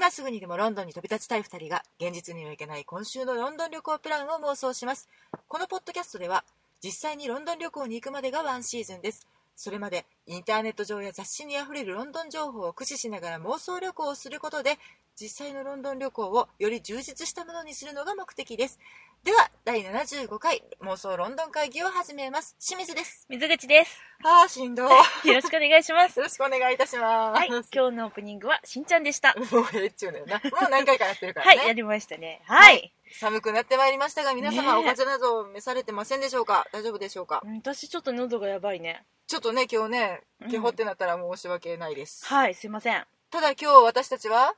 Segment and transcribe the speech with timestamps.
[0.00, 5.10] 今すぐにでもロンドンに飛び立ちたい2人が現実にはいけない今週のロンドン旅行プランを妄想します。
[5.46, 6.42] このポッドキャストでは
[6.82, 9.28] 実際にロンドン旅行に行くまでがワンシーズンです。
[9.62, 14.78] それまでインターネット上や雑誌にあふれるロンドン情報を駆使しながら妄想旅行をすることで
[15.20, 18.78] 実際のロンドン旅行をより充実したものにするのが目的です
[19.22, 24.00] では第75回妄想ロンドン会議を始めます清水です水口です。
[24.24, 24.88] ああしんどい
[25.28, 26.18] よろしくお願いします。
[26.18, 29.34] よろしくお願いいたします、はい、今日のオープニングはしんちゃんでした。
[29.34, 32.40] もうええっちゅうねんなもう何回かやってるからね、はい、やりましたね。
[32.46, 32.94] はい。
[33.12, 34.70] 寒くなってまいりましたが皆様、ねえ。
[34.72, 36.66] お風邪など召されてませんでしょうか？
[36.72, 37.42] 大丈夫でしょうか？
[37.44, 39.04] うん私ちょっと喉がやばいね。
[39.26, 40.48] ちょっとね今日ねうん。
[40.48, 43.04] 気ほってなったら申し訳ないです、はい、すいません。
[43.30, 44.54] ただ今日私たちは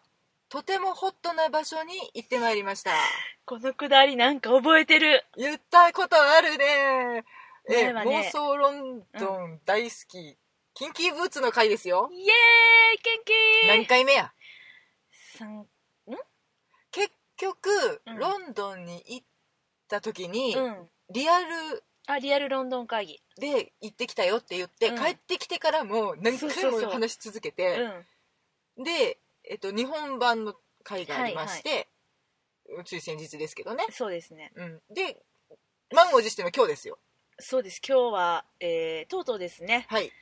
[0.48, 2.90] とてもホットな場所に行ってまいりました。
[3.44, 5.24] このくだりなんか覚えてる。
[5.36, 7.24] 言ったことあるね。
[7.68, 8.28] え前はね。
[8.28, 10.36] 妄想ロンドン大好き、
[10.74, 12.10] キンキーブーツの回ですよ。
[12.12, 12.28] イエーイ
[13.02, 14.32] 元気何回目や？
[15.38, 15.68] 三結
[17.42, 19.26] 局、うんロンドンに行っ
[19.88, 20.88] た時に、うん。
[21.10, 23.22] リアルあ、リアルロンドン会議。
[23.38, 27.78] で行ってきたよって言って、うん帰ってきてからも何回もそうそうそう話し続けうて
[28.78, 28.84] ん。
[28.84, 31.88] で、えっと、日本版の回がありまして、
[32.84, 34.52] つい先日ですけどね、そうですね。
[34.54, 35.16] うん、で
[35.94, 36.98] 満を持しての今日ですよ
[37.38, 37.80] そうです。
[37.86, 39.86] 今日は、えー、とうとうですね。
[39.88, 40.12] はい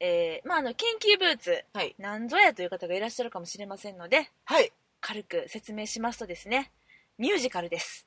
[0.00, 6.70] えー、まあ、あの、キンキーブーツ、はいなんぞやという方がいらっしゃるかもしれませんので、はい軽く説明しますとですね、
[7.18, 8.06] ミュージカルです。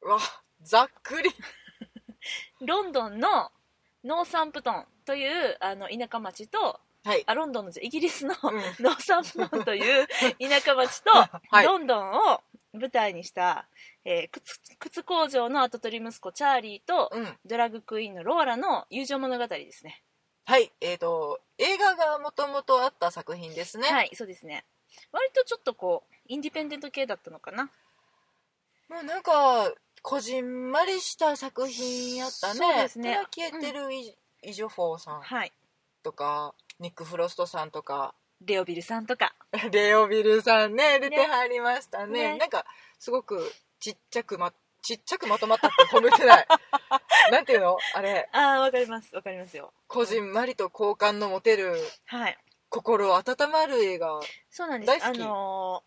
[0.00, 0.18] うわ
[0.62, 1.30] ざっくり。
[2.66, 3.52] ロンドンの
[4.04, 8.62] ノーサンプトンというあの田舎町とはい、あロンドンのイギリスのうん。
[8.78, 10.06] ノーサンプトンという
[10.38, 11.10] 田舎町と
[11.50, 11.66] はい。
[11.66, 13.66] ロンドンを舞台にした、
[14.04, 20.02] えー靴靴工場の跡取り息子チャーリーとうん、ドラッグクイーンのローラの友情物語ですね。
[20.46, 20.72] はい。
[20.80, 24.64] えっ、と映画がもともとあった作品ですね、はいそうですね。
[25.10, 27.70] 割とちょっとこうインディペンデント系だったのかな
[28.92, 32.54] もうなんかこじんまりした作品やったね。
[32.54, 33.20] そうですね。
[33.34, 35.22] 消えてるイ,、イジョフォーさん。
[35.22, 35.52] はい。
[36.02, 38.14] とかニック・フロストさんとか。
[38.44, 39.34] レオビルさんとか。
[39.72, 42.32] レオビルさんね出てはりましたね。
[42.32, 42.38] ね。
[42.38, 42.66] なんか
[42.98, 43.50] すごく
[43.80, 44.52] ちっちゃくま
[44.82, 46.46] ちっちゃくまとまったって褒めてない。
[47.32, 47.78] なんていうの？
[47.94, 48.28] あれ。
[48.32, 49.16] ああわかります。
[49.16, 49.72] わかりますよ。
[49.86, 52.38] こじんまりと好感の持てるはい。
[52.68, 54.20] 心温まる映画。
[54.50, 54.88] そうなんです。
[54.88, 55.22] 大好き。
[55.22, 55.84] あの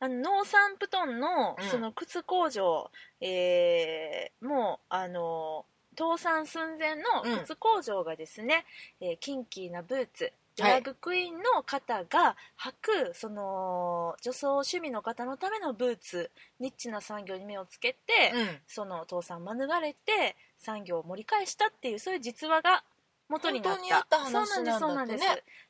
[0.00, 1.68] あのノーサンプトンのうん。
[1.70, 2.90] その靴工場、
[3.20, 7.02] えーもうあのー倒産寸前の
[7.44, 8.66] 靴工場がですね、
[9.00, 12.72] えーキンキーなブーツドラッグクイーンの方が履
[13.10, 16.30] く、その女装趣味の方のためのブーツ
[16.60, 18.58] ニッチな産業に目をつけて、うん。
[18.66, 22.84] その倒産免れて産業を盛り返したっていうそういう実話が
[23.28, 23.76] 元になっ
[24.08, 24.18] た。
[24.24, 25.24] そうなんですそうなんです。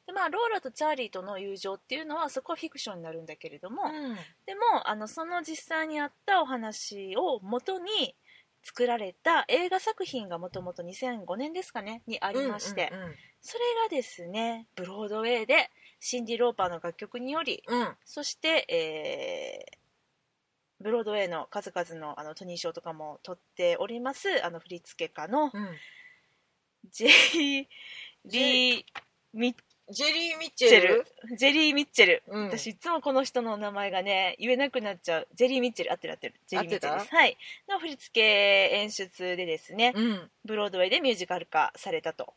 [0.07, 4.15] でまあローラとチャーリーとの友情っていうのはそこはフィクションになるんだけれども、うん。
[4.47, 8.15] でもあのその実際にあったお話を元に
[8.63, 17.81] 作られた映画作品がもともと2005年ですかねにありまして、うんうんそれがですねブロードウェイでシンディ・ローパーの楽曲によりうん。
[17.81, 19.87] うんそして、えー
[20.79, 25.51] ブロードウェイの数々のあのトニー賞とかも取っておりますあの振付家のうん
[26.91, 27.09] ジェ
[27.39, 27.67] リー・
[28.25, 28.85] リー・
[29.33, 29.57] ミッ
[29.89, 32.45] ジェリー・ミッチェルジェリー・ミッチェル、うん。
[32.47, 35.29] 私いつもこの人の名前がね言えなくなっちゃう。
[35.35, 36.35] ジェリー・ミッチェル合ってる合ってる。
[36.49, 37.37] ジェリー・ミッチェルですはい。
[37.69, 40.31] の振付演出でですね、うん。
[40.45, 42.35] ブロードウェイでミュージカル化されたと。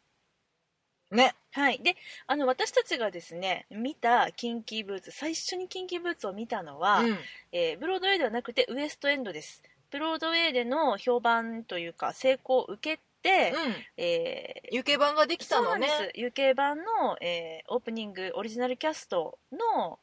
[1.09, 1.33] ね。
[1.51, 1.95] はい、で
[2.27, 7.17] あの私たちがですね見たキンキーブーツ最初にキンキーブーツを見たのは、うん。
[7.51, 9.63] えーブロードウェイではなくてウエストエンドです。
[9.89, 13.75] ブロードウェイでの評判というか成功を受けて、うん。
[13.97, 15.87] えーユケ版ができたのね。
[15.87, 16.19] そうなんです。
[16.19, 19.99] UK 版の、えーオープニングオリジナルキャストの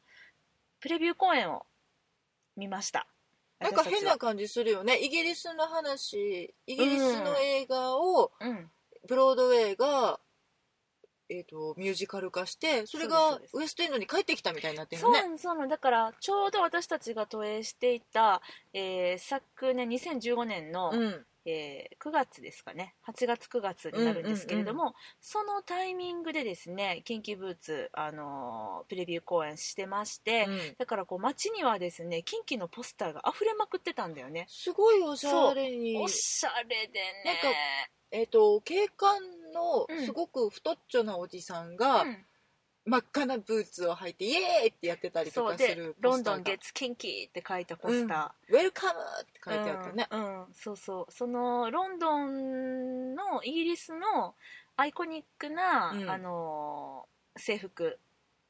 [0.79, 1.65] プレビュー公演を
[2.55, 3.07] 見ました。
[3.59, 4.99] なんか変な感じするよね。
[4.99, 8.69] イギリスの話イギリスの映画をうん。
[9.07, 10.19] ブロードウェイが、
[11.29, 18.41] えー、とミュージカル化してそれがウエストエンドに帰ってきたみたいになってるそうのねそうなんだからちょうど私たちが投影していた、
[18.73, 22.93] えー昨年2015年の、うんえー9月ですかね。
[23.07, 30.75] 8月9月になるんですけれども、そのタイミングでですねキンキーブーツ、あのープレビュー公演してまして、うん。
[30.77, 34.45] だからこう街にはですねキンキのポスターが溢れまくってたんだよね。
[34.49, 35.97] すごいおしゃれに。
[35.97, 37.23] おしゃれでね。
[37.25, 37.57] なんか
[38.11, 39.19] えっ、と警官
[39.53, 40.05] のうん。
[40.05, 42.25] すごく太っちょなおじさんが、うん
[42.87, 50.53] 真っ赤なブーツを履いてイエーイってやってたりとかする「ロンドンゲッツキンキー」って書いたポスタウェルカムって書いー、てあったね、うん、うん。
[50.53, 51.11] そうそう。
[51.11, 54.35] そのロンドンのイギリスの
[54.77, 56.09] アイコニックな、うん。
[56.09, 57.99] あのー制服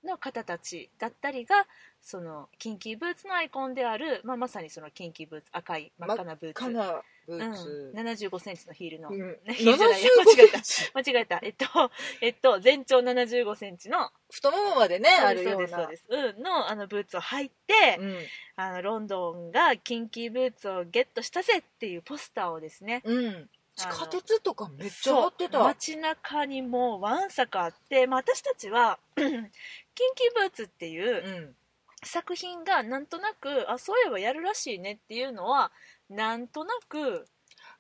[0.04, 1.68] の方たちだったりが
[2.02, 6.54] そのキンキーブーツのアイコンである、まあ、まさにそのキンキーブーツ赤い真っ赤なブーツ
[7.28, 9.38] ブーツ、うん、75センチのヒールの、うん。
[9.54, 10.02] ヒールじゃない。
[10.02, 10.60] 75間違えた。
[10.94, 11.40] 間違えた。
[11.44, 11.92] えっと
[12.22, 14.12] えっと全長75センチの。
[14.32, 15.68] 太ももまでねあるような。
[15.68, 18.18] そうです、うん、のあのブーツを履いて、うん。
[18.56, 23.02] あのロンドンがキンキーブーツをゲットしたぜっていうポスターをですね。
[23.04, 25.60] うん、地下鉄とかめっちゃ貼ってた。
[25.60, 31.56] 街中にもうわんさかあって、まあ、私たちは キンキーブーツっていううん。
[32.04, 35.72] 作品がなんとなくあそういえばやるらしいねっていうのは
[36.10, 37.28] なんとなくなんか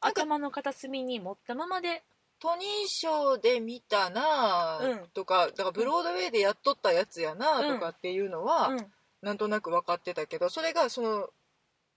[0.02, 2.04] 頭の片隅に持ったままで。
[2.40, 5.08] トニー賞で見たなうん。
[5.10, 8.94] とか、だからブロードウェイでやっとったやつやなとかっていうのは、うん。
[9.22, 11.28] なんとなく分かってたけどそれがその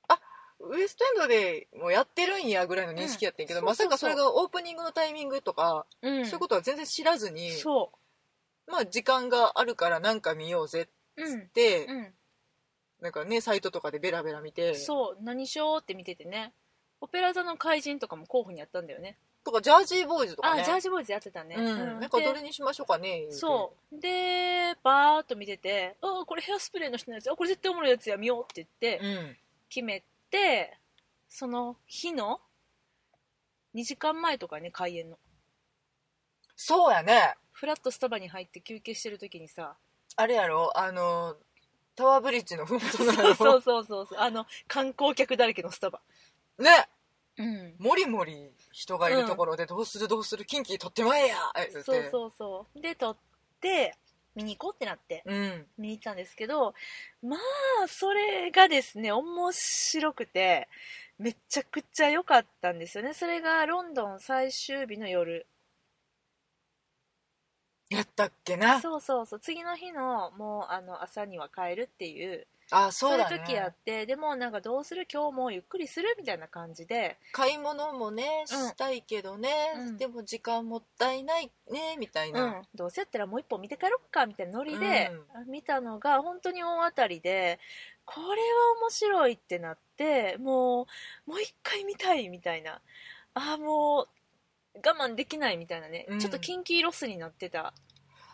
[0.08, 0.18] あ
[0.60, 6.24] ウエストエンドでもやってるんやぐらいの認識やってんけど、うんまさかそそうそうそうれがオープニングのタイミングとか、うん。
[6.24, 7.92] そういうことは全然知らずにそ
[8.66, 12.14] まあ時間があるからなんか見ようぜううんって、うん
[13.00, 14.74] なんかねサイトとかでベラベラ見て。
[14.74, 16.52] そう何しようって見ててね。
[17.00, 19.16] オペラ座の怪人とかも候補にあったんだよね。
[19.42, 21.66] とかジャージーボーイズとかあねジャージボーイズやってたね、うん。
[21.66, 22.00] うん。
[22.00, 23.98] なんかでどれにしましょうかねそう。
[23.98, 27.30] でバーッと見てて「あこれヘアスプレーの人のやつ。
[27.30, 29.36] あこれ絶対おもろいやつや見よう」って言ってうん。
[29.70, 30.76] 決めて
[31.28, 32.40] その日の
[33.74, 35.18] 2時間前とかね開演の。
[36.54, 37.34] そうやね。
[37.52, 39.76] フラットスタバに入って休憩してる時にさ。
[40.16, 41.36] あれやろあの
[42.00, 43.12] タワーブリッジのふもとの。
[43.36, 44.18] そうそうそうそう。
[44.18, 46.00] あの観光客だらけのスタバ。
[46.58, 46.88] ね。
[47.36, 47.74] うん。
[47.78, 51.82] もりもり人がいるところでどうするどうするキンキ取ってまえや言うて。
[51.82, 52.80] そうそうそう。
[52.80, 53.16] で撮っ
[53.60, 53.94] て
[54.34, 55.66] 見に行こうってなってうん。
[55.76, 56.74] 見に行ったんですけど
[57.22, 57.36] ま
[57.84, 60.68] あそれがですね面白くて
[61.18, 63.12] めちゃくちゃ良かったんですよね。
[63.12, 65.46] それがロンドン最終日の夜
[67.90, 68.80] やったっけな？
[68.80, 69.40] そうそうそう。
[69.40, 72.46] 次の日のもうあの朝には帰るっていう。
[72.72, 73.34] あそそううだね。
[73.34, 75.08] いう時やってでもなんかどうする？
[75.12, 76.14] 今日もゆっくりする？
[76.16, 77.18] みたいな感じで。
[77.32, 78.68] 買い物もねうん。
[78.68, 79.96] したいけどね、うん。
[79.96, 85.10] でも時間もったいないねみたいうな、ん、どうせやったらもう一本見て帰ろっかみたいなノリで
[85.48, 87.58] 見たのが本当に大当たりで
[88.04, 88.32] これは
[88.80, 90.86] 面白いってなっても
[91.26, 92.80] うもう一回見たいみたいな。
[93.34, 94.08] ああもう
[94.84, 96.18] 我慢できないみたいなね、うん。
[96.18, 97.72] ちょっとキンキーロスになってた。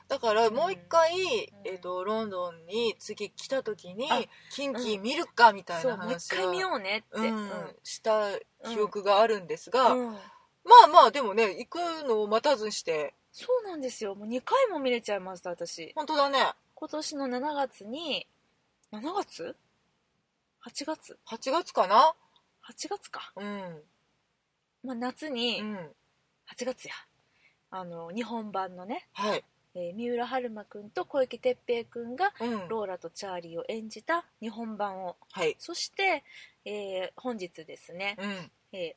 [0.09, 1.19] だからもう一回、ん。
[1.65, 4.21] えー、とロンドンに次来た時にあ
[4.51, 7.51] キンキ見るかみたいそうもう一回見ようねって、うん。
[7.83, 8.31] した
[8.69, 10.13] 記憶があるんですが、うん。
[10.13, 10.19] ま
[10.85, 11.77] あまあでもね行く
[12.07, 13.15] のを待たずして。
[13.33, 14.15] そうなんですよ。
[14.15, 15.93] もう2回も見れちゃいました私。
[15.95, 16.53] 本当だね。
[16.75, 18.27] 今年の7月に
[18.93, 19.57] 7月
[20.65, 22.15] ?8 月？8月かな
[22.69, 23.83] ？8月か、うん、
[24.85, 25.91] まあ、夏に、うん、
[26.55, 26.95] 8月や。
[27.71, 29.45] あの日本版のね、はい、
[29.75, 35.17] えー三浦春馬くんと小池徹平くんがうん、ローラとチャーリーを演じた日本版を。
[35.33, 36.25] はい、そして、
[36.65, 38.97] えー本日ですね、うん、え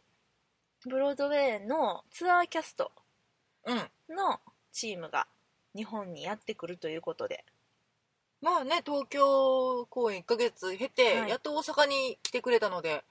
[0.85, 2.91] ーブロードウェイのツアーキャスト
[3.65, 3.77] うん。
[4.15, 4.39] の
[4.71, 5.27] チームが
[5.75, 7.43] 日本にやってくるということで。
[8.41, 11.29] まあね、東京公演1ヶ月経て、はい。
[11.29, 13.03] やっと大阪に来てくれたので、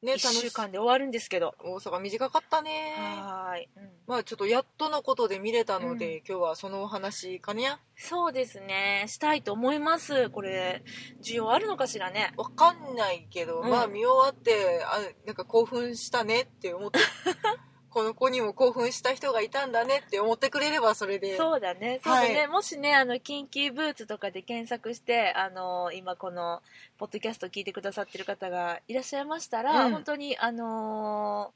[0.00, 1.56] ね、1週間で終わるんですけど。
[1.58, 2.94] 大阪短かったね。
[2.96, 3.90] はーい、うん。
[4.06, 6.22] まあちょっとやっとのことで見れたので、うん。
[6.28, 7.80] 今日はそのお話かにゃ。
[7.96, 9.06] そうですね。
[9.08, 10.30] したいと思います。
[10.30, 10.84] これ
[11.20, 12.32] 需要あるのかしらね。
[12.36, 13.70] わかんないけど、うん。
[13.70, 17.00] まあ見終わってあなんか興奮したねって思って
[17.98, 21.36] この子にも興奮した人がいたんだねって思ってくれればそれで。
[21.36, 21.98] そうだね。
[22.04, 22.46] そうだね、はい。
[22.46, 26.62] もしねあのキンキーブーツとかで検索してあの今この
[26.96, 29.92] ポッドキャスト聞いてくださってる方がいらっしゃいましたら、うん。
[29.94, 31.52] 本当にあの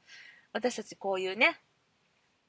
[0.51, 1.61] 私たちこういうね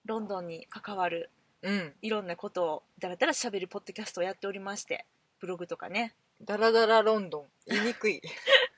[0.07, 1.31] ロンドンに関わる
[1.63, 1.93] うん。
[2.03, 5.07] いろんなことをだらだら喋るポッドキャストをやっておりまして
[5.39, 6.15] ブログとかね。
[6.43, 7.45] ダラダラロンドン。
[7.69, 8.21] 言いにくい。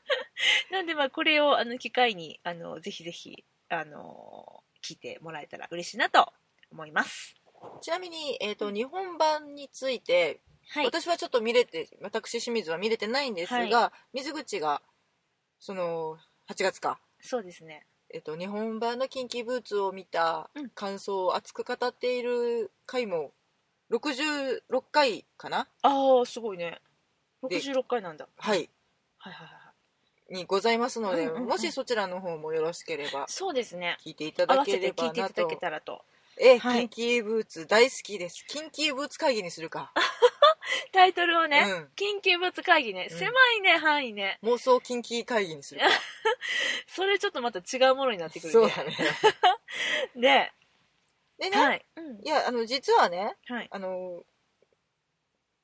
[0.71, 4.56] なんでまあこれをあの機会にあのぜひぜひあの
[4.87, 6.33] 聞いてもらえたら嬉しいなと
[6.71, 7.35] 思います。
[7.81, 10.87] ちなみに、えー、と日本版について、はい。
[10.87, 14.83] 私はちょっと見れて私清水は見れてないんですが、は水口が
[15.59, 17.87] その8月か、そうですね。
[18.15, 20.71] えー、と日本版の「キンキーブーツ」を見たうん。
[20.71, 23.33] 感想を熱く語っている回も
[23.91, 24.61] 66
[24.93, 25.69] 回かな？
[25.83, 26.81] ああすごいね。
[27.49, 28.29] で66回なんだ。
[28.37, 28.71] はい。
[29.19, 29.66] はいはいはいはい
[30.31, 31.49] にございますので、うんうんうん。
[31.49, 33.97] もしそちらの方もよろしければそうですね。
[34.05, 36.03] 聞いていただけれて聞いていただばなとけたらと。
[36.39, 36.81] え、はい。
[36.81, 38.45] キンキーブーツ大好きです。
[38.47, 39.93] キンキーブーツ会議にするか。
[40.93, 41.91] タイトルをね、うん。
[41.97, 43.19] 緊急物会議ねうん。
[43.19, 44.39] 狭いね、範囲ね。
[44.43, 45.87] 妄想キンキー会議にするか。
[46.89, 48.53] それちょっとまた違うものになってくるね。
[48.53, 48.97] そうだね。
[50.17, 50.53] で、
[51.39, 52.21] でね、はい、うん。
[52.23, 54.25] いやあの実はねはい、あの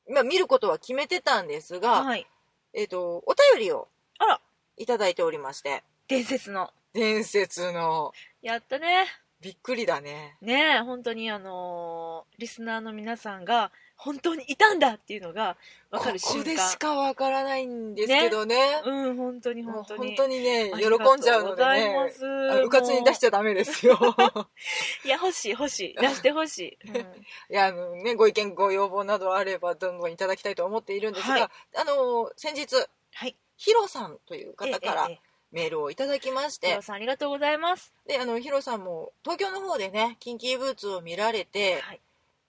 [0.09, 2.27] まあ、見ることは決めてたんですが、はい。
[2.75, 3.89] えっ、と、お便りを
[4.19, 4.41] あら
[4.77, 6.73] いただいておりまして、伝説の。
[6.93, 8.13] 伝説の、
[8.43, 9.07] やったね。
[9.43, 10.37] びっくりだね。
[10.41, 15.57] ねえ本当にあのーリスナーの皆さんが本当にいたんだっていうのが
[15.91, 18.57] 分かるここ瞬間でしかわからないんですけどね。
[18.85, 20.07] うん本当にもう本当に。
[20.09, 21.57] 本当にね、喜ありがとんじゃうのでね。
[21.57, 22.25] ございます。
[22.25, 23.99] あのうかつに出しちゃダメですよ。
[25.05, 25.95] いや欲しい欲しい。
[26.01, 26.97] 出して欲しい、うん。
[26.99, 27.05] い
[27.49, 31.49] や、あのね、ご意見、ご要望などあれば、どんどんいただきたいと思っているんですが、はい。
[31.77, 32.77] あの、先日、
[33.15, 35.09] はいヒロさんという方から
[35.53, 36.67] メールをいただきまして。
[36.67, 37.95] えヒロ、さんありがとうございます。
[38.09, 42.01] で、あの、ヒロさんも東京の方でね、キンキーブーツを見られて、はい。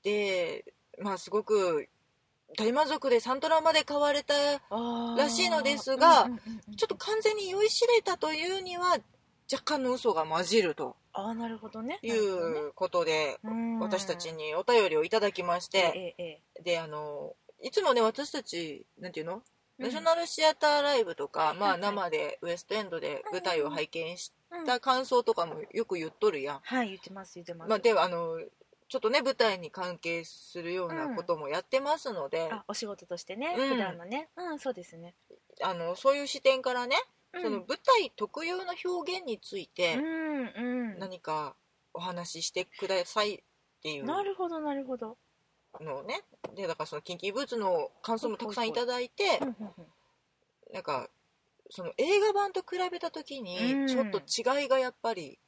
[0.02, 0.66] で、
[1.00, 1.88] まあ、すごく
[2.58, 4.34] 大満足でサントラまで買われた、
[5.16, 6.76] らしいのですがうんうんうんうん。
[6.78, 8.98] ちょっと完全に酔いしれたというには、
[9.52, 10.96] 若干の嘘が混じると。
[11.12, 12.00] ああなるほどね。
[12.02, 19.44] いうことで、うん私たちにお便りをいただきましえて、えええで、あの、いつもね、私たち、なんていうの、うん
[19.80, 24.66] ナショナルシアターライブとか、まあ生でウエストエンドで舞台を拝見しうん。
[24.66, 26.60] た感想とかもよく言っとるやん。
[26.64, 28.40] はい言ってます言ってます、まあでは、あの、
[28.88, 33.70] ちょっとね、舞台に関係するようなこともやってますので、あお仕事としてね、うん。
[33.70, 34.30] 普段のね。
[34.38, 35.16] うんそうですね、
[35.64, 36.96] あの、そういう視点からね、
[37.34, 37.42] うん。
[37.42, 41.00] その舞台特有の表現についてうんうん。
[41.00, 41.56] 何か
[41.94, 43.40] お話ししてくださいっ
[43.82, 44.06] ていう。
[44.06, 45.18] なるほどなるほど、
[45.82, 46.22] のをね。
[46.56, 49.40] でだからそのキンキーブーツの感想もたくさんいただいて
[50.74, 51.10] なんか
[51.70, 53.44] その映画版と比べた時うん。
[53.44, 55.40] にちょっと違いがやっぱり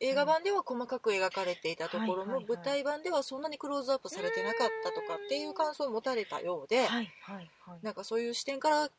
[0.00, 6.86] 映画版では細かく描かれていたところも舞台版ではそんなにクローズアップされてなかったとかっていう感想を持たれたようで
[7.82, 8.90] なんかそういう視点から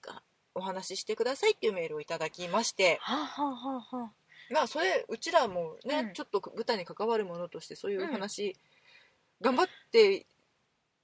[0.56, 3.00] お話ししてくださいっていうメールをいただきまして。
[4.52, 6.14] まあそれうちらもね、うん。
[6.14, 8.56] ちょっと舞台に関わるものとしてそういう話、
[9.42, 10.26] 頑張って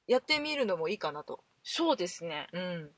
[0.08, 2.48] やってみるのもいいかなと、そうですね。
[2.54, 2.90] うん、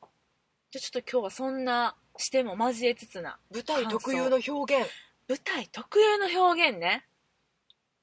[0.72, 4.86] じゃあちょっと今日はそんな視点も交えつつな舞台特有の表現。
[4.86, 4.90] っ
[5.30, 7.06] 舞台特有の表現ね。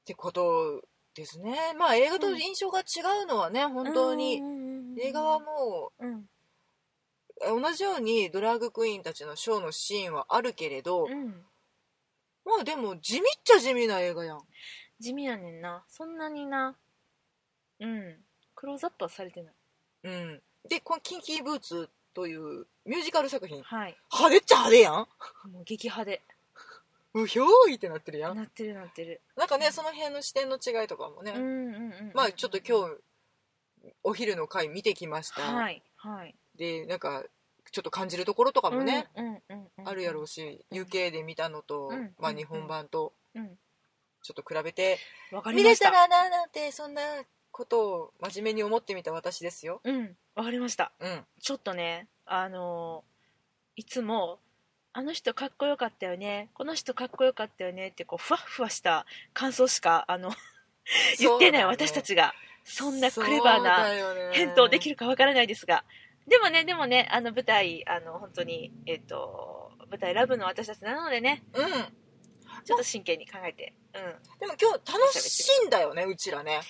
[0.05, 0.83] てこと
[1.15, 1.73] ですね。
[1.77, 2.83] まあ映画と印象が違
[3.23, 4.41] うのはね、本当に。
[5.01, 6.29] 映画はもうん。
[7.57, 11.43] う同じようにドラッグクイーンたちのショーのシーンはあるけれど、うん。
[12.45, 14.39] まあでも地味っちゃ地味な映画やん。
[14.99, 15.83] 地味やねんな。
[15.87, 16.77] そんなにな。
[17.79, 18.24] うん
[18.65, 19.53] クローズアップはされてない。
[20.05, 20.41] うん。
[20.67, 23.61] でこの「キンキーブーツ」というミュージカル作品。
[23.61, 23.95] はい。
[24.11, 24.93] 派手っちゃ派手やん。
[25.51, 26.23] もう激派で
[27.13, 28.35] うひょーいってなってるやん。
[28.35, 29.21] なってるなってる。
[29.35, 32.97] なんかねその辺の視点の違いとかもね、うんうんうんまあちょっと今日
[34.03, 36.35] お昼の回見てきました、はいはい。
[36.55, 37.23] でなんか
[37.71, 39.07] ちょっと感じるところとかもね、
[39.83, 42.37] あるやろうし UK で見たのと、うんまあ、うん。
[42.37, 43.59] 日本版とうん。
[44.25, 44.97] ちょっと比べて、
[45.31, 45.91] わかり見ました。
[45.91, 47.01] れたらななんてそんな
[47.55, 49.79] ことを真面目に思ってみた私ですよ。
[49.85, 50.17] うん。
[50.35, 50.91] わかりました。
[50.99, 51.23] うん。
[51.39, 53.15] ちょっとねあのー
[53.77, 54.39] いつも
[54.93, 56.49] あの人かっこよかったよね。
[56.53, 57.89] この人かっこよかったよね。
[57.89, 60.33] ってこうふわっふわした感想しかあの
[61.17, 62.33] 言ってない私たちが
[62.65, 63.89] そんなクレバーな
[64.23, 65.85] な返答できるるかわからないですが。
[66.27, 71.43] でもねでもねあの舞台あの本当にえっ、と舞台ラブの私たちなのでね。
[71.53, 71.69] うん。
[72.65, 73.73] ちょっと真剣に考えて。
[73.93, 74.39] うん。
[74.39, 76.61] でも今日楽しいんだよねうちらね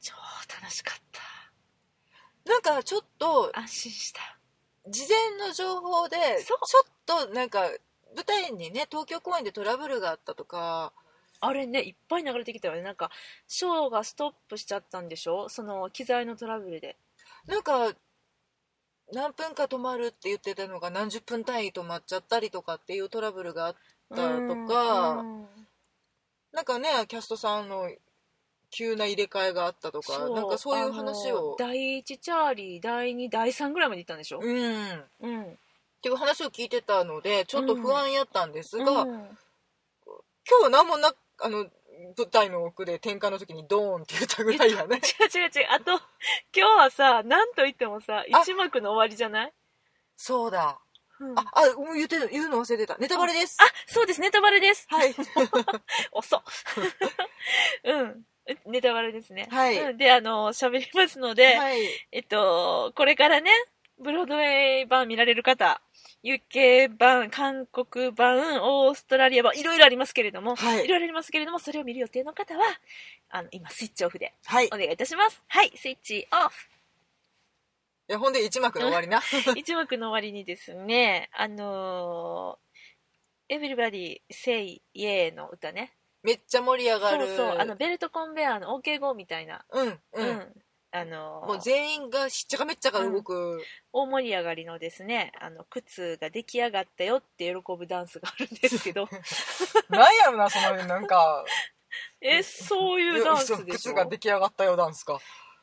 [0.00, 0.14] 超
[0.60, 2.50] 楽しかった。
[2.50, 4.20] なんかちょっと安心した。
[4.88, 7.62] 事前の情報でちょっとなんか
[8.14, 10.92] 舞台にね東京公演でトラブルがあったとか。
[11.38, 12.82] あれねいっぱい流れてきたよね。
[12.82, 13.10] なんか
[13.46, 15.50] ショーがストップしちゃったんでしょ？
[15.50, 16.96] その機材のトラブルで。
[17.46, 17.92] なんか
[19.12, 23.74] 何分か止まるって言ってたのが何十分単位止まっちゃったりとかっていうトラブルがあっ
[24.08, 24.22] たと
[24.66, 25.10] か。
[25.10, 25.46] うん。
[26.52, 27.90] なんかねキャストさんの
[28.76, 31.56] 急な入れ替えがあったとかなんかそういう話を。
[31.58, 34.40] 第1チャーリー第2第3ぐらいまで行ったんでしょ？
[34.42, 34.84] うん。
[34.92, 35.58] っうん。
[36.02, 39.10] ていう話を聞いてたのでちょっと不安やったんですが、うん。
[40.48, 41.66] 今日は何もなあの
[42.18, 44.96] 舞台の奥で転換の時にドーンって言ったぐらいやね。
[45.20, 45.66] 違う違う違う。
[45.70, 46.02] あと今
[46.52, 48.24] 日はさ何と言ってもさあ。
[48.42, 49.52] 一幕の終わりじゃない？
[50.18, 50.78] そうだ。
[51.18, 51.38] うん。
[51.38, 52.96] ああもう言ってた言うの忘れてた。
[52.98, 53.56] ネタバレです。
[53.58, 54.20] あそうです。
[54.20, 54.86] ネタバレです。
[54.90, 55.14] はい。
[56.12, 56.42] 遅っ。
[57.84, 58.26] うん
[58.66, 59.48] ネタバレですね。
[59.50, 59.78] はい。
[59.78, 61.78] うんであの喋りますので、はい。
[62.12, 63.50] えっとこれからね
[63.98, 65.80] ブロードウェイ版見られる方
[66.22, 70.84] UK 版韓国版オーストラリア版いろいろありますけれども、はい。
[70.84, 72.64] いろいろありますけれどもそれを見る予定の方は
[73.30, 74.66] あの今スイッチオフではい。
[74.66, 75.42] いお願いいたします。
[75.48, 76.68] はいスイッチオフ。
[78.08, 79.20] やほんで一幕の終わりな？
[79.56, 85.92] 一幕の終わりにですねあのー、Everybody Say Yeah の歌ね
[86.26, 87.26] めっちゃ盛り上がる。
[87.28, 87.58] そうそう。
[87.58, 89.64] あのベルトコンベアーの OK 号みたいな。
[89.70, 90.28] うんううん。
[90.36, 90.52] ん、
[90.90, 99.08] あのもう全員がしっちゃかめっちゃか動く、大盛り上がりのですねあの靴が出来上がったよって喜ぶダンスがあるんですけど。
[99.88, 101.44] なんやろなそのなんか。
[102.20, 103.92] えそういうダンスでしょ？
[103.92, 105.18] 靴が出来上がったよダンスか。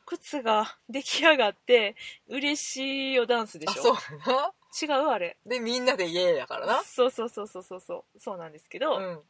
[0.06, 1.94] 靴が出来上がって
[2.28, 3.72] 嬉しいよダンスでしょ？
[3.72, 3.96] あそう
[4.30, 4.52] やな。
[4.82, 5.36] 違うあれ。
[5.46, 6.82] でみんなでイエーイやからな。
[6.82, 8.18] そうそうそうそうそうそう。
[8.20, 9.22] そうなんですけど、うん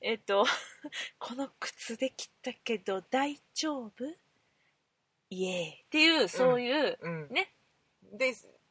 [0.00, 0.46] えっと
[1.18, 3.92] この靴できたけど大丈夫？
[5.30, 5.82] イエーイ。
[5.82, 7.28] っていうそういう、うん。
[7.30, 7.52] ね。
[8.12, 8.28] で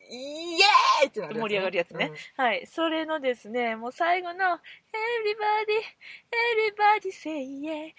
[0.10, 1.42] イエーイってなるやつね。
[1.42, 2.12] 盛り上がるやつね。
[2.38, 2.66] はい。
[2.66, 4.60] それのですねもう最後の「Everybody
[6.32, 7.94] Everybody say yeah yeah yeah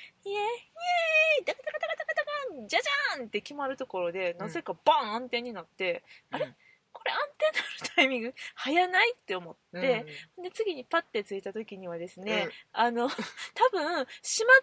[1.45, 6.53] ダカダカダカダカダカじゃじゃん!」って決まるところでなぜかバーン暗転になって、あれ
[7.09, 10.43] れ暗転になるタイミング早ないって思って、うん。
[10.45, 12.53] で次にパッてついた時にはですね、うん。
[12.73, 13.09] あの
[13.55, 14.07] 多分閉まっ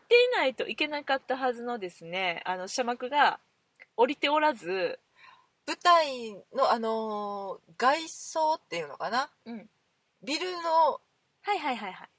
[0.07, 3.39] ていないといけなかったはずのですねあの車幕が
[3.97, 4.99] 降りておらず、
[5.65, 9.29] 舞台のあのー外装っていうのかな？
[9.45, 9.69] うん、
[10.21, 11.01] ビルの
[11.41, 12.09] はいはいはいはい、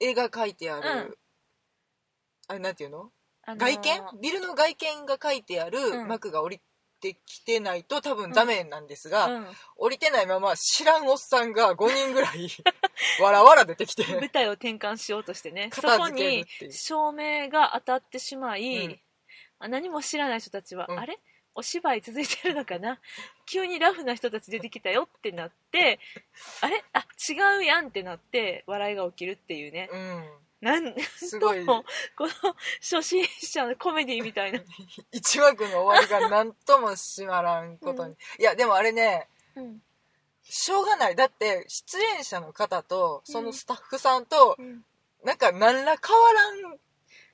[0.00, 1.18] 絵が描いてある、うん。
[2.48, 3.12] あれなんていうの？
[3.42, 4.20] あのー外見？
[4.20, 6.08] ビルの外見が書いてあるうん。
[6.08, 6.60] 幕が降り
[7.00, 9.46] てきてないと多分ダメなんですが、うん。
[9.76, 12.48] 降りてないまま知らんおっさんが5人ぐらい
[13.20, 15.70] わらわら出てきて舞台を転換しようとしてね。
[15.72, 16.72] そこ片付けるにっていう。
[16.72, 19.00] 照明が当たってしまい、うん。
[19.58, 20.98] あ何も知らない人たちは、うん。
[20.98, 21.18] あれ？
[21.54, 23.00] お芝居続いてるのかな？
[23.46, 25.98] 急にラフな人たち出てきたよってなって
[26.60, 26.84] あれ？
[26.92, 29.88] あ違うやんってなって笑いが起きるっていうね。
[29.90, 31.82] うんなんすごいこ
[32.20, 32.28] の
[32.80, 34.60] 初心者のコメディみたいな、
[35.10, 38.16] 一幕の終わりが何ともしまらんことに、うん。
[38.38, 39.82] いやでもあれねうん。
[40.42, 41.16] しょうがない。
[41.16, 44.84] だって出演者の方とそのスタッフさんとうん。
[45.24, 46.78] なんか何ら変わらん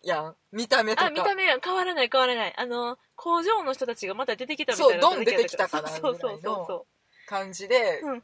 [0.02, 0.36] やん。
[0.52, 1.06] 見た目とか。
[1.06, 2.54] あ見た目は変わらない変わらない。
[2.56, 6.86] あの工場の人たちがまた出てきたみたそいうなドン出てきたかなそうそうそうそ
[7.26, 8.22] 感じでうん。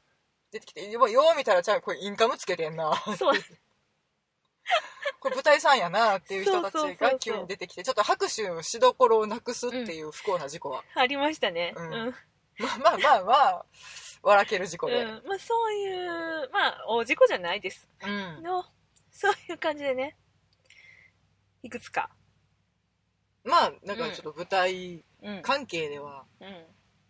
[0.53, 2.91] 出てきて、よう見たらちゃうこれインカムつけてんな。
[2.91, 3.35] うそう
[5.21, 11.73] これ舞台さんやなっていう人たちが急に出てきてちょっと拍手のしどころをなくすっていう不幸な事故は、ありましたね。
[11.77, 11.93] うん。
[11.93, 12.15] うん。
[12.59, 13.67] まあまあまあまあ
[14.23, 17.89] 笑ける事故で、うん、まあそういうまあ大事故じゃないです。
[18.03, 18.43] うん。
[18.43, 18.65] の
[19.11, 20.17] そういう感じでね。
[21.63, 22.11] いくつか。
[23.45, 26.25] まあなんかちょっと舞台うん、うん関係では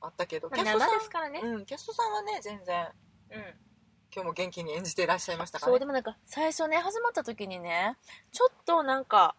[0.01, 2.89] あったけど、まあ、キャストさん生ですからね、うん、キャストさんはね全然
[3.31, 3.72] うん
[4.15, 5.73] 今日も元気に演じていらっしゃいましたからね？
[5.73, 7.97] そうでもなんか最初ね始まった時にね
[8.31, 9.35] ちょっとなんか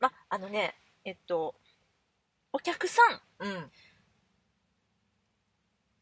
[0.00, 1.54] まあのねえっと
[2.52, 3.02] お客さ
[3.40, 3.70] んうん。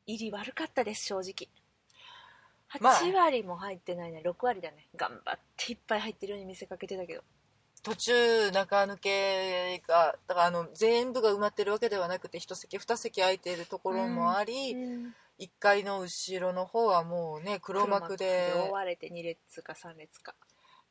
[0.06, 1.48] 入り悪かったです正直。
[2.80, 2.94] まあ。
[3.00, 4.88] 8割も入ってないね6割だね。
[4.96, 7.22] 頑張っていっぱい入ってるように見せかけてたけど。
[7.82, 18.50] 途中中抜けがだからあの全部が埋まってるわけではなくて一席二席空いているところもあり、うん1階の後ろの方はもうね黒幕で。
[18.52, 20.34] 黒覆われて2列か3列か。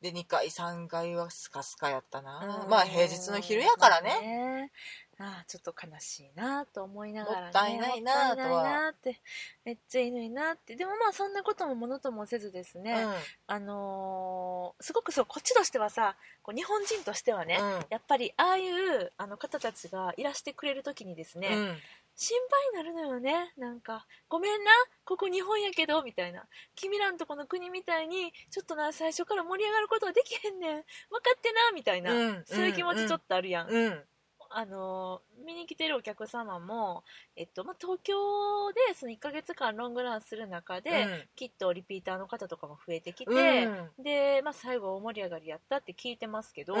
[0.02, 2.70] で2階3階はスカスカやったな、うん。
[2.70, 4.72] まあ平日の昼やからね、まあね
[5.20, 8.26] ああちょっと悲しいなと思いながら、ね、もったいないなとは。
[8.26, 9.20] もったいないなって。
[9.64, 10.74] めっちゃいいのになって。
[10.74, 13.14] でもまあそんなこともものともせずですね、うん。
[13.46, 17.70] あのーすごくそうこっちとしてはさこう日本人としてはね、うん。
[17.88, 21.76] やっぱりああいうあの方たちがいらしてくれる時にですね、うん
[22.14, 23.52] 心配になるのよね。
[23.56, 24.70] なんか「ごめんな
[25.04, 26.46] ここ日本やけど」みたいな
[26.76, 30.84] 「君らんとこの国みたいにちょっとな最初から盛り上がることはできへんねん。
[31.10, 34.04] 分かってな」みたいな、うんそういう気持ちちょっとあるやん、うん。
[34.50, 37.02] あのー見に来てるお客様も、
[37.34, 41.28] えっとまあ、東京でその1ヶ月間ロングランする中で、うん。
[41.34, 44.04] きっとリピーターの方とかも増えてきて、うん。
[44.04, 46.80] で、まあ、最後大盛り上がりやったって聞いてますけど、うん。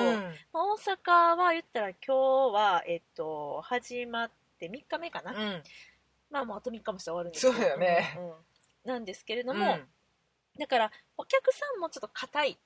[0.52, 2.14] まあ、大阪は言ったら今日
[2.54, 5.62] は、えっと、始まって3日目かな、うん。
[6.30, 7.58] まあもうあと3日もして終わるんですけど。
[7.58, 8.14] そうだよね。
[8.18, 8.36] うんうん。
[8.84, 9.58] なんですけれどうん。
[9.58, 9.78] も、
[10.58, 12.58] だからお客さんもちょっと硬い。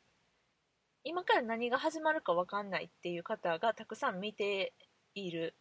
[1.04, 4.72] 今から何が始まるか分かんないっていう方がたくさん見て
[5.14, 5.54] いる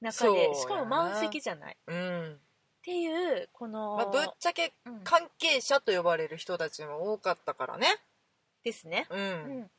[0.00, 1.74] 中でしかも満席じゃない。
[1.74, 2.40] っうん。
[2.82, 5.00] ていうこの、まあ、ぶっちゃけうん。
[5.02, 7.86] 関係者と呼ばれる人たちも多かったからね。
[8.62, 9.22] ですね、ううん
[9.60, 9.70] ん、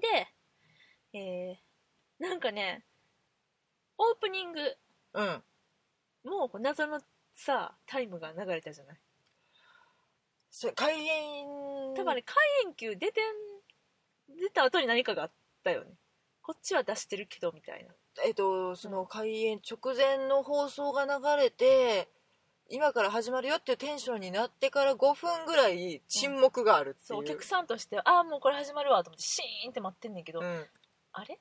[0.00, 0.28] で、
[1.12, 1.68] えー
[2.22, 2.84] なんかね
[3.98, 4.60] オープニング。
[5.14, 5.42] うん。
[6.24, 7.00] もう謎の
[7.34, 8.96] さタイムが流れたじゃない？
[10.50, 11.46] それ開演。
[11.96, 15.30] 多分あれ開演球出てん出た後に何かがあっ
[15.64, 15.90] たよね。
[16.42, 17.92] こっちは出してるけどみたいな。
[18.24, 22.08] えっとその開演直前の放送が流れて
[22.68, 30.66] 今から始まるよっていうテンションになってから5分ぐらい沈黙があるっていう、そうお客さんとしてはああもうこれ始まるわと思ってシーンって待ってんねんけど、うん。
[31.12, 31.38] あれ？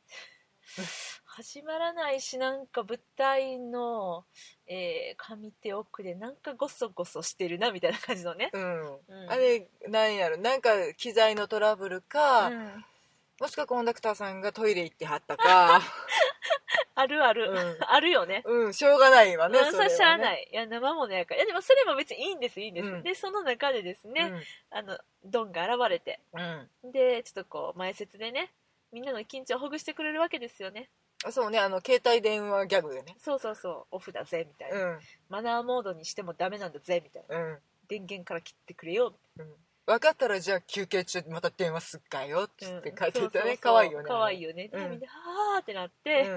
[1.37, 4.25] 始まらないしなんか舞台の、
[4.65, 9.29] えー、上手奥でなんかゴソゴソしてるなみたいな感じのね、うん、うん。
[9.29, 10.37] あれなんやろ。
[10.37, 12.85] なんか機材のトラブルか、うん。
[13.39, 15.79] もしくはコンダクターさんがトイレ行ってはったか。
[16.95, 17.77] あるある、うん。
[17.81, 18.41] あるよね。
[18.43, 19.89] うんしょうがないわねうん、それはね。
[19.91, 20.49] さしゃあない。
[20.51, 21.37] いや生ものやから。
[21.37, 23.03] いやでもそれも別にいいんですいいんです、うん。
[23.03, 24.33] でその中でですね、
[24.71, 26.19] あのドンが現れて。
[26.83, 28.51] でちょっとこう前説でね
[28.91, 30.89] みんなの緊張をほぐしてくれるわけですよね
[31.25, 33.15] あそうねあの携帯電話ギャグでね。
[33.19, 34.99] そうそうそうオフだぜみたいな、うん。
[35.29, 37.37] マナーモードにしてもダメなんだぜみたいな。
[37.37, 37.57] うん。
[37.87, 39.45] 電源から切ってくれようん。
[39.87, 44.05] 分かったらじゃあ休憩中また電話すっかよって書いてたね可愛いよね。
[44.07, 46.29] 可愛いよね、うんでみんなはーってなって、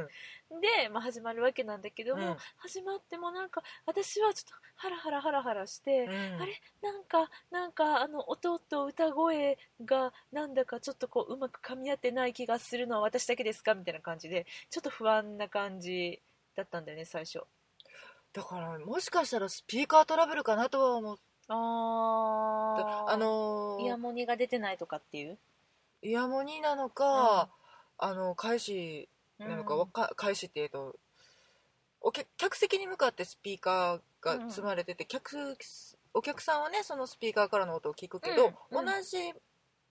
[0.50, 2.36] で、まあ、始まるわけなんだけども、うん。
[2.58, 6.60] 始まってもなんか私はちょっとハラハラハラハラして、あれ？
[6.82, 13.74] なんかなんかあの音と歌声がなんだかちょっとこううまく噛み合ってない気がするのは私だけですか？
[13.74, 16.20] みたいな感じでちょっと不安な感じ
[16.56, 17.42] だったんだよね最初。
[18.32, 21.22] だからもしかしたらスピーカートラブルかなとは思った
[21.54, 23.82] ああのー。
[23.82, 25.38] イヤモニが出てないとかっていう？
[26.02, 27.50] イヤモニなのか、
[27.98, 29.08] あの返し
[29.48, 30.96] なのか、わか返しってと
[32.00, 35.57] お客客席に向かってスピーカーが積まれてて、客
[36.14, 39.33] お客さんはねそのスピーカーからの音を聞くけど、同じ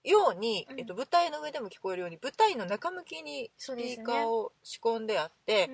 [0.04, 0.80] ように、うん。
[0.80, 5.66] えっと、舞台の上でも聞こえるように舞台の中向きにスピーカーを仕込んであって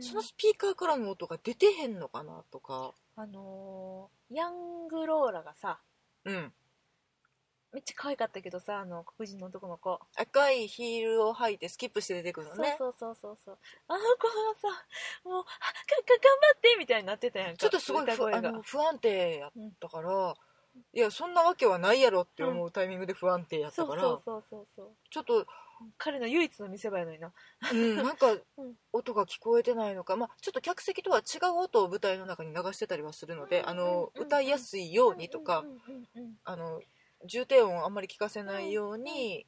[0.00, 5.78] そ,、うんのスピーカーからの音が出てへんのかなとかあのーヤングローラがさ
[6.24, 6.52] うん
[7.74, 12.76] めっちゃ可愛かったけどさあの黒人の男の子、赤いヒールを履いてスキップして出てくるのね。
[12.78, 13.58] そうそうそうそう
[13.88, 14.68] あの子はさ
[15.24, 15.54] もうあかか
[16.22, 17.56] 頑張ってみたいになってたやんか。
[17.56, 20.34] ちょっとすごい歌声がふあの不安定やったから、
[20.92, 24.88] いやそんなわけはないやろって思うタイミングで不安定やったから、そうそうそうそうそう。
[25.10, 25.46] ちょっと、
[25.98, 27.32] 彼の唯一の見せ場やのにな。
[27.72, 28.74] うん、なんか うん。
[28.92, 36.80] 音が聞こえてないのか、まあ、ちょっと客席とは違う音を舞台の中に流してたりはするので、うんあのうん歌いやすいようにとか、うんうんうんうんあの
[37.26, 39.46] 重低音をあんまり聞かせないように、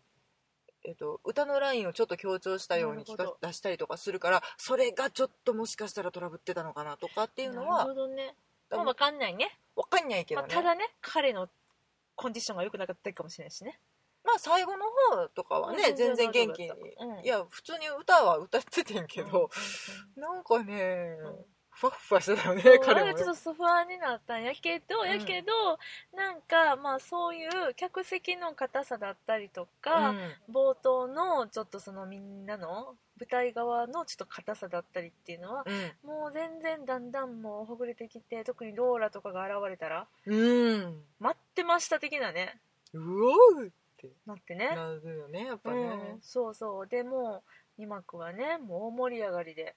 [0.84, 8.34] えっと、歌のラインをちょっと強調したように聞か出したりとかするからそれがちょっともしかしたらトラブってたのかなとかっていうのなるはほどね、
[8.70, 9.58] まあ、多分分かんないね。
[9.74, 11.48] 分かんないけどまあ、ね、ただね彼の
[12.14, 13.80] コンディションが良くなかったかもしれないしね。
[14.24, 17.24] まあ最後の方とかはね、うん全然元気に、うん。
[17.24, 19.50] いや普通に歌は歌っててんけうんど、
[20.16, 20.22] うん。
[20.22, 23.14] なんかね、うんふわっふわしてたよね彼もね。
[23.14, 25.08] ちょっと不安になったんやけど、うん。
[25.10, 25.52] やけど
[26.16, 30.14] なんかまあそういう客席の硬さだったりとか、
[30.50, 35.70] 冒頭のちょっとそのみんなの舞台側のちょっと硬さだったりっていうのはう
[36.06, 36.08] ん。
[36.08, 42.58] もう全然だんだんもうほぐれてきて特にローラとかが現れたらうん、うん、待ってました的なね。
[42.94, 44.08] うおうって。
[44.26, 44.74] なってね。
[44.74, 46.86] なるよねやっぱね、うん、そうそう。
[46.86, 47.42] でも
[47.78, 49.74] う2幕はねもう大盛り上がりで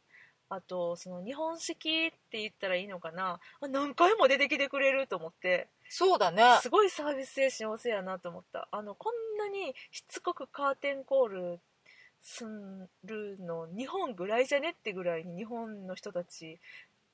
[0.49, 3.39] あとその日本式って言ったらいいのかな？
[3.61, 5.67] あ何回も出てきてくれると思って。
[5.89, 6.43] そうだね。
[6.61, 8.67] すごいサービス精神旺盛やなと思った。
[8.71, 11.59] あのこんなにしつこくカーテンコール
[12.21, 12.45] す
[13.05, 16.59] るの日本ぐらいじゃねってぐらいに日本の人たち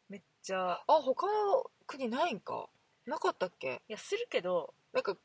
[0.10, 2.68] めっちゃあ他の国ないんか？
[3.06, 3.82] なかったっけ？
[3.90, 5.16] いやするけどなんか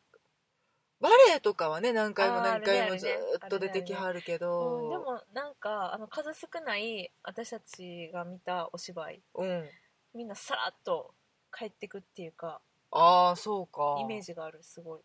[1.01, 9.23] バレエとかはね何回も何回もずーっと出てきはるけど、うん、でもなんかあの数少ない私たちが見たお芝居。
[9.35, 9.69] うん。
[10.15, 11.15] みんなさらっと
[11.57, 12.61] 帰ってくっていうか
[12.91, 13.97] ああそうか。
[14.01, 15.01] イメージがあるすごい。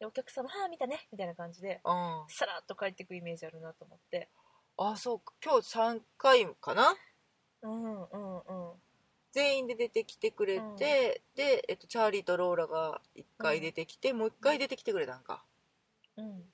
[0.00, 2.24] でお客様「はあ見たね」みたいな感じでうん。
[2.28, 4.28] さらっと帰ってくイメージあるなと思って。
[4.78, 5.32] あーそうか。
[5.44, 6.94] 今日3回かな？
[7.62, 8.72] うんうんうん
[9.36, 10.76] 全員で出てきてくれて、うん。
[10.76, 11.22] で、
[11.68, 15.44] えっと、チャーリーとローラが1回出てきて、もう1回出てきてくれたんか。
[16.16, 16.50] うん。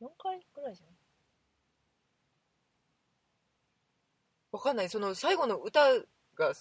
[0.00, 0.94] 4回ぐらいじゃない？
[4.52, 4.88] わかんない。
[4.88, 5.92] その最後の歌
[6.36, 6.52] が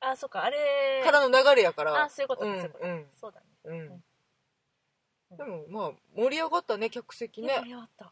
[0.00, 0.42] あそっか。
[0.42, 1.02] あれ。
[1.04, 2.04] からの流れやから。
[2.04, 3.06] あそういうことうんかそういうん。
[3.12, 3.46] そうだね。
[3.64, 4.02] うん。
[5.32, 5.36] うん。
[5.36, 7.58] でもまあ盛り上がったね客席ね。
[7.58, 8.10] 盛り上がった。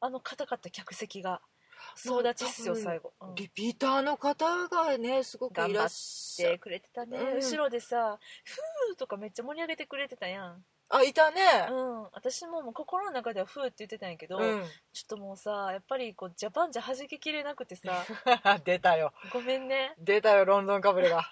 [0.00, 1.42] あの硬かった客席が
[1.96, 3.34] 総立ちっすよ最後、うん。
[3.34, 10.64] リピーターの方がねすごくいらっしゃしてくれてたね、うん後ろでさ「ふー」とかめっちゃ盛り上げてくれてたやん。
[10.90, 11.40] あいたね。
[11.70, 12.02] うん。
[12.12, 18.04] 私ももう心の中では「ふー」って言ってたんやけど、うん、ちょっともうさやっぱりこうジャパンじゃ弾ききれなくてさ。
[18.64, 19.12] 出たよ。
[19.32, 19.94] ごめんね。
[19.98, 21.24] 出たよロンドンかぶれが、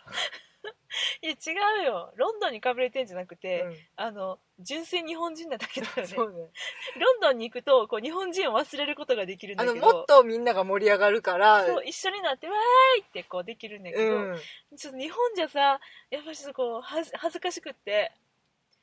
[1.22, 2.12] いや違うよ。
[2.16, 3.76] ロンドンにかぶれてんじゃなくて、うん。
[3.96, 6.06] あの純粋日本人なだけだよね。
[6.06, 6.50] そうね。
[6.98, 9.86] ロンドンに行くとこう日本人を忘れることができるんだあけど。
[9.86, 14.40] のもっとみんなが盛り上がるからそう一緒になってわーいってこうできるんだけど、うん。
[14.76, 18.12] ちょっと日本じゃさやっぱりちょっとこうはず恥ずかしくって。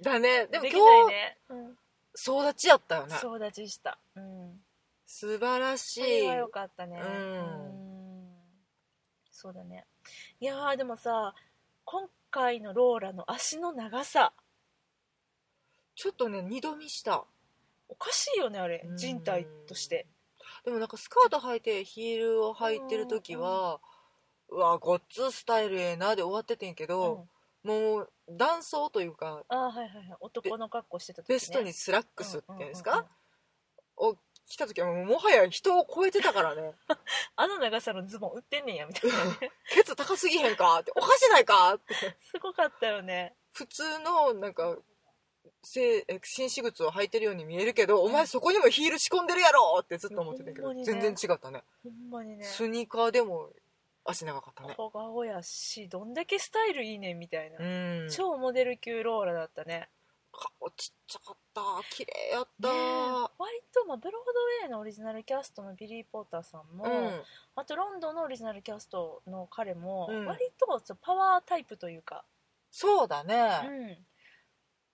[0.01, 0.47] だね。
[0.47, 1.77] でもできない今日ね、うん、
[2.15, 3.15] 総立ちやったよね。
[3.17, 4.63] そう立ちした、うん、
[5.05, 6.01] 素晴らしい。
[6.01, 7.01] これは良かったね。
[7.01, 7.37] うん。
[7.37, 7.89] ん。
[9.31, 9.85] そうだね。
[10.39, 11.33] いやーでもさ
[11.91, 14.32] 今回のローラの足の長さ。
[15.95, 17.25] ちょっとね二度見した。
[17.88, 18.86] おかしいよねあれ。
[18.86, 18.95] うん。
[18.95, 20.06] 人体として。
[20.63, 23.80] でもなんかスカート履いてヒールを履いてる時は
[24.49, 26.89] うわごっつスタイルええなで終わっててんけうん。
[26.89, 27.28] ど、
[27.63, 30.17] もう男装というかあーはいはいはい。
[30.19, 33.08] 男の格好してた時、ね、ベストにスラックスっていうんですか、
[33.97, 34.15] を
[34.49, 36.73] 着た時はもはや人を超えてたからね。
[37.38, 39.25] あの長さのズボン売ってんねんやみたいな。
[39.25, 40.79] ねケツ高すぎへんか？
[40.79, 41.75] っておかしないか？
[41.75, 41.93] って。
[42.19, 43.35] すごかったよね。
[43.53, 44.77] 普通のなんか
[45.63, 49.79] 紳士靴を履いてるように見えるけど、お前そこにもヒール仕込んでるやろ！
[49.81, 50.83] ってずっと思ってたけど、ね。
[50.83, 51.63] 全然違ったね。
[51.83, 52.43] ほんまにね。
[52.43, 53.51] スニーカーでも
[54.05, 54.73] 足長かったね。
[54.75, 57.63] 小顔やしどんだけスタイルいいねんみたいな、う
[58.05, 58.09] ん。
[58.09, 59.89] 超モデル級ローラだったね
[60.31, 61.61] 顔ちっちゃかった。
[61.89, 62.73] 綺麗やった、ね
[63.37, 67.21] 割と、まあ、ブロードウェイのオリジナルキャストのビリー・ポーターさんも、うん。
[67.55, 70.25] あとロンドンのオリジナルキャストの彼も、うん。
[70.25, 72.23] 割とパワータイプというか、
[72.71, 73.97] そうだね、うん、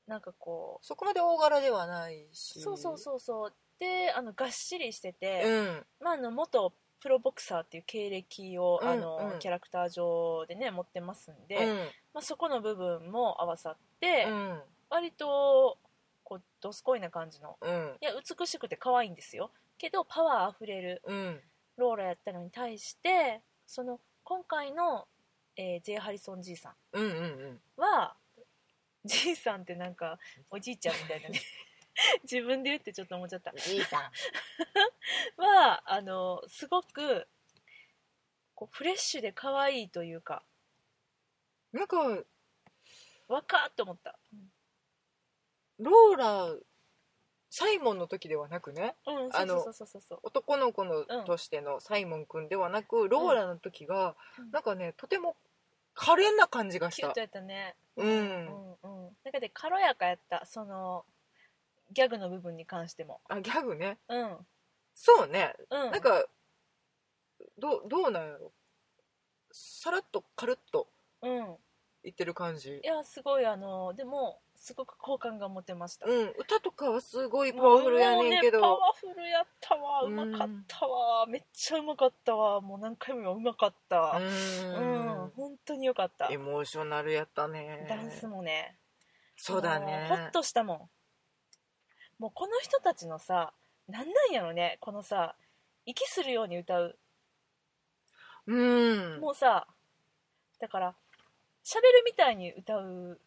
[0.07, 2.59] なんかこそこまで大柄ではないうし。
[2.61, 3.53] そうそうそうそう。
[3.77, 5.85] であのがっしりしてて、うん。
[5.99, 9.39] まあ、あの元プロボクサーっていう経歴を、うんあのうん。
[9.39, 11.77] キャラクター上でね持ってますんで、うん。
[12.13, 15.77] まあ、そこの部分も合わさって、うん割と
[16.23, 17.57] こうドスコイな感じの。
[17.61, 17.97] うん。
[18.01, 19.51] いや美しくて可愛いんですよ。
[19.77, 21.41] けどパワーあふれるうん。
[21.77, 25.07] ローラやったのに対してその今回の、
[25.57, 25.97] えー、J.
[25.97, 27.59] ハリソンじいさんうんうんうん。
[27.77, 28.15] は
[29.03, 30.17] じいさんってなんか
[30.49, 31.41] おじいちゃんみたいなね。
[32.23, 33.53] 自分で言ってちょっと思っちゃった。
[33.53, 34.11] じいさ
[35.37, 37.27] はあのすごく
[38.55, 40.43] こうフレッシュで可愛いというか。
[41.73, 41.97] んなんか
[43.27, 44.17] 若っと思った
[45.79, 46.55] ローラ
[47.49, 48.95] サイモンの時ではなくね？
[49.07, 54.51] うんあのそうそうそうそう男の子のうんとしてのサイモン君ではなく、ローラの時が、うん。
[54.51, 55.37] なんかねとても
[55.93, 57.01] 可憐な感じがした。
[57.01, 57.75] キュッとやったね。
[57.95, 58.07] うん。
[58.07, 59.17] うんうん。
[59.23, 60.45] なんかで軽やかやった。
[60.45, 61.05] その
[61.93, 63.21] ギャグの部分に関しても。
[63.29, 63.99] あギャグね。
[64.09, 64.37] うん。
[64.93, 65.91] そうね、うん。
[65.91, 66.25] なんか
[67.57, 68.51] どうどうなんやろ？
[69.51, 70.87] さらっと軽っと
[71.21, 71.55] うん。
[72.03, 72.81] 言ってる感じ。
[72.83, 76.07] いやすごいあのでもすごく好感が持てました。
[76.07, 76.33] うん。
[76.39, 80.01] 歌とかはすごいパワフルやねんけど、ね、パワフルやったわ。
[80.01, 81.27] うまかったわ。
[81.27, 82.61] めっちゃうまかったわ。
[82.61, 84.17] もう何回も言うまかった。
[84.17, 85.21] うん。
[85.21, 85.31] うん。
[85.35, 86.29] 本当によかった。
[86.31, 87.85] エモーショナルやったね。
[87.87, 88.75] ダンスもね。
[89.35, 90.07] そうだね。
[90.09, 90.89] ホッとしたもん。
[92.17, 93.53] もうこの人たちのさ
[93.87, 94.79] なんなんやろね。
[94.81, 95.35] このさ
[95.85, 96.97] 息するように歌う。
[98.47, 99.19] うん。
[99.21, 99.67] もうさ
[100.59, 100.95] だから
[101.63, 103.19] 喋るみたいに歌う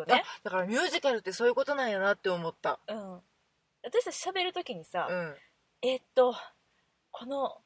[0.00, 0.22] よね。
[0.24, 2.80] あだからミュージカルってそういうことなんやなって思った。
[2.88, 3.20] うん。
[3.84, 5.36] 私たち喋る時にさ、うん。
[5.82, 6.34] えーっと
[7.10, 7.58] この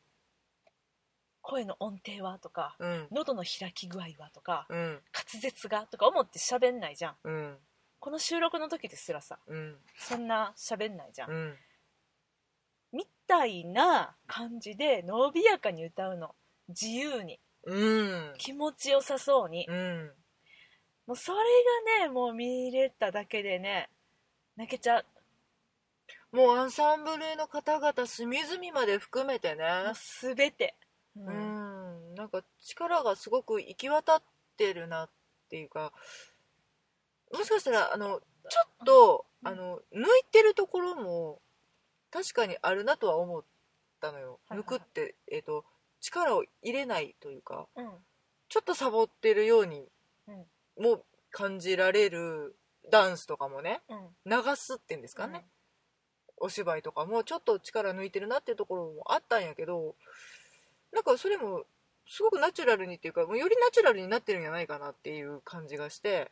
[1.43, 3.09] 声の音程はとかうん。
[3.13, 5.03] 喉の開き具合はとかうん。
[5.15, 7.17] 滑舌がとか思って喋んないじゃん。
[7.25, 7.57] うん。
[8.01, 9.77] この収録の時ですらさうん。
[9.97, 11.57] そんな喋んないじゃん、うん。
[12.93, 16.35] みたいな感じで伸びやかに歌うの。
[16.69, 17.39] 自由に。
[17.65, 18.35] うん。
[18.39, 20.11] 気持ちよさそうに、うん
[21.07, 21.39] もうそれ
[21.99, 23.89] がねもう見れただけでね
[24.57, 25.05] 泣けちゃう。
[26.33, 29.65] もうアンサンブルの方々隅々まで含めてね。
[30.21, 30.75] 全て、
[31.17, 32.13] ううん。
[32.13, 34.23] んなんか力がすごく行き渡っ
[34.57, 35.11] てるなっ
[35.49, 35.93] ていうか。
[37.33, 39.49] もしかしたらあのちょっとうん。
[39.49, 41.41] あの抜いてるところも
[42.11, 43.45] 確かにあるなとは思っ
[44.01, 44.67] たのよ、はいはい。
[44.67, 45.65] 抜くって、えー、と
[46.01, 47.69] 力を入れないというか。
[47.77, 47.91] うん。
[48.49, 49.89] ちょっとサボってるように
[50.29, 50.45] うん
[50.79, 52.57] も感じられる
[52.91, 54.09] ダンスとかもねうん。
[54.31, 55.47] 流すっていうんですかね、
[56.37, 59.97] お芝居とかもちょっと力抜いてるなっていうところもあったんやけど
[60.93, 61.65] なんかそれも
[62.09, 66.31] すごくナチュラルにっていうかもうよりナチュラルになってるんじゃないかなっていう感じがして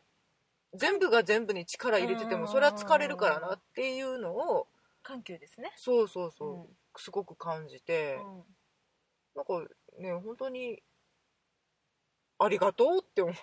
[0.73, 4.67] 全部が全部に力入れててもそれは疲れるからなっていうのを
[5.03, 5.71] 緩急ですね。
[5.75, 6.65] そうそうそう、うん
[6.97, 8.43] すごく感じて、うん。
[9.35, 10.81] なんかね本当に
[12.39, 13.35] ありがとうって思う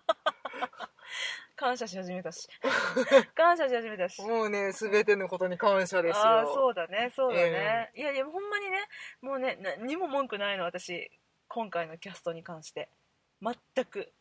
[1.56, 2.48] 感謝し始めたし。
[3.34, 4.20] 感謝し始めたし。
[4.22, 6.22] もうね全てのことに感謝ですよ。
[6.22, 8.88] ああそうだねそうだね、いやいやほんまにね
[9.22, 11.10] もうね何にも文句ないの私
[11.48, 12.90] 今回のキャストに関して。
[13.40, 14.12] 全く。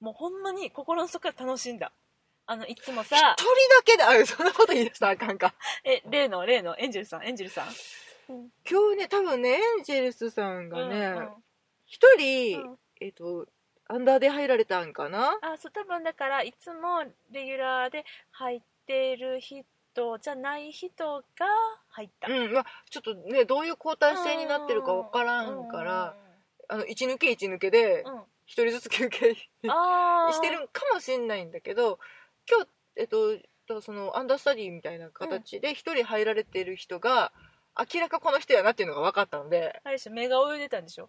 [0.00, 1.92] もうほんまに心の底から楽しんだ。
[2.46, 5.54] あのいつもさ一人だけであそんなこと言い出したらあかんか。
[5.84, 7.66] え例の例のエンジェルさんエンジェルさん。
[8.28, 11.44] 今日ね多分ねエンジェルスさんがねうん。
[11.86, 12.78] 一、人、うん。
[13.00, 13.46] えっ、と
[13.92, 15.38] アンダーで入られたんかな？
[15.42, 19.64] あそう多分だからいつもレギュラーで入ってる人
[20.18, 21.22] じゃない人が
[21.90, 22.32] 入った。
[22.32, 26.16] うんまあ、ちょっとねどういう交代制になってるか分からんから
[26.68, 28.14] あの1抜け1抜けでうん。
[28.14, 29.40] うん1人ずつ休憩 し
[30.40, 31.98] てるんかもしれないんだけど
[32.50, 37.32] 今日えっとそのアンダースタディみたいな形で1人入られてる人が
[37.94, 39.80] 明らかこの人やなっていうのが分かったので。
[39.84, 41.08] あれでしょ目が泳いでたんでしょ？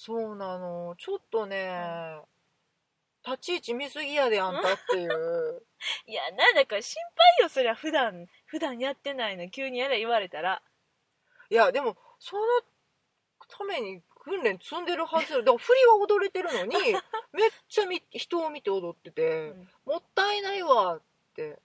[0.00, 0.94] そうなの。
[0.96, 2.20] ちょっとね、
[3.26, 5.62] 立ち位置見すぎやであんたっていう。
[6.06, 7.74] いやなんだか心配よそりゃ。
[7.74, 9.50] 普段普段やってないの。
[9.50, 10.62] 急にやれ言われたら。
[11.50, 12.42] いやでもその
[13.48, 15.38] ために訓練積んでるはず。
[15.38, 16.76] だから振りは踊れてるのに
[17.34, 19.68] めっちゃみ人を見て踊ってて、うん。
[19.84, 21.02] もったいないわっ
[21.34, 21.58] て、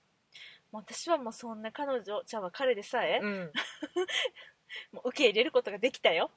[0.71, 3.51] 私はもうそんな彼女じゃあ彼でさえ、うん、
[4.91, 6.31] もう受け入れることができたよ、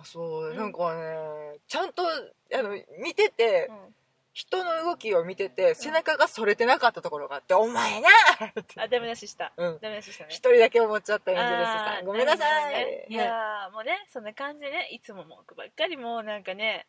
[0.00, 0.56] あそう、うん。
[0.56, 2.70] なんかねちゃんとあの
[3.02, 3.94] 見てて、うん。
[4.32, 8.08] 人の動きを見てて背中がそれてなかったところがあって「お前な!」
[8.48, 8.80] って。
[8.80, 9.52] あダメ出しした。
[9.56, 9.78] うん。
[9.82, 10.30] ダメ出ししたね。
[10.30, 13.06] 一人だけ思っちゃったエンジェルスさごめんなさい、ね。
[13.08, 14.88] いやーもうねそんな感じでね。
[14.92, 16.86] いつも文句ばっかりもうなんかね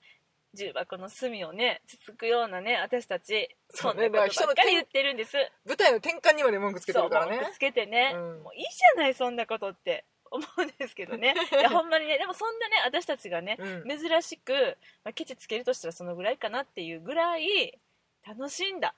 [0.54, 5.36] 重箱の隅をねつつくようなね私たちそそうんねなことばっかり言ってるんです。
[5.66, 7.38] 舞台の転換にまで文句つけてるからね。
[7.38, 8.44] 文句つけてね、うん。
[8.44, 11.36] もういいじゃないそんなことって思うんですけどね。
[11.52, 12.18] いやほんまにね。
[12.18, 14.00] でもそんなね私たちがね、うん。
[14.00, 17.78] 珍しく、まあ、ケチつけるとしたらそのぐらいかなっていうぐらい
[18.26, 18.96] 楽しんだ。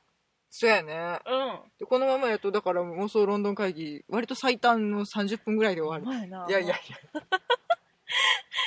[0.49, 1.19] そうやね。
[1.25, 1.71] うん。
[1.79, 6.25] でこのままやとだから妄想ロンドン会議割と最短の30分ぐらいで終わる。
[6.25, 6.75] いいやいやいや。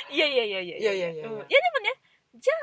[0.09, 0.61] いやいやいや。
[0.61, 1.27] いやいやいやいや。
[1.27, 1.37] うん。
[1.37, 1.93] いやでもね
[2.35, 2.53] じゃ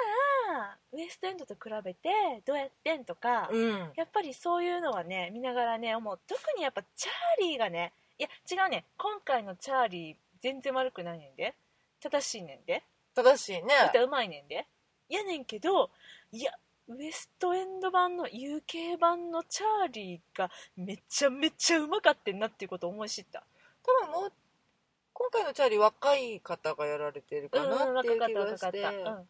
[0.61, 2.11] あウエストエンドと比べて
[2.45, 3.93] どうやってんとか、うん。
[3.97, 6.21] やっぱりそういうのはね見ながらね思う。
[6.27, 8.85] 特にやっぱチャーリーがねいや違うね。
[8.97, 11.55] 今回のチャーリー全然悪くないねんで。
[12.01, 12.85] 正しいねんで。
[13.15, 13.75] 正しいね。
[13.91, 14.67] 歌うまいねんで。
[15.09, 15.91] やねんけど
[16.33, 16.53] いや
[16.89, 23.45] ウエストエンド版の UK 版のチャーリーがめちゃめちゃうまかってんなっていうことを思い知った。
[23.83, 24.33] 多分もう
[25.13, 29.29] 今回のチャーリー若い方がやられてるかうんなっていう気若かったがして、うん。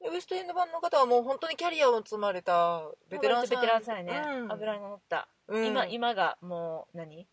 [0.00, 3.60] でウエストエンド版の方はもう本当にキャリアを積まれたベテランさん。
[3.60, 4.52] ベテランさんやね、うん。
[4.52, 7.26] 油の乗った、うん今今がもう何？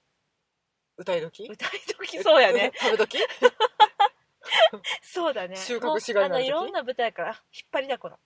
[0.97, 1.47] 歌い時？
[1.51, 2.23] 歌い時？
[2.23, 2.71] そうやね。
[2.79, 3.19] 食べ時？
[5.01, 5.55] そうだね。
[5.55, 8.17] 収穫しがいのある時もうあのいろんな舞台から引っ張りだこの。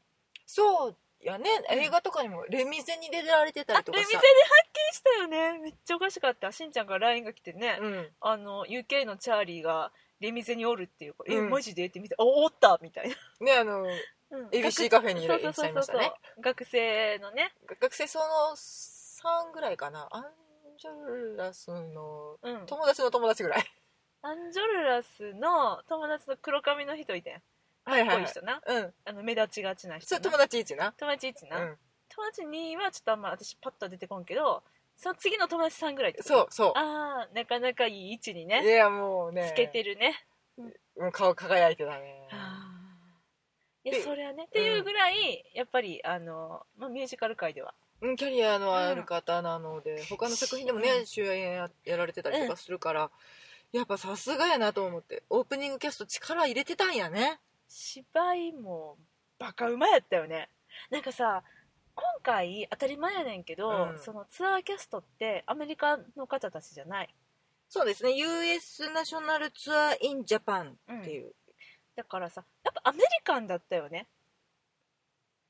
[0.45, 1.49] そうやね。
[1.71, 1.79] うん。
[1.79, 4.03] 映画とかにもレミゼに出られてたりとかさ。
[4.03, 4.33] レミゼで発
[4.91, 5.59] 見したよね。
[5.59, 6.51] めっちゃおかしかった。
[6.51, 8.11] しんちゃんから LINE が来てね、うん。
[8.21, 11.47] あの UK のチャーリーがレミゼにおるっていうから、うん。
[11.47, 11.85] えマジで？
[11.85, 12.77] って見ておおった？
[12.81, 14.47] みたいな、ねあのうん。
[14.49, 16.11] ABC カフェにいらっしゃいましたね。
[16.39, 20.07] 学生のね、学生その3ぐらいかな。
[20.11, 20.25] ア
[20.79, 23.65] ンジョラスのうん、友達の友達ぐらい。
[24.21, 27.41] アンジョルラスの友達の黒髪の人いてん。
[27.85, 28.93] はいかっこいい人な、うん。
[29.05, 30.19] あの目立ちがちな人な。
[30.19, 30.93] それ友達1な？
[30.97, 31.77] 友達1な、うん。
[32.09, 34.63] 友達2はちょっとあんま私パッとは出てこんけど
[34.97, 36.35] その次の友達3ぐらいってこと？
[36.35, 38.61] そうそああなかなかいい位置にね。
[38.63, 39.51] ういやもうね。
[39.53, 40.15] つけてるね。
[40.57, 42.27] もう顔輝いてたね。
[43.85, 44.45] いやでそれはね。
[44.45, 51.05] っていうぐらいやっぱりあの、まあ、ミュージカル界ではうんキャリアのある方なので、他の作品でもね、うん。
[51.05, 53.11] 主演ややられてたりとかするから、
[53.71, 57.39] やっぱさすがやなと思ってオープニングキャスト力入れてたんやね。
[57.67, 58.97] 芝居も
[59.37, 60.49] バカうまやったよね。
[60.89, 61.43] なんかさ
[61.93, 63.99] 今回当たり前やねんけど、うん。
[63.99, 67.13] そのツアーキャストってアメリカの方たちじゃない。
[67.67, 71.33] そうですね US ナショナルツアーインジャパンっていう、
[71.95, 74.07] だからさやっぱアメリカンだったよね。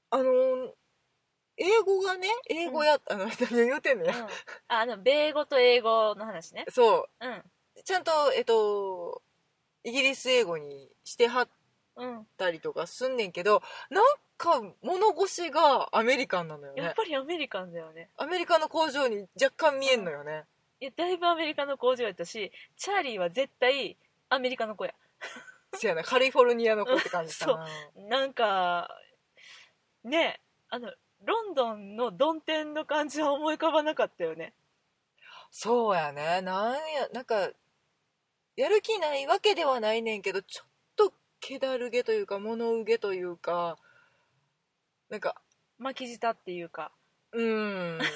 [0.09, 0.71] あのー
[1.59, 4.23] 英語がね英語や、あの何を言うてんのや、うん。
[4.23, 4.29] あ
[4.69, 6.65] あの米語と英語の話ね。
[6.69, 7.25] そう。
[7.25, 7.43] うん。
[7.83, 9.21] ちゃんとえっと
[9.83, 11.49] イギリス英語にしてはっ
[11.97, 14.03] うんたりとかすんねんけどなん
[14.37, 16.81] か物腰がアメリカンなのよね。
[16.81, 18.09] やっぱりアメリカンだよね。
[18.15, 20.45] アメリカの工場に若干見えんのよね、
[20.79, 23.97] いやだいぶアメリカの工場やったしチャーリーは絶対
[24.29, 24.93] アメリカの子や。
[25.73, 27.67] せやなカリフォルニアの子って感じかな。
[28.07, 28.89] なんか
[30.05, 30.93] ねあの
[31.23, 34.53] ロンドンの曇天の感じは思い浮かばなかったよね。
[35.51, 36.41] そうやね。
[36.41, 37.49] なんやなんか
[38.55, 43.77] やる気ないわけではないねんけどちょっと気だるげというか物憂げというか
[45.09, 45.35] なんか
[45.77, 46.91] 巻き舌っていうか。
[47.31, 47.97] うーん。
[47.97, 48.13] なんか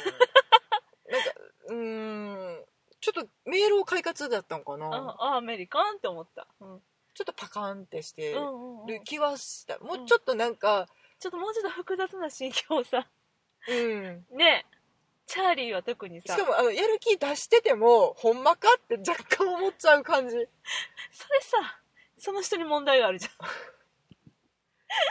[1.69, 2.65] うーん。
[3.01, 4.85] ちょっと迷路快活だったのかな。
[4.87, 6.81] ああアメリカンって思った、うん。
[7.13, 8.87] ちょっとパカンってしてうんうんうん。
[8.87, 9.77] る気はした。
[9.79, 10.87] もうちょっとなんか
[11.23, 13.07] ちょっともうちょっと複雑な心境をさ
[13.69, 14.25] うん。
[14.37, 14.65] ね
[15.25, 16.35] チャーリーは特にさ。
[16.35, 20.33] しかもあのやる気出しててもほんまかって若干思っちゃう感じ。
[20.33, 20.45] それ
[21.39, 21.79] さ
[22.17, 23.31] その人に問題があるじゃん。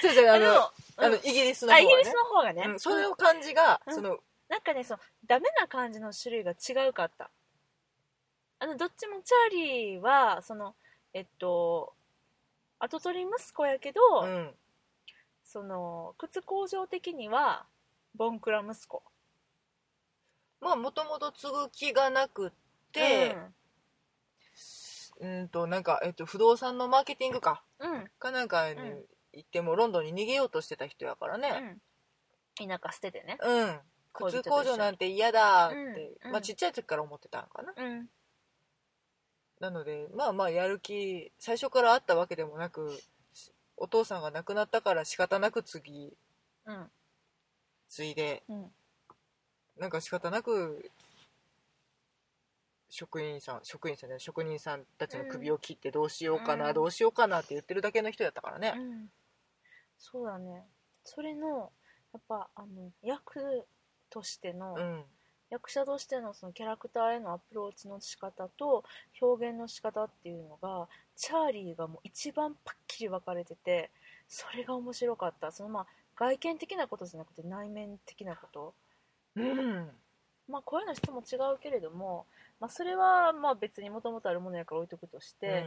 [0.02, 0.54] じゃじゃあのでも
[0.98, 1.86] あのイギリスの方はね。
[1.88, 3.94] あイギリスの方がね、うん、その感じが、うん。
[3.94, 4.18] その
[4.50, 7.30] なんかねそうダメな感じの種類が違うかった。
[8.58, 10.74] あのどっちもチャーリーはその
[11.14, 11.94] えっと
[12.80, 14.54] 跡取り息子やけど、うん
[15.52, 17.66] その靴工場的には
[18.14, 19.02] ボンクラ息子。
[20.62, 22.50] まあもともと継ぐ気がなくっ
[22.90, 23.36] て、
[25.20, 27.62] うん、となんか、えっと、不動産のマーケティングか。
[27.80, 27.92] うん。
[27.92, 31.80] うんかなんかにうん行ってもロンドンに逃げようとしてた人やからね。
[32.60, 32.68] うん。
[32.68, 33.36] 田舎捨ててね。
[33.42, 33.80] うん、
[34.14, 36.32] 恋人と一緒に靴工場なんて嫌だって、うんうん。
[36.32, 37.74] まあ、ちっちゃい時から思ってたんかな。
[37.76, 38.08] うん。
[39.60, 42.98] なのでまあまあやる気最初からあったわけでもなく
[43.76, 46.12] お父さんが亡くなったから仕方なく次
[46.66, 46.90] うん。
[47.88, 48.72] 継いでうん。
[49.78, 50.90] なんか仕方なく
[52.88, 56.74] 職員さん職員さんじゃない職人さんたちの首を切ってどうしようかな、うん。
[56.74, 59.10] どうしようかなって言ってるだけの人やったからね、うん。
[59.98, 60.66] そうだね。
[61.04, 61.72] それの
[62.12, 63.66] やっぱあの役
[64.10, 65.04] としての、うん
[65.52, 68.84] 役者としてのそのキャラクターへのアプローチの仕方と
[69.20, 73.90] 表現の仕方っていうのがチャーリーがもう一番パッキリ分かれてて
[74.28, 75.52] それが面白かった。
[75.52, 75.86] そのまあ
[76.16, 78.74] 外見的なことじゃなくて内面的なこと。
[79.36, 79.90] うん。
[80.48, 82.24] まあ声の質も違うけれども、
[82.58, 85.66] まあ、それはまあ別にもともとあるものやから置いとくとして、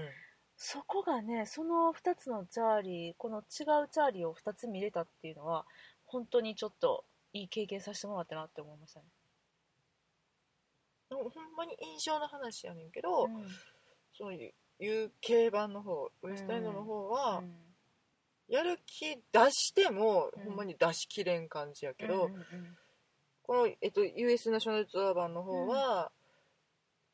[0.57, 5.65] そこがねその2つのチャーリーこの違うチャーリーを2つ見れたっていうのは
[6.05, 9.05] 本当にちょっといい経験させてもらったなって思いましたね。
[11.11, 13.47] うん、ほんまに印象の話やねんけど、うん。
[14.17, 17.55] そういう UK 版の方ウエストエンドの方は、うん
[18.47, 22.29] やる気出しても、うんほんまに出しきれん感じやけど、
[23.41, 26.11] この、えっと、US ナショナルツアー版の方は、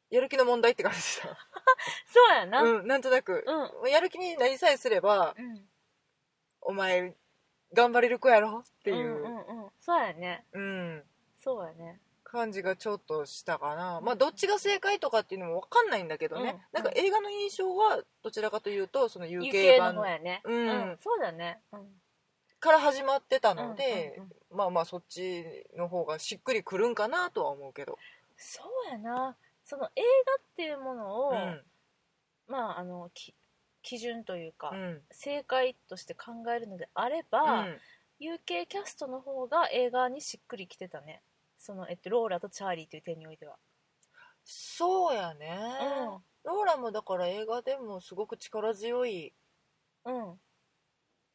[0.10, 3.90] やる気の問題って感じ そうやな、だ、うん、なんとなく、うん。
[3.90, 5.70] やる気になりさえすればうん。
[6.60, 7.16] お前
[7.74, 9.72] 頑張れる子やろっていう、うんうんうん。
[9.80, 10.46] そうやね。
[10.52, 11.04] うん。
[11.40, 12.02] そうやね
[12.32, 19.96] 感じがちょっとしたかな、まあどっちが正解とかっていうのも分かんないんだけどね、うんなんか映画の印象はどちらかというとその UK UK 版。
[19.96, 20.42] の方やね。
[20.46, 20.98] うん。
[21.04, 21.60] そうだね。
[21.74, 21.88] うん。
[22.60, 27.98] から始まってたので、うんうんうんまあまあそっちの方がしっくりくるんかなとは思うけど、
[28.38, 29.36] そうやな。
[29.66, 31.62] その映画っていうものを、うん。
[32.48, 33.34] まああのき
[33.82, 35.02] 基準というか、うん。
[35.12, 37.78] 正解として考えるのであれうば、ん
[38.22, 41.24] UK キャストの方が映画にしっくりきてたね
[41.62, 43.56] その、えっと、ローラとチャーリーという点においては、
[44.44, 45.60] そうやね、
[46.44, 49.34] ローラもだから映画でもすごく力強い
[50.06, 50.30] うん。
[50.32, 50.40] うん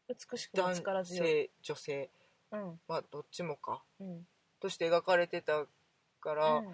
[0.08, 1.28] 美しくも男力強い。
[1.28, 2.10] 性女性。
[2.52, 2.80] うん。
[2.86, 3.82] まあどっちもか。
[3.98, 4.22] うん。
[4.60, 5.66] として描かれてた
[6.20, 6.64] から、うん。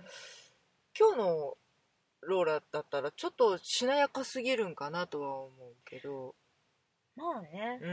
[0.99, 1.57] 今日の
[2.21, 6.35] ローラだったらちょっとしなやかすぎるんかなとは思うけど。
[7.17, 7.89] まあね、うー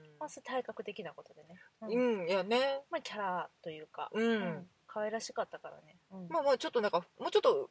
[0.00, 2.22] んま体格的なことでね、うん。
[2.22, 2.82] うんいやね。
[2.90, 6.28] まあ、キャラというか、うん、可愛らしかったからね、うん。
[6.28, 7.70] まあまあちょっとなんかもうちょっと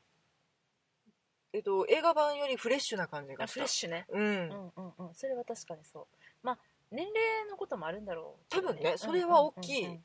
[1.53, 3.53] えっと映画版よりフレッシュな感じがあした。
[3.53, 4.23] フレッシュね、うん。
[4.23, 5.15] うんうんうん。
[5.15, 6.07] それは確かにそう。
[6.43, 6.59] まあ
[6.91, 8.45] 年齢のこともあるんだろう。
[8.49, 10.03] けど多分ねそれは大きいうんうん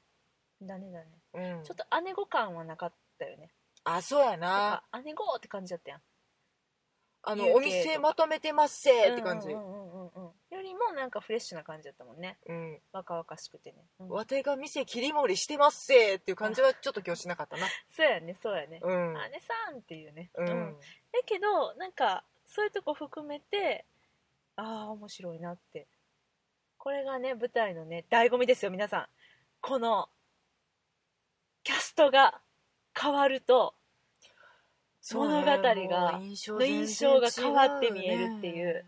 [0.60, 0.66] うん。
[0.66, 1.56] だねだね。
[1.58, 1.64] うん。
[1.64, 3.50] ちょっと姉御感はなかったよね。
[3.84, 4.82] あそうやな。
[5.04, 6.00] 姉御って感じだったやん。
[7.22, 9.48] あのお店まとめてますせーって感じ。
[9.48, 10.17] うんうんうんうん
[10.68, 12.38] りもなんかフレッシュな感じだったもんね。
[12.46, 12.80] うん。
[12.92, 14.08] 若々しくてね、うん。
[14.08, 17.66] わてが店切り盛りしてますせーっていう感じはちょっと今日しなかったな。
[17.88, 19.14] そうやねそうやね、うん。
[19.14, 20.30] 姉さんっていうね。
[20.34, 23.84] うん、だけどなんかそういうとこ含めて
[24.56, 25.86] ああ面白いなって。
[26.78, 29.06] これがね舞台のね醍醐味ですよ皆さん。
[29.60, 30.08] この
[31.64, 32.40] キャストが
[32.98, 33.74] 変わると
[35.12, 38.84] 物語がもう印象の印象が変わって見えるっていう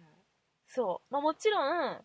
[0.73, 1.59] そう、まあ、もちろ
[1.93, 1.99] ん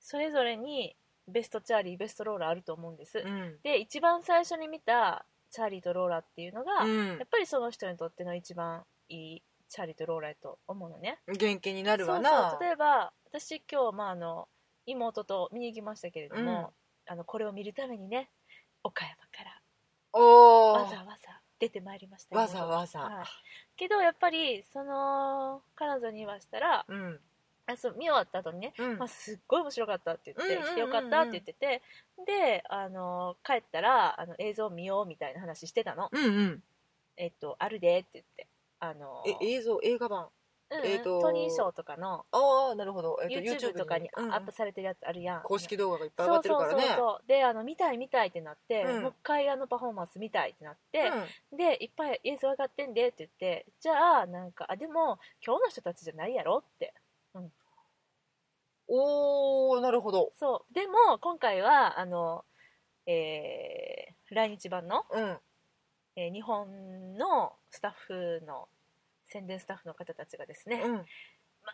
[0.00, 0.96] それぞれに
[1.28, 3.56] ベストチャーリーベストローラあると思うんです、うん。
[3.62, 7.06] で一番最初に見たチャーリーとローラっていうのが、うん。
[7.06, 11.18] やっぱりその人にとっての一番いいチャーリーとローラやと思うのね。
[11.26, 12.50] 元気になるそうわな。
[12.50, 14.48] そう例えば私今日、まあ、あの
[14.86, 16.72] 妹と見に行きましたけれども、
[17.06, 18.30] あのこれを見るためにね
[18.82, 23.26] 岡山からわざわざ出てまいりましたわざわざ、はい、
[23.76, 27.20] けどやっぱりその彼女に言わしたらうん。
[27.68, 28.98] あそう見終わった後にね、うん。
[28.98, 30.72] まあ、すっごい面白かったって言って、うんうんうんうん。
[30.72, 31.82] 来てよかったって言ってて
[32.24, 36.08] であの帰ったらあの映像見ようみたいな話してたの。
[36.12, 36.62] うんうん。
[37.16, 38.46] えっとあるでって言って
[38.78, 39.24] あの。
[39.26, 40.28] え映像映画版
[40.68, 42.26] うんえーとトニー賞とかの。
[42.32, 44.34] ああなるほど、えっと YouTube とかにうん。
[44.34, 46.72] アップされてるやつあるやん、公式動画がいっぱい上がってるからね。
[46.74, 49.02] そうそうそうであの見たい見たいってなって、うん。
[49.02, 51.12] もう一回あのパフォーマンス見たいってなって、
[51.52, 51.56] うん。
[51.56, 56.94] でいっぱい映像上がってんでって言ってじゃあなんかあでも今日の人たちじゃないやろって。
[58.88, 60.32] おおなるほど。
[60.34, 60.74] そう。
[60.74, 62.44] でも今回はあの、
[63.06, 65.38] えー来日版のうん。
[66.16, 68.68] えー日本のスタッフの
[69.26, 70.92] 宣伝スタッフの方たちがですね、うん。
[70.94, 71.02] ま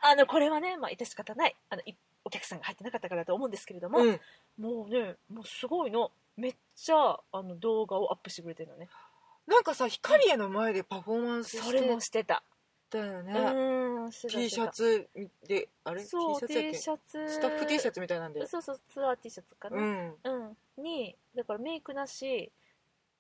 [0.03, 1.95] ああのこれはね、まあ、致し方ないあのい
[2.25, 4.21] お客さんが入ってなかったからと思うんですけれども、うん。
[4.59, 8.89] もうねもうすごいのめっちゃあの動画をアップしてくれてるのね。
[9.47, 12.45] なんかさ光栄の前でパフォーマンスそれしてもしてた、
[12.89, 15.09] たよね、うん T シャツ
[15.49, 16.79] であれ？T シそうャツ T やっけ？
[16.79, 17.29] シャツ。
[17.29, 18.47] スタッフ T シャツみたいなんで。
[18.47, 20.15] そうそうツアー T シャツかな、うん。
[20.23, 22.53] うん、にだからメイクなし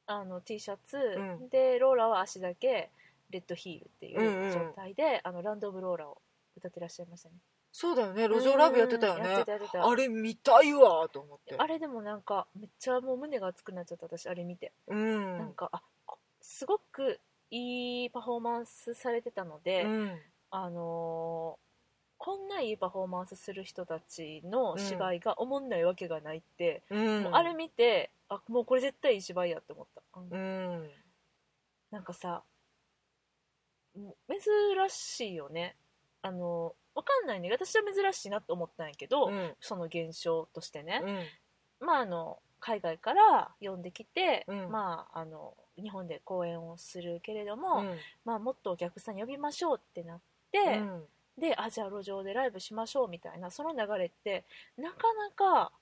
[0.06, 1.48] あの T シャツ、うん。
[1.48, 2.90] でローラは足だけ
[3.32, 4.50] レッドヒールっていうんうん。
[4.50, 6.22] う状態で、あのランド・オブ・ローラを
[6.56, 7.34] 歌ってらっしゃいましたね。
[7.72, 8.28] そうだよね。
[8.28, 9.88] 路上ライブやってたようんねやってたやってた。
[9.88, 11.56] あれ見たいわと思って。
[11.58, 15.38] あれでもなんかめっちゃもう胸が熱くなっちゃった私あれ見て、うん。
[15.38, 17.18] なんかあこすごく
[17.50, 20.18] いいパフォーマンスされてたので、うん。
[20.50, 21.72] あのー
[22.24, 27.22] こんないいパフォーマンスする人たちの芝居がおもんないわけがないって、うん。
[27.24, 30.90] もうあれ見てあもうこれ絶対いい芝居やって思った、うんうん。
[31.90, 32.44] なんかさ
[33.94, 35.76] 珍しいよね。
[36.22, 37.50] あのわかんないね。
[37.50, 39.54] 私は珍しいなと思ったんやけど、うん。
[39.60, 41.02] その現象としてね、
[41.80, 41.86] うん。
[41.86, 44.70] まああの海外から呼んできて、うん。
[44.70, 47.96] まああの日本で公演をするけれども、うん。
[48.24, 50.20] まあ、もっとお客さん呼びましょうってなっ
[50.50, 51.04] て、うん。
[51.38, 54.44] であじゃあ路上でライブしましょうみたいなその流れって
[54.76, 55.72] なかなか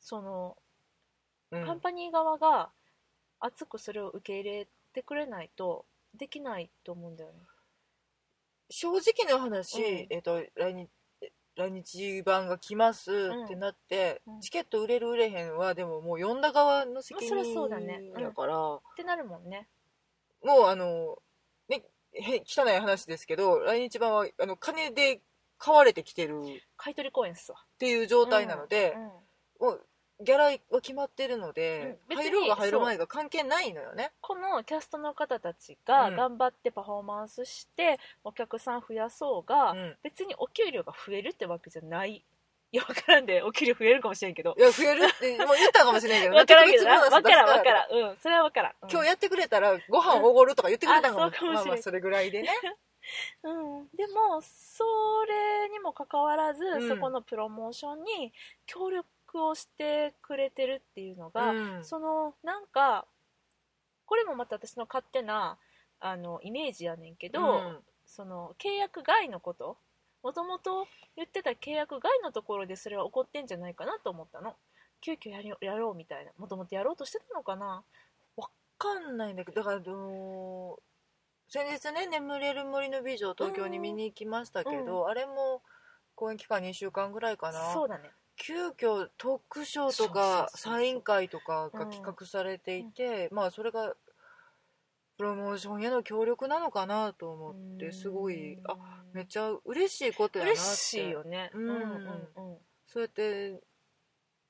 [0.00, 0.56] その
[1.52, 1.64] うん。
[1.64, 2.70] カンパニー側が
[3.38, 5.84] 熱くそれを受け入れてくれないと
[6.16, 7.38] できないと思うんだよね。
[8.70, 10.06] 正直な話、うん。
[10.10, 10.90] えっと来日
[11.56, 13.44] 来日版が来ますん。
[13.44, 14.40] ってなって、うん。
[14.40, 18.00] チケット売れる売れへんはでももう呼んだ側の責まあそりゃそうだね。
[18.14, 19.68] 任やから、ってなるもんね。
[20.44, 21.16] もうあの
[21.68, 25.20] ねへ汚い話ですけど来日版はあの金で
[25.58, 26.40] 買われてきてる。
[26.40, 27.58] っ買い取り公演っすわ。
[27.78, 29.02] ていう状態なのでう、ん。
[29.02, 29.08] うん。
[29.60, 29.86] もう
[30.20, 34.12] ギャラは決まってるので、うん別に入ろうが入る前が関係ないのよね。
[34.20, 42.24] このキャストの方たちがうん頑張ってパフォーマンスしてお客さん増やそうが、うん別にお給料が増えるってわけじゃない。
[42.72, 44.60] いや、わからんで、お給料増えるかもしれんけどい。
[44.60, 47.00] や増えるって もう言ったかもしれんけどわからんけどな。
[47.00, 47.92] 特別ボーナスわからん出すわからん。
[47.92, 48.72] うん、それはわからん。
[48.82, 52.50] うん今日やってくれたらご飯おごるとか言ってくれたかも, あそうかもしれんまあまあそれぐらいでね。
[53.44, 53.52] う
[53.82, 54.84] ん、でもそ
[55.28, 58.32] れにもかかわらず、うんそこのプロモーションに
[58.66, 59.08] 協力
[59.38, 61.84] をしてくれてるっていうのが、うん。
[61.84, 63.06] そのなんか
[64.06, 65.58] これもまた私の勝手な
[66.00, 67.78] あのイメージやねんけど、うん。
[68.06, 69.76] その契約外のこと
[70.22, 74.54] もともと言ってた契約外のところでそれは起こってんじゃないかなと思ったの。
[75.00, 77.84] 急遽やりやろうみたいなもともとやろうとしてたのかな。
[78.36, 80.78] わかんないんだけどだからあの
[81.48, 85.62] 先日ね「眠れる森の美女」東京に見に行きましたけど、あれも
[86.14, 87.72] 公演期間2週間ぐらいかな。
[87.72, 93.94] そうだね急遽トークショーとかサイン会とかが企画されていて、まあそれが
[95.16, 98.76] プロモーションへの協力なのかなと思ってすごいあ
[99.14, 100.60] めっちゃ嬉しいことやなって。
[100.60, 101.50] 嬉しいよね。
[101.54, 102.56] うんうんうん。
[102.86, 103.58] そうやって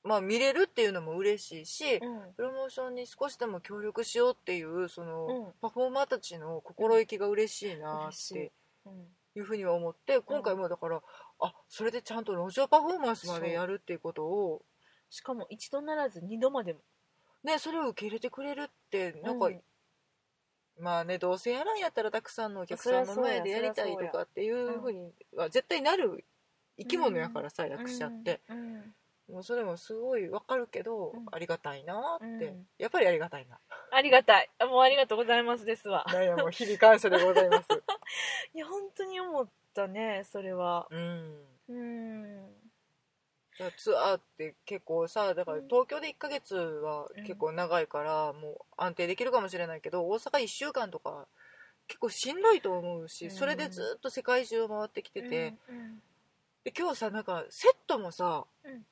[0.03, 2.33] まあ見れるっていうのも嬉しいし、うん。
[2.35, 5.53] プロモーションに少しでも協力しようっていうその、うん。
[5.61, 8.49] パフォーマーたちの心意気が嬉しいなってい。
[8.85, 9.07] うん。
[9.37, 11.01] いうふうには思って今回もだから、
[11.39, 14.63] あそれでちゃんと路上パフォーマンスまでやるっていうことを。
[15.09, 16.79] しかも一度ならず二度までも。
[17.43, 19.61] ねそれを受け入れてくれるってなんか、うん。
[20.79, 26.23] まあねどうせやらんやったらたくさんのお客さんの前でやりたいとかっていうふうには絶対なる
[26.77, 28.93] 生き物やからさ、役者って、うんうん
[29.31, 31.25] もうそれもすごいわかるけど、うん。
[31.31, 32.65] ありがたいなって、うん。
[32.77, 33.57] やっぱりありがたいな。
[33.91, 34.49] ありがたい。
[34.57, 36.05] あもうありがとうございますですわ。
[36.07, 37.67] なんやもう日々感謝でございます。
[38.55, 40.87] いや本当に思ったねそれは。
[40.89, 41.45] うん。
[41.69, 42.47] うん。
[43.75, 45.67] ツアーって結構さだからうん。
[45.67, 51.27] 東京で1ヶ月は結構長いからもう安定できるかもしれないけど大阪1週間とか
[51.87, 53.31] 結構しんどいと思うしうん。
[53.31, 55.53] それでずっと世界中を回ってきてて。
[55.69, 56.01] うん。
[56.63, 58.85] で今日さなんかセットもさうん。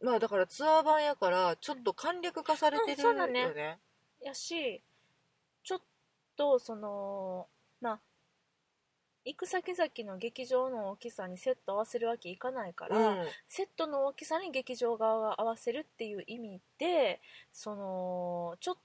[0.00, 3.16] まあだからツアー版やからちょっと簡略化されてるようん。
[3.16, 3.54] そうだね。
[3.54, 3.78] ね
[4.22, 4.82] やし
[5.64, 5.80] ちょっ
[6.36, 7.53] とそのまあ
[9.24, 13.26] 行く先々の劇場の大きさにセット合わせるわけいかないから、うん。
[13.48, 17.20] セットの大きさに劇場側が合わせるっていう意味で
[17.52, 18.76] そのちょっ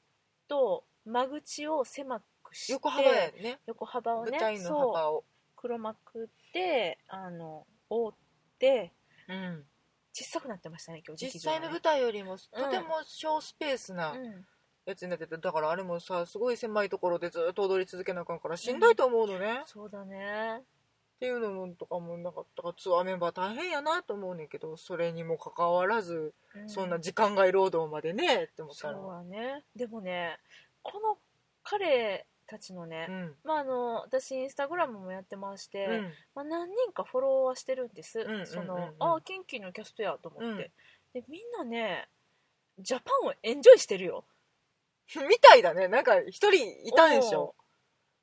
[0.48, 3.60] と間口を狭くして横幅やね。
[3.68, 5.24] 横幅をね舞台のそう幅を
[5.56, 8.14] 黒幕であの覆っ
[8.60, 8.94] て
[9.28, 9.64] うん。
[10.12, 14.46] 小さくなってましたね今日実際の舞台台よりもとても小スペースなうん
[14.90, 20.62] やつになっててだからあれもさすごい狭いところでずっと踊り続けなあかんからしんどいと思うのね、っそうだね。
[21.20, 29.64] ていうのもとかもなかったからツアーメンバー大変やなと思うねんけどそれにもかかわらず、うそんな時間外労働までねって思ったらそうはね。
[29.76, 30.38] でもね
[30.82, 31.18] この
[31.64, 33.36] 彼たちのね、うん。
[33.44, 36.14] まああの私インスタグラムもやってまして、うん。
[36.36, 41.22] まあ、何人かフォローはしてるんです、そのああキンキーのキャストやと思って、うん。
[41.22, 42.08] でみんなね
[42.80, 44.24] ジャパンをエンジョイしてるよ
[45.28, 45.88] みたいだね。
[45.88, 46.56] なんか一人
[46.88, 47.56] いたんでしょ？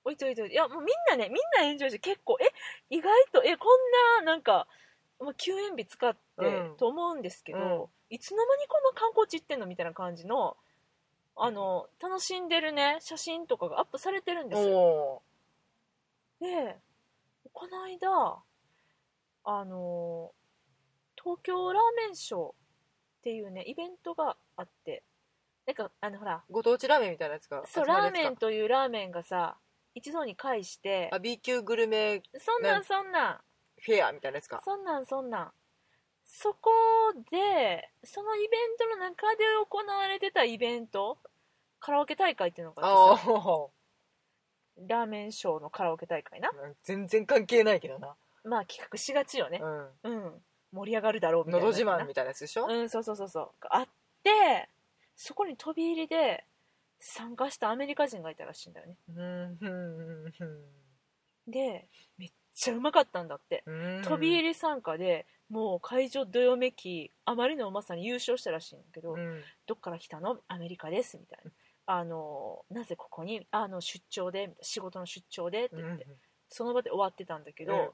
[0.04, 0.54] おいといといい。
[0.54, 2.46] やもうみんなねみんなエンジョイして結構え
[2.90, 4.68] 意外とえこんななんか、
[5.18, 6.76] まあ、休園日使って、うん。
[6.76, 8.14] と思うんですけど、うん。
[8.14, 10.56] いつの間にこんな観光地行ってんのみたいな感じの
[11.34, 14.78] あの楽しんでるね写真とかがアップされてるんですよ。
[14.78, 15.22] お
[16.40, 16.78] で
[17.52, 18.42] この間
[19.44, 20.32] あの
[21.20, 22.54] 東京ラーメンショーっ
[23.22, 25.02] ていうねイベントがあって
[25.66, 26.42] なんかあのほら。
[26.48, 29.56] ーご当地ラーメンみたいなやつがそうラーメンというラーメンがさ
[29.94, 33.40] 一堂に会してあ B 級グルメそんなんねそんなん。
[33.80, 34.60] フェアみたいなやつか。
[34.64, 35.52] そんなんそんなん。
[36.24, 36.70] そこ
[37.30, 41.18] でそのイベントの中で行われてたイベント
[41.78, 43.32] カラオケ大会っていうのがああってさ。
[43.32, 43.66] あ
[44.88, 46.50] ラーメンショーのカラオケ大会な。
[46.82, 48.14] 全然関係ないけどな。
[48.44, 49.60] まあ企画しがちよね。
[49.62, 49.88] うん。
[50.02, 50.42] うん。
[50.72, 51.66] 盛り上がるだろうみたいな。
[51.66, 52.66] のど自慢みたいなやつでしょ？
[52.66, 53.50] うんそうそうそうそう。
[53.60, 53.88] があっ
[54.22, 54.68] て
[55.16, 56.44] そこに飛び入りで
[56.98, 58.96] 参加したアメリカ人がいたらしいんだよね。
[61.48, 61.88] で
[62.18, 63.62] めっちゃうまかったんだって。
[63.66, 64.02] うん。
[64.02, 69.42] 飛び入り参加でもう会場どよめきあまりのうまさに優勝したらしいんだけど、うん。
[69.66, 70.38] どっから来たの？
[70.48, 71.50] アメリカですみたいな。
[71.86, 73.46] あのなぜここに？
[73.50, 76.06] あの出張で仕事の出張でって言って、
[76.48, 77.90] その場で終わってたんだけど、うん。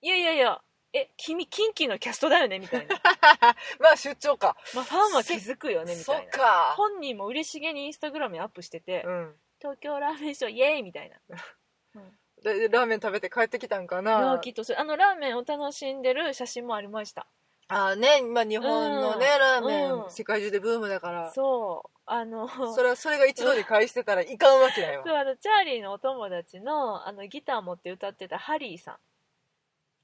[0.00, 0.60] いやいやいや
[0.92, 2.58] え君キンキのキャストだよね？
[2.58, 2.96] みたいな。
[3.80, 4.56] まあ出張か。
[4.74, 5.94] まあファンは気づくよね？
[5.94, 6.28] みそたいな。
[6.28, 6.74] っか。
[6.76, 9.34] 本人も嬉しげにインスタグラムにアップしてて、うん。
[9.60, 11.16] 東京ラーメンショーイエーイみたいな、
[12.42, 14.38] でラーメン食べて帰ってきたんかな？
[14.40, 17.26] きっとあのラーメンを楽しんでる写真もありました。
[17.68, 19.40] ああね今日本のねうん。
[19.40, 20.10] ラーメンうん。
[20.10, 21.32] 世界中でブームだから。
[21.32, 21.90] そう。
[22.08, 28.96] あのそれはそれが一度に返してたらいかんわけないわそうあのチャーリーのお友達のあのギター持って歌ってたハリーさん。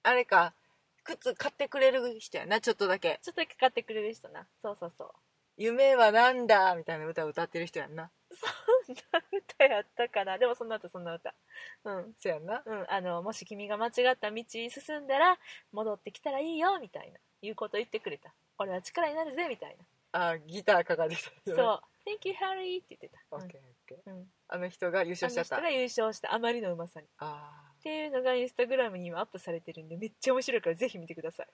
[0.02, 0.52] あれか
[1.04, 3.20] 靴買ってくれる人やなちょっとだけ。
[3.22, 4.46] ちょっとだけ買ってくれる人な。
[4.60, 5.10] そうそうそう。
[5.56, 8.10] 夢はなんだみたいな歌を歌ってる人やんな。
[8.30, 10.38] そんな歌やったかな。
[10.38, 11.34] でもそんな歌そんな歌。
[11.84, 12.14] うん。
[12.18, 12.62] そうやんな。
[12.64, 12.86] うん。
[12.88, 15.38] あのもし君が間違った道進んだら
[15.72, 17.18] 戻ってきたらいいよみたいな。
[17.42, 18.32] いうこと言ってくれた。
[18.58, 19.76] 俺は力になるぜみたい
[20.12, 24.10] あギターかかってきたなそう「Thank you Harry」って言ってた、オッケーオッケー。
[24.10, 24.18] うん。
[24.18, 25.56] うん、あの人が優勝しちゃった。
[25.56, 26.34] あの人が優勝した。
[26.34, 27.06] あまりのうまさに。
[27.06, 31.46] っあていうのがインスタグラムに今アップされてるんでめっちゃ面白いからぜひ見てください。
[31.46, 31.50] ー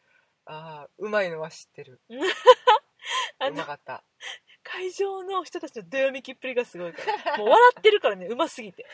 [0.47, 2.01] あーうまいのは知ってる。
[3.39, 4.03] あのうまかった。
[4.63, 7.39] 会場の人たちのどよめきっぷりがすごいから。
[7.39, 8.85] もう笑ってるからねうますぎて。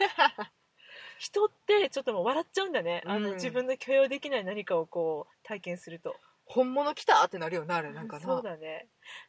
[1.19, 6.17] 人ってちょっともう笑っちゃうんだね、あのうん自分の許容できない何かをこう体験すると。
[6.47, 8.23] 本物来たってなるよなあれなんかな。
[8.23, 8.87] そうだね。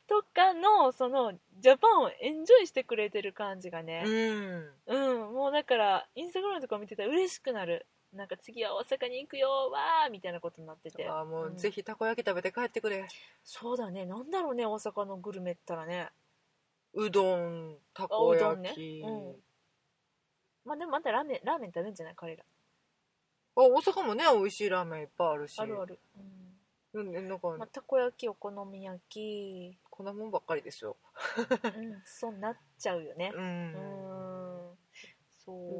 [0.07, 4.03] とかのそのジャパンをエンジョイしてくれてる感じがね。
[4.05, 4.73] うん。
[4.87, 7.85] うん、もうだからインスタグラムとか見てたら嬉しくなる
[8.15, 11.05] なんか次は大阪に行くよわーみたいなことになってて。
[11.07, 11.57] あーもう、ん。
[11.57, 13.07] ぜひたこ焼き食べて帰ってくれ。
[13.43, 16.09] そうだねなんだろうね大阪のグルメったらね。
[16.93, 19.01] うどんたあこ焼き、ね。
[19.03, 19.35] うん。
[20.63, 22.15] まあでもまたラーメンラーメン食べんじゃない？
[22.15, 22.43] 彼ら。
[23.57, 25.59] あ大阪もね美味しいラーメンいっぱいあるし。
[25.59, 25.99] あるある、
[26.93, 27.27] うん。
[27.27, 29.77] なんか、うんまあ、たこ焼きお好み焼き。
[29.89, 30.97] こんなもんばっかりですよ。
[31.63, 33.31] うんそうなっちゃうよね。
[33.33, 33.43] ううん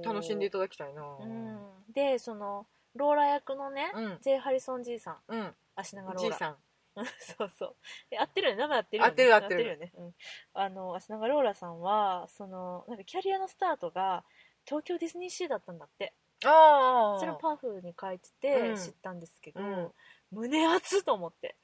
[0.04, 1.02] 楽しんでいただきたいな。
[1.20, 1.60] うん。
[1.94, 4.18] でそのローラ役のね、うん。
[4.22, 5.18] ジェイ・ハリソンじいさん。
[5.28, 5.56] うん。
[5.76, 6.58] 足長ローラじいさん。
[7.20, 7.76] そうそう。
[8.10, 8.62] え合ってるよね？
[8.62, 9.08] 名前合ってるよね？
[9.08, 9.66] 合ってる合ってる。
[9.66, 10.16] よね、うん、
[10.54, 14.24] あの足長ローラさんはそのなんかキャリアのスタートが
[14.66, 16.14] 東京ディズニーシーだったんだって。
[16.46, 18.76] ああそれをパンフに書いててうん。
[18.78, 19.92] 知ったんですけど、うん。
[20.32, 21.58] 胸熱と思って。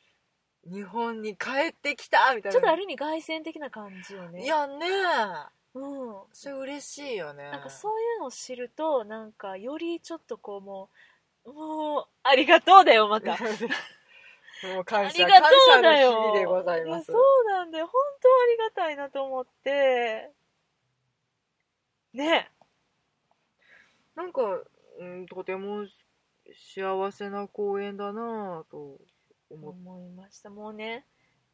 [0.65, 2.51] 日本に帰ってきたみたいな。
[2.51, 4.43] ちょっとある意味凱旋的な感じよね。
[4.43, 4.85] いやね
[5.73, 6.15] うん。
[6.33, 7.49] それ嬉しいよね。
[7.51, 10.89] なんかそういうのを知るとなんかよりちょっとこうも
[11.45, 13.37] うもうありがとうだよまた。
[14.63, 17.11] もう感謝ありがとう感謝だよの日々でございます。
[17.11, 17.87] やそうなんだよ。
[17.87, 20.31] 本当ありがたいなと思って。
[22.13, 22.51] ね。
[24.15, 24.61] なんか、
[24.99, 25.87] うん、とても
[26.53, 28.99] 幸せな公演だなぁと
[29.49, 30.49] 思っ思いました。
[30.49, 31.05] もうね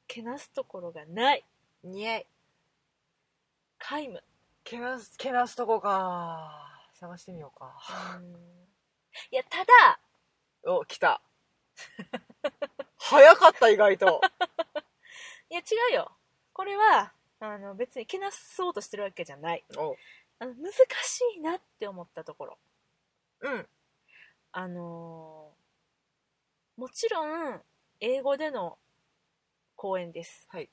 [0.07, 1.45] けなすところがない。
[1.83, 2.27] 似合い
[3.79, 4.23] 皆無。
[4.63, 6.81] けなすけなすとこか。
[6.93, 7.75] 探してみようか。
[8.19, 8.33] うん。
[9.31, 9.99] いやただ
[10.63, 11.21] お来た。
[12.97, 14.21] 早かった意外と。
[15.49, 16.11] いや違うよ。
[16.53, 19.63] これはあの別にけなそうとしてるわけじゃない。
[19.77, 19.95] お。
[20.39, 22.59] あの難しいなって思ったところ。
[23.41, 23.69] うん。
[24.51, 25.67] あのー
[26.77, 27.59] もちろん
[27.99, 28.77] 英語での
[29.75, 30.45] 公演です。
[30.49, 30.69] はい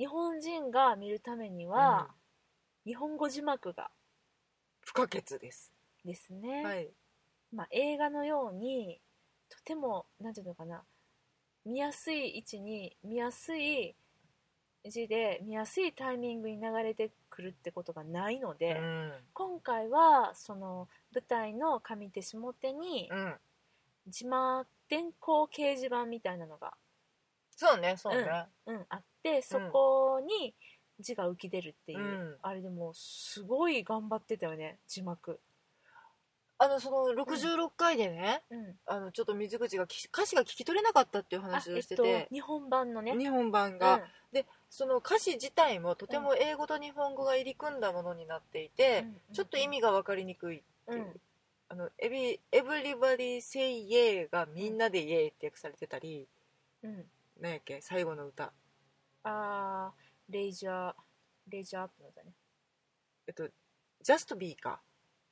[0.00, 2.08] 日本人が見るためには、
[2.86, 3.90] 日本語字幕が
[4.80, 5.74] 不可欠です。
[6.06, 6.88] ですね、はい。
[7.52, 8.98] まあ、映画のように
[9.50, 10.80] とてもなんていうのかな
[11.66, 13.94] 見やすい位置に見やすい
[14.88, 19.12] 字で見やすいタイミングに流れてくるってことがないので、うん。
[19.34, 23.34] 今回はその舞台の上手下手にうん。
[24.06, 26.72] 字幕電光掲示板みたいなのが、
[27.54, 30.54] そうねそうね、うん、あってそこに
[31.00, 32.36] 字が浮き出るっていう、うん。
[32.42, 35.40] あれでもすごい頑張ってたよね字幕、
[36.62, 43.16] あのその66回でね、うん、あのちょっと水口がき歌詞が聞き取れなかったっていうあ話をえっとしてて、日本版のね。
[43.16, 43.78] 日本版うん。
[43.78, 49.34] が、でその歌詞自体もとても英語と日本語が入り組んだものになっていて、うん。
[49.34, 51.20] ちょっと意味が分かりにくいっていう、うん。
[51.70, 56.28] あのエビ「Everybody say yeah」がみんなで「イエー」って訳されてたり、
[56.82, 57.06] うん。
[57.40, 58.52] 何やっけ最後の歌
[59.24, 60.94] あーレイジャー
[61.48, 62.32] レイジャーアップのだね、
[63.26, 63.48] えっと
[64.04, 64.80] 「Just be」か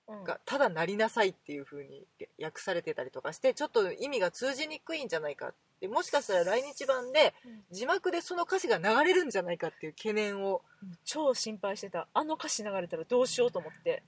[0.08, 2.06] うん、が「ただなりなさい」っていう風に
[2.42, 7.64] 訳されてたりとかしてちょっと意味が通じにくいんじゃないかってもしかしたら来日版でうん。
[7.70, 10.62] 字幕でその歌詞が流れるんじゃないかっていう懸念を
[11.04, 12.08] 超心配してた。
[12.12, 14.02] あの歌詞流れたらどうしようと思って。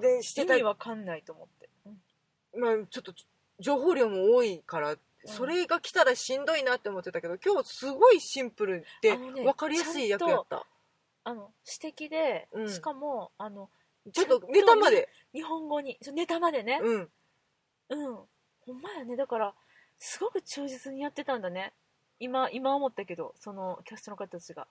[0.00, 2.60] でしてた意味わかんないと思って、うん。
[2.60, 3.12] まあ、ちょっと
[3.60, 10.66] 情報量も多いから、んそれが来たらしんどいなって思ってたけど今日すごいシンプルで分かりやすい役やった、
[11.24, 11.52] あの
[11.82, 12.70] 指摘で、うん。
[12.70, 13.68] しかもあの
[14.12, 15.08] ちょっとネタまで。
[15.34, 16.80] 日本語にネタまでね。
[16.82, 17.10] うん。
[17.88, 18.16] うん、
[18.60, 19.16] ほんまやね。
[19.16, 19.54] だから
[19.98, 21.72] すごく忠実にやってたんだね。
[22.18, 24.66] 今今思ったけどそのキャストの方たちが。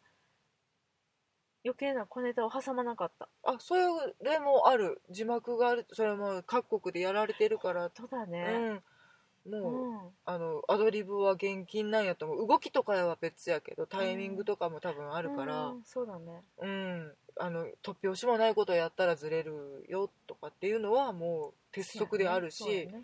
[1.65, 3.27] 余計な小ネタを挟まなかった。
[3.43, 5.01] あそれもある。
[5.09, 5.87] 字幕がある。
[5.91, 8.45] それも各国でやられてるから、そうだね。
[8.47, 8.73] うん。
[8.75, 8.83] う
[9.45, 12.47] もう、ん、あのアドリブは厳禁なんやと思う。
[12.47, 15.83] 動きとかは別やけどタイミングとかも多分あるからうん。
[15.83, 16.43] そうだね。
[16.57, 23.03] うん、あの突拍子もないことやったらずれるよとかっていうのはもう鉄則であるし、そうやね。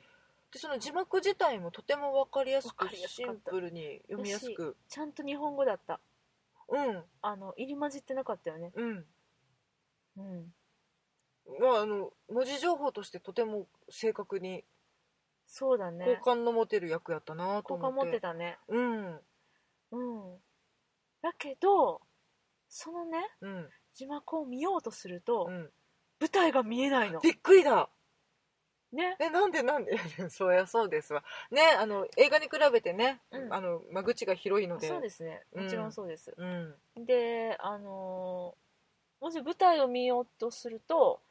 [0.52, 4.76] でその字幕自体もとても分かりやすくシンプルに読みやすく。
[4.90, 6.00] ちゃんと日本語だった。
[6.68, 7.04] うん。
[7.22, 8.72] あの入り混じってなかったよね。
[8.76, 9.06] うん。
[10.18, 10.54] うん。
[11.60, 14.64] まああの文字情報としてとても正確に
[15.54, 16.06] そうだね。
[16.20, 18.12] 好感の持てる役やったなと好感思って。
[18.12, 18.58] 持ってたね。
[18.70, 19.20] うん。
[19.92, 20.04] う
[20.36, 20.40] ん。
[21.22, 22.02] だけど
[22.70, 23.70] そのねうん。
[23.94, 25.70] 字幕を見ようとすると、うん。
[26.22, 27.20] 舞台が見えないの。
[27.20, 27.90] びっくりだ。
[28.94, 29.18] ね。
[29.20, 29.98] えなんでなんで？
[30.32, 31.22] そうやそうですわ。
[31.52, 33.54] ねあの映画に比べてね、うん。
[33.54, 34.88] あの間口が広いので。
[34.88, 35.46] そうですね。
[35.54, 36.80] もちろんそうです、うん。
[36.96, 38.62] であのー
[39.22, 41.22] もし舞台を見ようとすると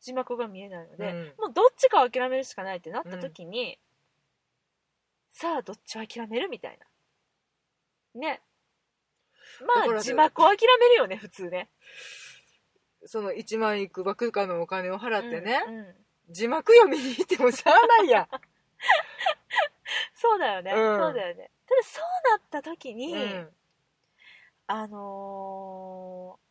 [0.00, 1.34] 字幕が見えないので、うん。
[1.38, 3.78] もうどっちかを諦めるしかないってなった時に、
[5.30, 6.86] さあどっちを諦めるみたいな。
[8.20, 8.40] ね。
[9.66, 11.68] まあ字幕を諦めるよね普通ね。
[13.04, 15.94] その1万いくばくかのお金を払ってね、うんうん。
[16.30, 18.28] 字幕読みに行ってもしゃあないやん。
[20.14, 20.98] そうだよね、うん。
[20.98, 21.50] そうだよね。
[21.66, 23.48] ただそうなった時に、うん。
[24.66, 26.49] あのー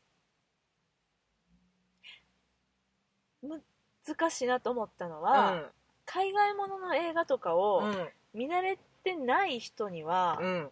[3.44, 5.72] 難しいなと思ったのは、
[6.06, 8.10] 海外ものの映画とかをうん。
[8.34, 10.70] 見慣れてない人には、うん。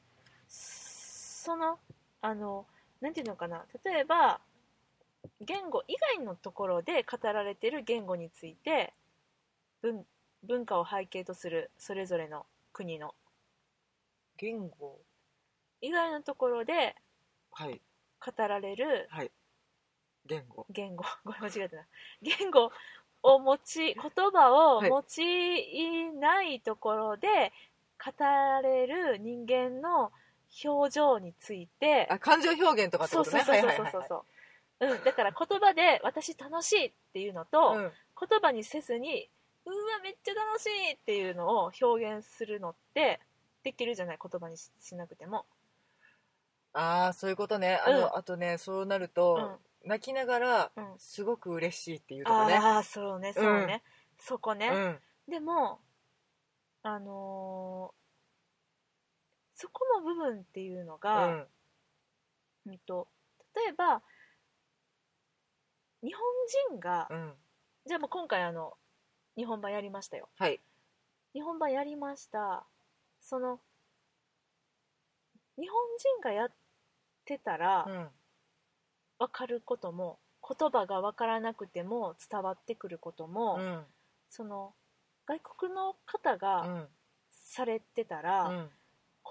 [0.48, 1.80] その
[2.22, 2.68] あの
[3.02, 3.66] なんていうのかな。
[3.84, 4.40] 例えば
[5.42, 8.94] 言語以外のところで語られてる言語について
[9.82, 10.06] 文
[10.44, 13.16] 文化を背景とするそれぞれの国の。
[14.38, 15.00] 言語？
[15.82, 16.96] 以外のところで
[17.52, 17.82] はい。
[18.24, 19.32] 語られるはい
[20.28, 20.66] 言語。
[20.70, 21.04] 言語。
[21.26, 21.84] ごめん間違えたな。
[22.22, 22.72] 言語
[23.24, 23.96] を持ち言
[24.32, 27.52] 葉をはい用いないところで
[28.04, 30.12] 語られる人間の
[30.64, 33.44] 表情についてあ感情表現とかってことね。
[33.44, 34.24] そうそうそうそうそうそう。
[34.80, 37.92] うん、だから言葉で「私楽しい」っていうのと、うん。
[38.20, 39.30] 言葉にせずに
[39.66, 43.20] 「うわめっちゃ楽しい」っていうのを表現するのって
[43.64, 44.20] できるじゃない？
[44.22, 45.46] 言葉にししなくても、
[46.74, 47.76] ああそういうことね。
[47.86, 48.16] あの、うん。
[48.16, 52.56] あとねそうなるうとん、泣きながらうん、すごく嬉しいっていうとこね。
[52.56, 53.84] ああそうねそうね、
[54.20, 55.00] そこね、うん。
[55.32, 55.80] でも
[56.84, 57.98] あのー
[59.60, 61.48] そこの部分っていうのうが、ん。
[62.68, 63.08] うんと
[63.56, 64.04] 例えば
[66.04, 66.22] 日本
[66.70, 67.34] 人が、うん。
[67.88, 68.78] じゃあもう今回あの
[69.36, 70.30] 日本版やりましたよ。
[70.38, 70.62] はい。
[71.34, 72.66] 日本版やりました。
[73.20, 73.60] その
[75.58, 76.52] 日本人がやっ
[77.26, 78.08] てたらうん
[79.20, 83.86] 分かることも言葉が分からなくても伝わってくることも、うん。
[84.30, 84.74] その
[85.26, 86.88] 外国の方がうん。
[87.30, 88.70] されてたうら、ん。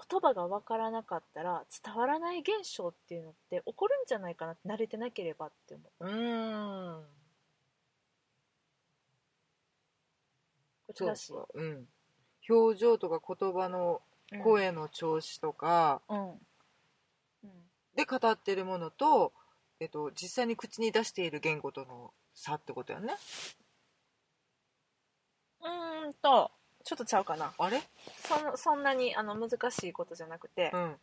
[0.09, 6.05] 言葉が分からなかったら伝わらない現象っていうのって起こるんじゃないかなって慣れてなければって思う。
[6.05, 7.17] うーん。
[11.15, 11.33] しい。
[11.33, 11.47] か。
[11.53, 11.87] うん。
[12.49, 14.01] 表情とか言葉の
[14.43, 16.39] 声の調子とかうん、うん。
[17.95, 19.33] で語ってるものと、
[19.79, 23.15] えっと、実際に口に出している言語との差ってことやね。
[25.61, 26.51] うーんと
[26.83, 27.53] ちょっとちゃうかな。
[27.57, 27.81] あれ？
[28.17, 30.97] そんそんなにあの難しいことじゃなくてう、ん。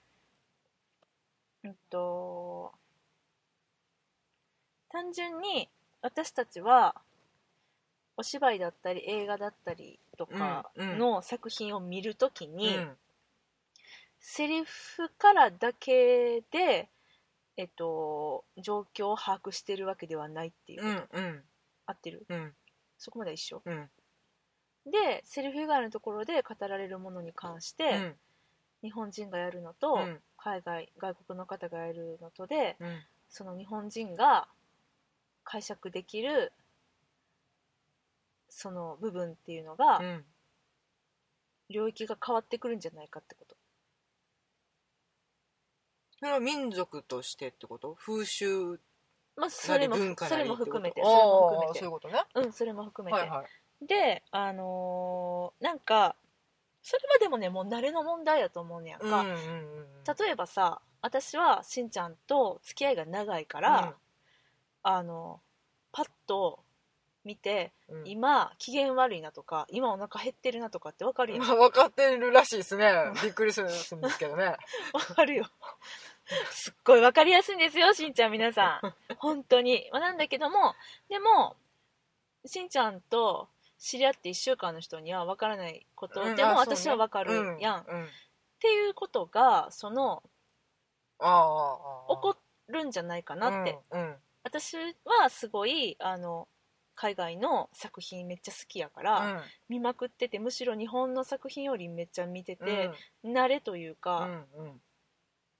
[1.64, 2.72] うんと
[4.90, 5.68] 単純に
[6.02, 6.94] 私たちは
[8.16, 12.96] お芝居だったり映画だったりとかの作品を見るときに、うん。
[14.20, 16.88] セリフからだけで、
[17.56, 20.82] えっと、状況を把握してるわけではないっていう。
[20.82, 21.42] うこと、んうん。
[21.86, 22.26] 合ってる？
[22.28, 22.52] うん。
[22.98, 23.62] そこまでは一緒？
[23.64, 23.90] うん。
[24.86, 28.14] でセリフ以外のところで語られるものに関して、うん。
[28.82, 30.20] 日本人がやるのと、うん。
[30.36, 33.02] 海外外国の方がやるのとでうん。
[33.28, 34.46] その日本人が
[35.44, 36.52] 解釈できる
[38.48, 40.24] その部分っていうのが、うん。
[41.70, 43.56] 領域が変わってくるんじゃないかってこと
[46.24, 47.94] それは民族としてってこと？
[48.00, 48.80] 風習？
[49.36, 51.02] まあそれもそれも含めて。
[51.02, 51.78] それも含めて。
[51.80, 52.14] そういうことね。
[52.34, 53.44] うんそれも含めて、はいは
[53.82, 53.86] い。
[53.86, 56.16] であのーなんか
[56.82, 59.36] それはでもねもう慣れの問題やと思うねやんか、うんうんうんうん。
[60.18, 63.94] 例えばさ私はしんちゃんと付き合いが長いから、
[64.82, 65.42] あの
[65.92, 66.63] パッと
[67.24, 67.98] 見て、うん。
[67.98, 72.92] うん今機嫌悪いなとか今お腹減ってるなとかって分かるやんまあ分かってるらしいですね。
[73.22, 74.56] びっくりするんですけどね。
[74.92, 75.46] 分かるよ。
[76.50, 78.94] すっごい分かりやすいんですよしんちゃん皆さん。
[79.18, 79.88] 本当に。
[79.92, 80.74] まあなんだけども
[81.08, 81.56] でも
[82.46, 83.48] しんちゃんと
[83.78, 86.22] 知り合って1週間の人には分からないこと。
[86.22, 88.08] うんでも私は分かるやん、っうんうん。
[88.60, 90.22] ていうことがその
[91.18, 92.36] ああああ起こ
[92.68, 93.78] るんじゃないかなって、
[94.42, 96.48] 私はすごいあの
[96.94, 102.90] 海外の作品めっちゃ好きやから、見まくっててむしろ日本の作品よりめっちゃ見てて、
[103.24, 104.80] 慣れといううか、んうん。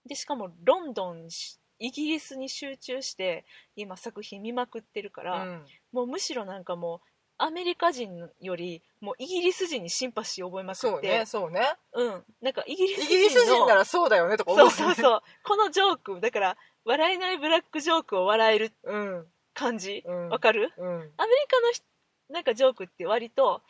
[0.07, 5.65] でしかもロンドンしイギリスに集中して今作品見まくってるから、うん。
[5.93, 11.75] もうむしろなんかもうアメリカ人よりもうイギリス人にシンパシーを覚えまくそうねそうね。
[11.93, 12.25] うん。
[12.41, 15.23] なんかイギリスイ人のギリス人ならそうだよねとか思そううそうそう。
[15.43, 20.03] このジョークだから笑えないブラックジョークを笑えるうん感じ？
[20.05, 20.29] うん。
[20.29, 20.73] わかる？
[20.77, 20.87] うん。
[20.87, 21.13] アメリ
[21.49, 21.85] カの人
[22.31, 23.63] なんかジョークって割と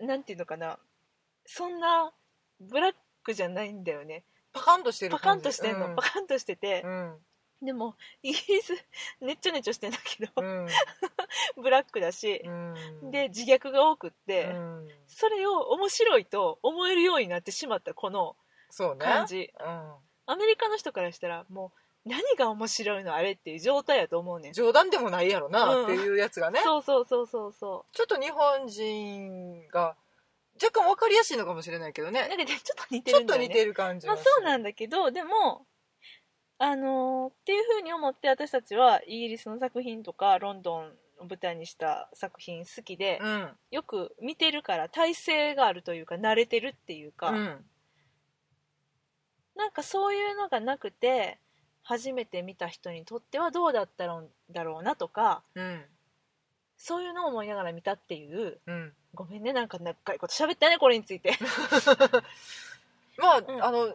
[0.00, 0.78] ななんていうのかな？
[1.44, 2.12] そんな
[2.60, 4.24] ブラックじゃないんだよね。
[4.52, 5.96] パカンとしてるパカンとしてんの、うん。
[5.96, 6.82] パカンとしてて。
[6.84, 7.14] う、ん。
[7.62, 8.74] でもイギリス
[9.20, 10.66] ねっちょねちょしてんだけど、うん。
[11.62, 13.10] ブラックだし、うん。
[13.10, 14.88] で自虐が多くって、うん。
[15.06, 18.36] それを面白いと思えるようになってしまったこの
[18.70, 19.04] そうね。
[19.04, 19.94] 感じ、うん。
[20.26, 24.52] アメリカの人からしたらもう何が面白いのあれっていう状態やと思うねん。
[24.52, 25.84] 冗談でもないやろうなん。
[25.84, 26.60] っていうやつがね。
[26.62, 29.96] そうそうそうそうそちょっと日本人が
[30.62, 33.46] 若干分かりやすいのかもしれないけどうなんねかねちょっと似てちょっるんだよね。
[33.48, 35.66] と似てる感じまあがそうなんだけどでも
[36.58, 43.48] あのーっていうふうに思って私たちはイギリスの作品とかロンドンを舞台にした作品好きで、うん。
[43.70, 47.64] よく見てるから体勢があるというか慣れてるっていうか、うん。
[49.56, 51.38] なんかそういうのがなくて
[51.84, 55.82] 初めて見た人にとってはどうだったんだろうなとかうん。
[56.76, 58.92] そういうのを思いながら見たっていううん。
[59.12, 61.38] ごめんねなんか長いこと喋ったねこれについて。
[63.18, 63.64] まあ、うん。
[63.64, 63.94] あのい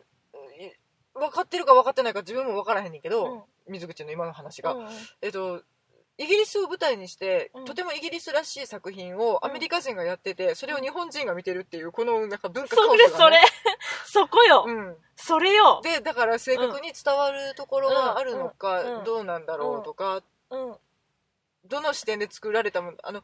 [1.13, 3.43] 分かってるか分かってないか自分も分からへんねんけど、うん。
[3.73, 4.75] 水口の今の話が、
[5.21, 5.63] えっと
[6.19, 7.65] イギリスを舞台にして、うん。
[7.65, 13.39] とてもイギリスらしい作品をアメリカ人がやってて、それを日本人が見てるっていうこのなんか文化それそれ。
[14.05, 18.97] そこよ、うん、それよ、でだから正確に伝わるところがあるのか、うん。
[18.97, 19.03] うん。
[19.05, 20.71] どうなんだろうとか、うん。
[20.71, 20.77] うん、
[21.65, 23.23] どの視点で作られたものあの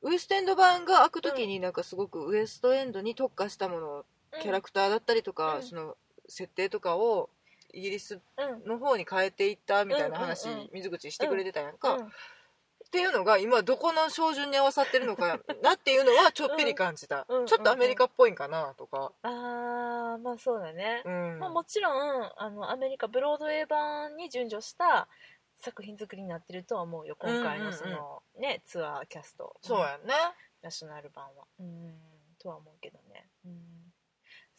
[0.00, 4.04] ウエストエンド版が開く時になんかすごくウエストエンドに特化したもの
[4.40, 5.62] キャラクターだったりとか、うん。
[5.62, 7.28] その設定とかを
[7.72, 8.68] イギリスうん。
[8.68, 10.70] の方に変えていったみたいな話、うんうんうん。
[10.74, 12.06] 水口してくれてたやんか、うん。
[12.06, 12.08] っ
[12.92, 17.40] ていうのが今どこの照準に合わさってるのかなっていうのはちょっぴり感じた、うん。
[17.40, 17.46] うん。
[17.46, 18.86] ちょっとアメリカっぽいんかなと。
[18.86, 21.38] か、あーまあそうだね、うん。
[21.38, 25.08] まあ、もちろんあのアメリカブロードウェイ版に準拠した
[25.56, 29.56] 作品作りになってるとは思うよ今回のその、ねツアーキャスト。
[29.62, 30.06] そうやん。
[30.06, 30.12] ね、
[30.60, 31.44] ナショナル版は。
[31.60, 31.94] うん。
[32.38, 33.26] とは思うけどね。
[33.46, 33.71] うん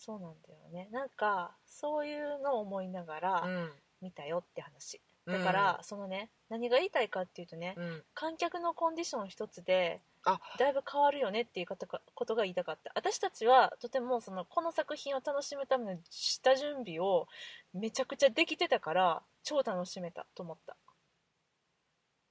[0.06, 0.90] そうなんだよね。
[0.92, 3.72] なんかそういうのを思いながらうん。
[4.02, 5.00] 見たよって話。
[5.26, 8.04] だから、そのね何が言いたいかっていうとね、うん。
[8.14, 10.42] 観客のコンディション一つであ。
[10.60, 11.78] だいぶ変わるよねっていうこ
[12.26, 12.92] とが言いたかった。
[12.96, 17.30] 私たちはとてもそのこの作品を楽しむための下準備を
[17.74, 20.76] めちゃくちゃできてたから超楽しめたと思った。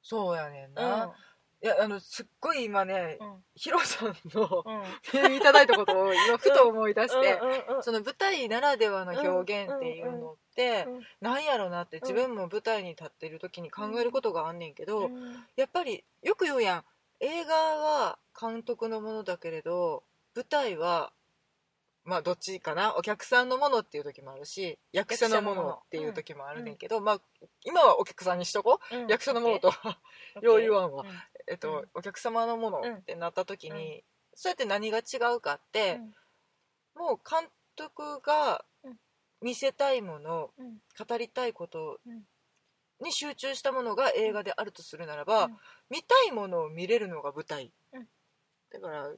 [0.03, 0.75] そうやねんうん。
[0.75, 1.15] な、
[1.63, 3.45] いやあのすっごい今ねうん。
[3.55, 4.81] ヒロさんのうん。
[5.15, 7.39] メールいただいたことを今ふと思い出して、
[7.83, 15.45] その舞台ならではの表現っていうのって、うんなんやろなって自分も舞台に立ってる時に考えることがあんねんけど、うん。
[15.57, 16.85] やっぱりよく言うやん
[17.21, 20.03] 映画は監督のものだけれど
[20.35, 21.13] 舞台は
[22.05, 27.21] まあどっちかなお客さんのものっていう時もあるし役者のものっていう時もあるねんけど、まあ
[27.65, 29.07] 今はお客さんにしとこう、うん。
[29.07, 30.91] 役者のものと OK よう言わ
[31.49, 31.89] えっとうん。
[31.95, 36.01] お客様のものってなった時に、そうやって何が違うかって、
[36.95, 38.97] もう監督がうん。
[39.41, 40.79] 見せたいもの、うん。
[41.07, 42.23] 語りたいことうん。
[43.01, 45.57] に集中したものが映画であるとするならば、うん。
[45.91, 48.07] 見たいものを見れるのが舞台、うん。
[48.71, 49.11] だから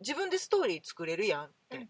[0.00, 1.88] 自分でストーリー作れるやんって、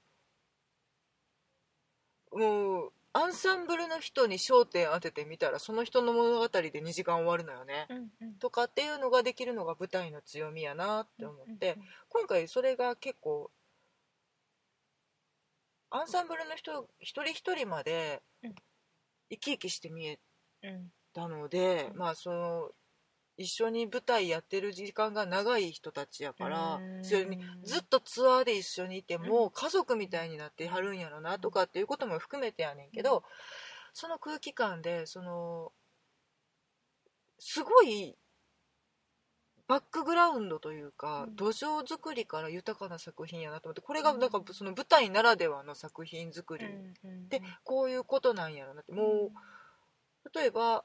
[2.32, 8.34] もうアンサンブルの人に焦点当ててみたらその人の物語で2時間終わるのよね、うんうん。
[8.34, 11.76] とかっていうのができるのが舞台の強みやなって思って、
[12.08, 13.50] 今回それが結構
[15.90, 18.54] アンサンブルの人一人一人までうん
[19.30, 20.18] 生き生きして見え
[20.62, 20.92] うんうん。
[21.14, 22.70] たので、まあその
[23.38, 33.22] 一緒に舞台やってる時間が長い人たちやからうんそれにずっとツアーで一緒にいても家族みたいになってはるんやろなとかっていうことも含めてやねんけど
[33.94, 35.72] その空気感でその
[37.38, 38.16] すごい
[39.68, 41.36] バックグラウンドというか、うん。
[41.36, 46.64] 土壌作りから豊かな作品やなと思ってこれがなんかうんその舞台ならではの作品作り
[47.28, 48.92] でこういうことなんやろなって。
[48.92, 49.30] も
[50.24, 50.84] う例えば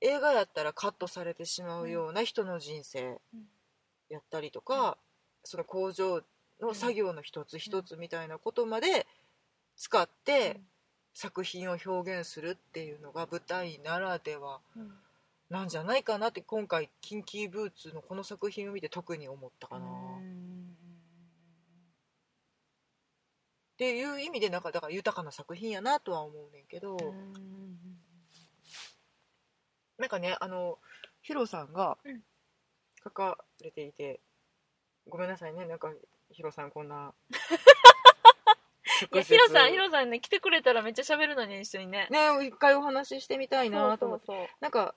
[0.00, 3.46] 映画やったらカットされてしまうような人の人生うん。
[4.08, 4.96] やったりとか、
[5.44, 6.22] その工場
[6.60, 9.06] の作業の一つ一つみたいなことまで
[9.76, 10.60] 使って
[11.14, 14.92] 作品を表現するっていうのが舞台ならではうん。
[15.50, 19.86] なんじゃないかなって今回「キンキーブーツ」のこの作品を見て特に思ったかな。
[19.86, 19.88] う
[20.20, 20.76] ん。
[23.72, 27.87] っていう意味でなんかだから豊かな作品やなとは思うねんけど、うん
[29.98, 30.78] なんかねあの
[31.22, 32.22] ヒロさんがうん。
[33.04, 34.20] 書かれていて、
[35.08, 35.92] ごめんなさいねなんか
[36.30, 37.14] ヒロさんこんな
[39.12, 42.08] いやヒロさんヒロさんね来てくれたらめっちゃ喋るのに一緒にね。
[42.10, 44.36] ね一回お話ししてみたいなと思ってそう。
[44.36, 44.94] そうなんか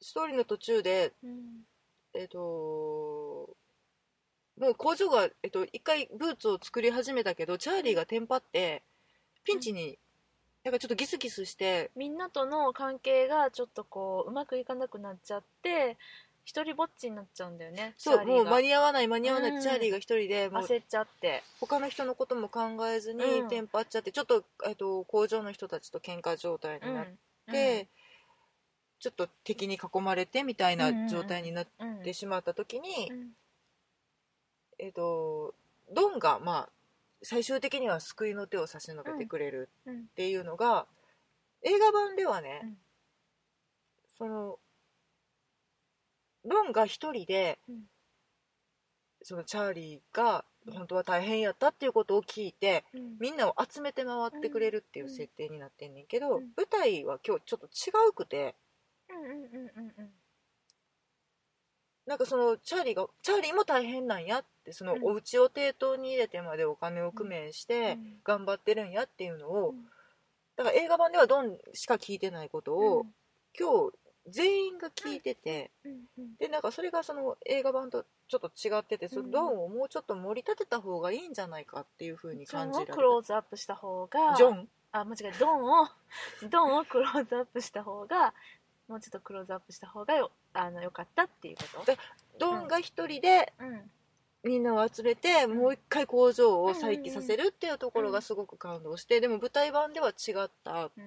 [0.00, 1.64] ストーリーの途中でそううん。
[2.14, 3.56] えっ、とも
[4.70, 8.82] う工場が、えっと、一回ブーツを作り始めたけどチャーリーがテンパって
[9.44, 9.98] ピンチに、
[10.64, 11.90] なんかちょっとギスギスして。
[11.94, 15.98] みんなとの関係がちょっとこううまくいかなくなっちゃって
[16.44, 19.60] 一人ぼっちになっちゃうんだよねチそうもう間に合わない間に合わない、うん。
[19.60, 21.42] チャーリーが一人で焦っちゃって。
[21.60, 23.48] 他の人のことも考えずにうん。
[23.48, 27.06] テンパっちゃって、ちょっと,、えっと工場の人たちと喧嘩状態になっ
[27.50, 27.88] て、
[29.00, 32.02] ちょっと敵に囲まれてみたいな状態になっうん。
[32.02, 33.28] てしまった時に、うん。
[34.78, 35.54] えっと
[35.92, 36.68] ドンがまあ
[37.24, 40.00] 最終的には救いの手を差し伸べてくれるうん。
[40.00, 40.86] っていうのが、
[41.62, 42.76] 映画版ではね、うん。
[44.16, 44.58] その
[46.44, 47.82] ドンが一人で、うん。
[49.22, 53.16] そのチャーリーが本当は大変やったっていうことを聞いて、うん。
[53.18, 56.50] みんなを集めて回ってくれるっていう設定になってんねんけど、うん。
[56.56, 58.54] 舞台は今日ちょっと違うくて
[59.08, 60.23] うんうんうんうんうん
[62.06, 65.04] なんかそのチャーリーがチャーリーも大変なんやってそのうん。
[65.04, 68.20] お家を抵当に入れてまでお金を工面してうん。
[68.24, 69.76] 頑張ってるんやっていうのを、うん
[70.56, 73.14] だから映画版ではドンしか聞いてないことを、うん。
[73.58, 73.92] 今日
[74.28, 75.72] 全員が聞いてて、
[76.38, 79.30] でなんかそれがその映画版とちょっと違っててそのうん。
[79.32, 84.68] ドンをもうちょっと盛り立てた方がいいんじゃないかっていう風にジョンを感じられたクローズアップした方がジョン。
[84.92, 85.38] あ間違えた。
[85.40, 85.88] ドンを
[86.48, 88.32] ドンをクローズアップした方が
[88.88, 91.84] もうちょっとクローズアップした方がよあのよかったっていうこと？
[91.86, 91.98] で
[92.38, 93.90] ドンが一人でうん。
[94.46, 101.04] みんなを集めてもう一回工場を再起させるっていうところがすごく感動してでも舞台版では違ったっうん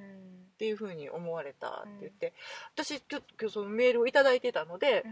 [0.58, 2.34] ていう風に思われたって言って
[2.74, 5.04] 私ちょっと今日そのメールをいただいてたので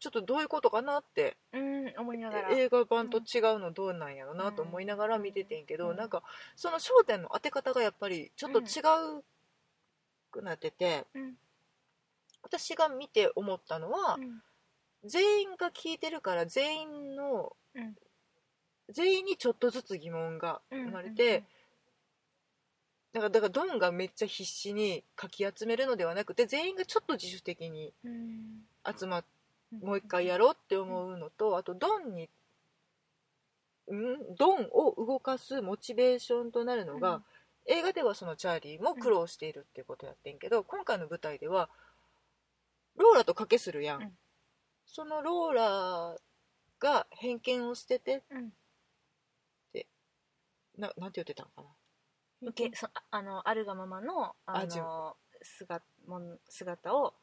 [0.00, 2.50] ちょっとどういうことかなってうん、うん、思いながら。
[2.50, 5.96] 映画版と違うのどうなんやろなと思いながら見ててんけど、うん。
[5.96, 6.24] なんか
[6.56, 8.82] その焦点の当て方がやっぱりちょっと違
[9.20, 9.22] う
[10.32, 11.34] くなってて、うん
[12.42, 14.42] 私が見て思ったのは、うん。
[15.04, 17.94] 全員が聞いてるから全員の、うん。
[18.90, 21.44] 全員にちょっとずつ疑問が生まれて、
[23.12, 28.64] だからだからドンがめっちゃ必死にかき集めるのではなくて全員がちょっと自主的にうん。
[28.98, 29.28] 集まって
[29.84, 32.24] もう一回やろうって思うのとあとドンに
[33.92, 34.36] ん？
[34.36, 37.22] ドンを動かすモチベーションとなるのが、
[37.66, 41.68] 映画ではそのチャーリーも苦労しているっていうことやってんけど、今回の舞台では
[43.00, 44.12] ローラと賭けするやん、うん。
[44.86, 46.16] そのローラ
[46.78, 48.52] が偏見を捨ててうん。
[50.78, 52.48] ななんて言ってたのかな。
[52.48, 57.14] 受けそああのあるがままのあの姿もん姿を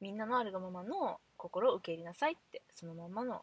[0.00, 3.36] みんなのあるがままの心を受け入れなさいってそのままの。
[3.36, 3.40] っ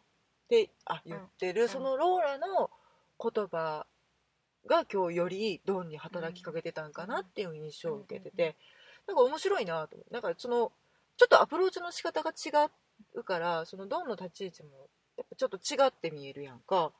[0.48, 1.68] てあ言ってる、ん。
[1.68, 2.70] そのローラの
[3.18, 3.86] 言葉
[4.66, 8.56] が今日よりドンに働きかけてたんかなっていう印象を受けてて、
[9.06, 10.12] なんか面白いなと思う。
[10.12, 10.72] なんかその
[11.22, 12.50] ちょっとアプローチの仕方が違
[13.14, 16.90] うからそのドンの立ち位置もやっぱちょっと違って見えるやんか。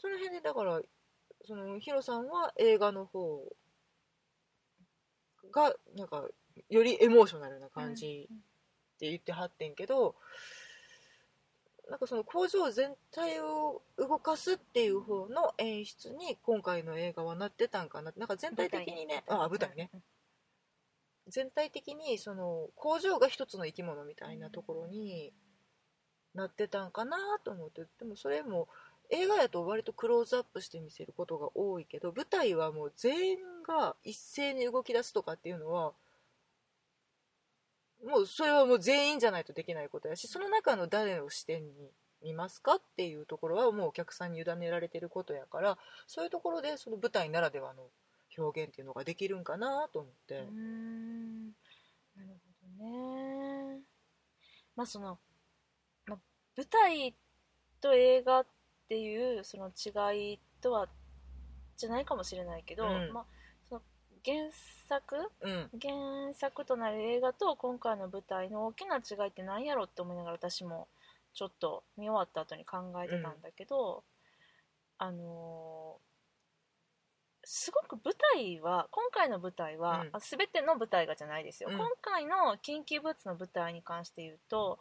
[0.00, 0.80] その辺でだから
[1.46, 3.44] そのヒロさんは映画の方
[5.52, 6.24] がなんか
[6.68, 8.36] よりエモーショナルな感じっ
[8.98, 10.16] て言ってはってんけど、
[11.88, 18.12] なんかその工場全体を動かすっていう方の演出に今回の映画はなってたんかな。
[18.16, 19.90] なんか全体的にねあ舞台ね、
[21.28, 25.32] 全体的にその工場が一つの生き物みたいなところに
[26.34, 27.82] なってたんかなと思って。
[27.98, 28.68] でもそれも
[29.10, 35.92] 映画やと割とクローズアップして見せることが多いけど舞台はもう全員が一斉に動き出すとかっていうのは
[38.06, 41.90] もうそれはもう全員じゃないとできないことやしその中の誰の視点に
[42.22, 47.84] 見ますかっていうところはもうお客さんに委ねられてることやからそういうところでその舞台ならではの
[48.38, 50.36] 表現っていうのができるんかなと思って。
[50.36, 50.50] うー。
[50.50, 51.46] ん。
[51.48, 51.52] な
[52.22, 52.28] る
[52.78, 53.80] ほどね。
[54.76, 55.18] まあその、
[56.06, 56.18] まあ、
[56.56, 57.14] 舞台
[57.80, 58.46] と映画っ
[58.88, 60.88] ていうその違いとは
[61.76, 63.12] じゃないかもしれないけど、うん。
[63.12, 63.24] まあ
[63.68, 63.82] その
[64.24, 64.50] 原
[64.88, 65.16] 作？
[65.40, 65.70] うん。
[65.80, 70.88] 原作となる映画と今回の舞台の大きな違いって何やろって思いながら私も
[71.34, 74.04] ちょっと見終わった後に考えてたんだけど、
[74.98, 76.07] あのー
[77.50, 80.10] すごく舞台は今回の舞台は、うん。
[80.12, 81.78] あ全ての舞台がじゃないですよ、うん。
[81.78, 84.78] 今回の「キンキーブーツ」の舞台に関して言うと、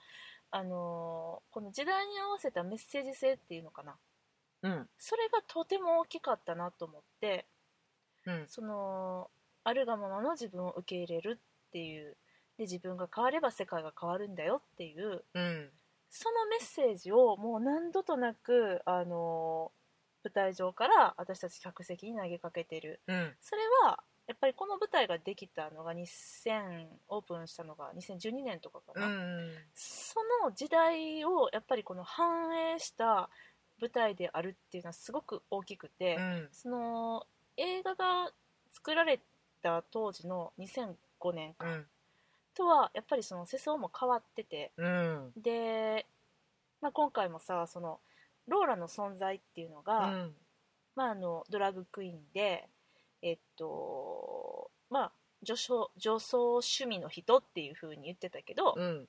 [0.51, 3.97] あのーこの時代に合わせたメッセージ性っていうのかな。
[4.63, 4.89] うん。
[4.97, 7.45] それがとても大きかったなと思って
[8.25, 8.47] うん。
[8.49, 9.31] その
[9.63, 11.39] あるがままの自分を受け入れる
[11.69, 12.17] っていう
[12.57, 15.71] で自分が変われば世界が変わるんだよっていううん。
[16.09, 19.71] そのメッセージをもう何度となくあの
[20.27, 22.99] 舞台上から私たち客席に投げかけてる。
[23.07, 23.33] うん。
[23.39, 29.49] それはやっぱりこの舞台ができたのが2000オープンしたのが2012年とかかうな、ん。
[29.73, 33.29] その時代をやっぱりこの反映した
[33.79, 36.49] 舞台であるっていうのはすごく大きくて、うん。
[36.51, 37.25] その
[37.55, 38.31] 映画が
[38.73, 39.21] 作られ
[39.61, 41.85] た当時の2005年か、うん。
[42.53, 45.31] とはやっぱりその世相も変わっててうん。
[45.37, 46.05] で、
[46.81, 47.99] まあ、今回もさその
[48.47, 50.35] ローラの存在っていうのが、うん。
[50.95, 52.67] まあ、あのドラッグクイーンで
[53.21, 55.11] えっとまあ
[55.43, 59.07] 女装女装趣味の人っていう風に言ってたけど、うん。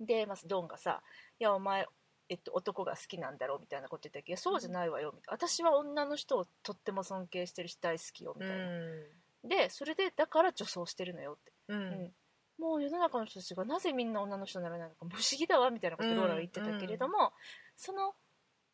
[0.00, 1.02] で、まあ、ドンがさ
[1.40, 1.86] 「いやお前、
[2.28, 9.48] えっと、男が好きなんだろ」みたいなこと言ったけど「そうじゃないわよ」みたいな「私は女の人をとっても尊敬してるし大好きよ」みうたいな、ん。
[9.48, 11.82] でそれでだから女装してるのよって、ううん。
[12.06, 12.14] ん
[12.58, 17.32] もう世の中の人たちがなぜみんな女の人にならないのか不思議だわみたいなことローラが言ってたけれども、
[17.74, 18.14] その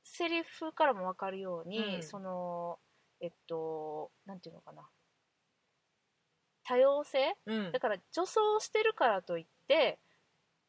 [0.09, 2.03] セリフからも分かるように、うん。
[2.03, 2.79] その
[3.21, 4.83] えっとなんていうのかな。
[6.65, 7.35] 多様性？
[7.47, 7.73] うん。
[7.73, 9.99] だから女装してるからといって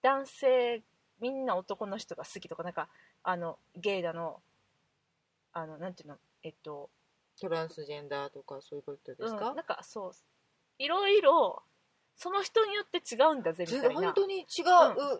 [0.02, 0.82] 男性
[1.20, 2.90] みんな男の人が好きとかなんか
[3.24, 4.42] あのゲイだの
[5.54, 6.18] あのなんていうの？
[6.44, 6.90] えっと
[7.40, 9.50] トランスジェンダーとかそういうことですか？
[9.50, 10.12] うん、なんかそう
[10.80, 11.62] いろいろ
[12.20, 14.02] その人によって違うんだぜみ全たいな。
[14.02, 14.46] 然本当に違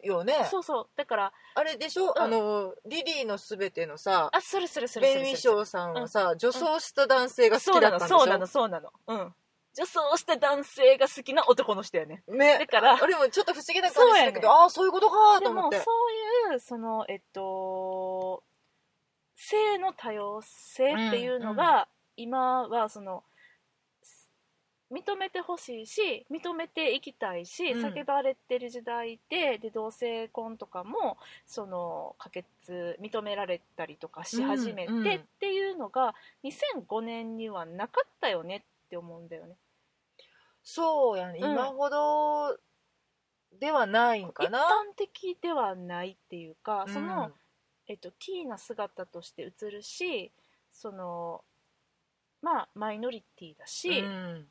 [0.04, 0.88] うよね、そうそう。
[0.96, 2.22] だからあれでしょ、うん。
[2.24, 8.20] あのリリーのすべてのさあそれそれそれそベン・ウィショーさんはさ、女装した男性が好きだったんでしょ？
[8.20, 9.34] そうなのそうなのうん。
[9.76, 12.24] 女装した男性が好きな男の人やね。
[12.28, 12.58] ね。
[12.58, 15.78] だからあれもちょっと不思議な感じしたけど、そうやああそういうことかでと思って。
[15.78, 15.92] もそ
[16.50, 18.44] ういうそのえっと
[19.36, 23.24] 性の多様性っていうのが、今はその
[24.92, 27.86] 認めてほしいし認めていきたいし、うん。
[27.86, 35.16] 叫ばれてる時代でで同性婚とかもその可決認められたりとかし始めて、うんうん。
[35.16, 38.58] っていうのが2005年にはなかったよね
[38.88, 39.56] って思うんだよね。
[40.64, 41.52] そうやね、うん。
[41.52, 42.58] 今ほど
[43.60, 47.34] ではないんか一な般的ではないっていうか、そのうん
[47.88, 50.32] えっと、ティーな姿として映るし
[50.72, 51.42] その
[52.42, 54.48] まあマイノリティだし、うん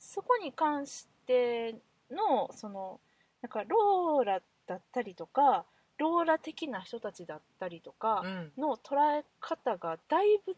[0.00, 1.76] そこに関して
[2.10, 3.00] のその
[3.42, 5.64] なんかローラだったりとか
[5.98, 8.52] ローラ的な人たちだったりとかうん。
[8.56, 10.56] の捉え方がだいぶ違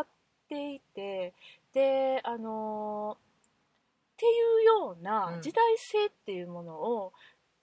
[0.00, 0.06] っ
[0.48, 1.34] ていて
[1.72, 4.28] であのってい
[4.62, 5.42] うようなうん。
[5.42, 7.12] 時代性っていうものを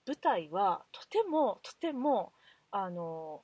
[0.06, 2.32] 舞台はとてもとても
[2.70, 3.40] あの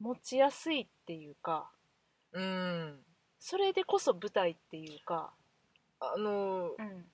[0.00, 1.70] 持ちやすいっていうか
[2.32, 2.98] うん。
[3.38, 5.30] それでこそ舞台っていうか、
[5.98, 7.04] あのうん、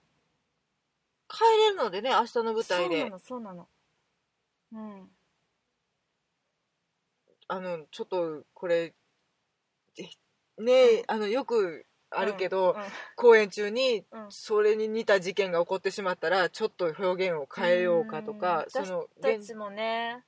[1.29, 3.01] 帰れるのでね明日の舞台で。
[3.01, 3.69] そうなのそうなの。
[4.73, 5.11] うん。
[7.49, 8.95] あのちょっとこれ
[9.99, 10.03] え
[10.59, 11.05] ね、うん。
[11.07, 12.83] あのよくあるけど、うん
[13.17, 14.27] 公演中にうん。
[14.31, 18.87] それに似た事件が起こってしまったらちょっと表現を変えようかとか、うん。
[18.87, 20.25] その現私たちもね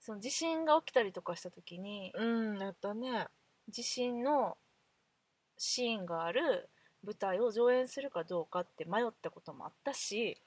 [0.00, 3.26] その地震が起きたりとかした時にうんやったね。
[3.68, 4.56] 地震の
[5.56, 6.68] シーンがある
[7.04, 10.38] 舞台を上演するかどうかって迷ったこともあったし、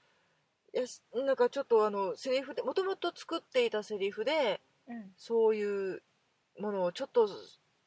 [0.74, 5.12] いやしなんかちょっとあのセリフでもともと作っていたセリフでうん。
[5.18, 6.02] そういう
[6.60, 7.30] ものをちょっと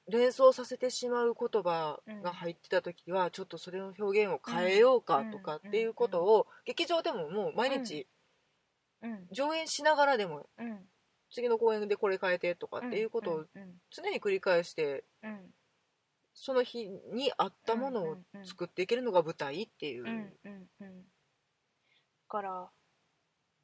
[0.09, 8.07] 連想させてしまう言葉が入ってた時は、ちょっとそれの表現を変えようかとかっていうことを、劇場でももう毎日
[9.03, 9.27] うん。
[9.31, 10.79] 上演しながらでもうん。
[11.33, 13.81] 次の公演でこれ変えてとかっていうことをうん。
[13.91, 15.55] 常に繰り返してうん
[16.43, 20.15] その日に合ったものを作っていけるのが舞台っていう、うんうん
[20.45, 21.03] うんうん。
[21.03, 21.05] だ
[22.29, 22.71] から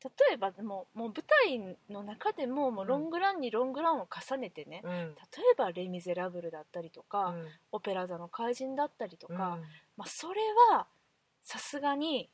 [0.04, 1.14] 例えばもうもう舞
[1.48, 4.90] 台の中でももうロングランにロングランを重ねてね、うん。
[4.90, 5.02] 例
[5.52, 7.48] えば「レ・ミゼラブル」だったりとか、うん。
[7.72, 9.40] オペラ座の怪人だったりとか、うん。
[9.96, 10.86] まあ、それは
[11.42, 12.28] さすがに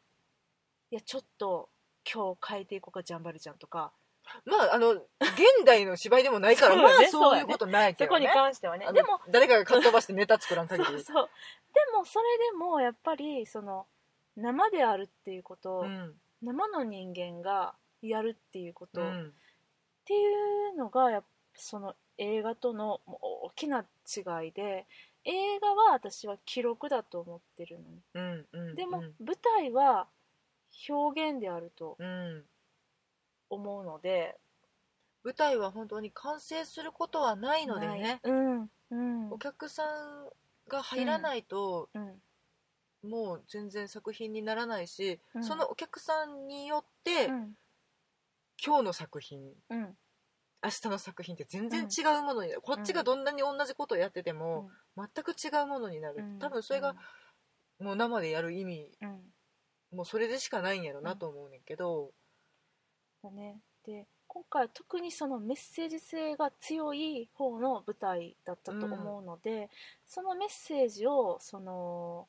[0.90, 1.70] いやちょっと
[2.12, 3.92] 今日変えていこうかジャンバルちゃんとか
[4.44, 5.02] まああの現
[5.64, 8.86] 代の芝居でもないからそうねあそういうことないけそこに関してはね。
[8.86, 10.94] あのでも誰かがかっ飛ばしてネタ作らん そうそう。
[10.94, 11.00] で
[11.94, 13.86] もそれでもやっぱりその
[14.36, 16.18] 生であるっていうこと、うん。
[16.42, 19.34] 生の人間がやるっていうこと、っうん。
[20.04, 23.84] ていうのがやっぱその映画とのもう大きな
[24.16, 24.86] 違いで
[25.24, 30.08] 映画は私は記録だと思ってるのにうんうんでもうん舞台は
[30.88, 31.96] 表現であると。
[31.98, 32.44] うん
[33.54, 34.38] 思うので。
[35.24, 38.20] 舞台は本当に完成することはないのでね。
[38.24, 39.30] うんうん。
[39.30, 40.28] お客さん
[40.68, 42.20] が入らないと、うん
[43.04, 45.44] もう全然作品にならないし、うん。
[45.44, 47.54] そのお客さんによって、うん。
[48.64, 49.96] 今日の作品うん。
[50.62, 56.38] 明日の作品って全然違うものになる、こっちがどんなに同じことをやってても、全く違うものになる、うん。
[56.38, 56.94] 多分それが
[57.80, 59.20] もう生でやる意味うん。
[59.96, 62.12] もうそれでしかないんやろなと思うねんけど、
[63.22, 63.60] だね。
[63.84, 69.68] で今回は特にそのメッセージ性が強い方の舞台だったと思うので、
[70.06, 72.26] そのメッセージをその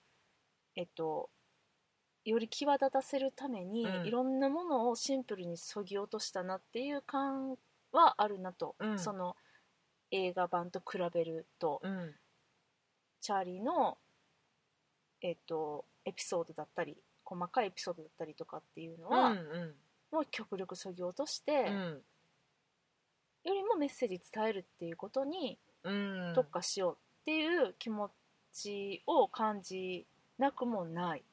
[0.76, 1.30] えっと
[2.26, 4.08] より際立たせるために、うん。
[4.08, 7.58] いろんなものをシンプルにそぎ落としたなっていう感
[7.92, 9.00] はあるなと、うん。
[9.00, 9.36] その
[10.12, 12.16] 映画版と比べると、うん。
[13.20, 13.98] チャーリーの、
[15.22, 19.36] えっと、エピソードだったり細かいエピソードだったりとかっていうのうんは、も
[20.22, 22.04] う極力そぎ落として、うん。
[23.44, 26.32] よりもメッセージ伝えるっていうことにうん。
[26.36, 28.10] 特化しようっていう気持
[28.54, 30.06] ちを感じ
[30.38, 31.24] なくもない、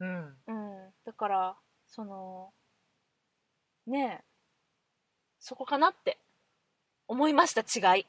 [0.00, 0.36] うん。
[0.46, 1.56] うん、だから
[1.86, 2.52] その
[3.86, 4.24] ねえ
[5.40, 6.18] そこかなって
[7.08, 8.06] 思いました違い。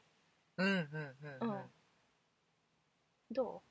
[0.56, 0.76] うんうん
[1.42, 1.54] うんうん。
[1.54, 1.62] うん。
[3.30, 3.62] ど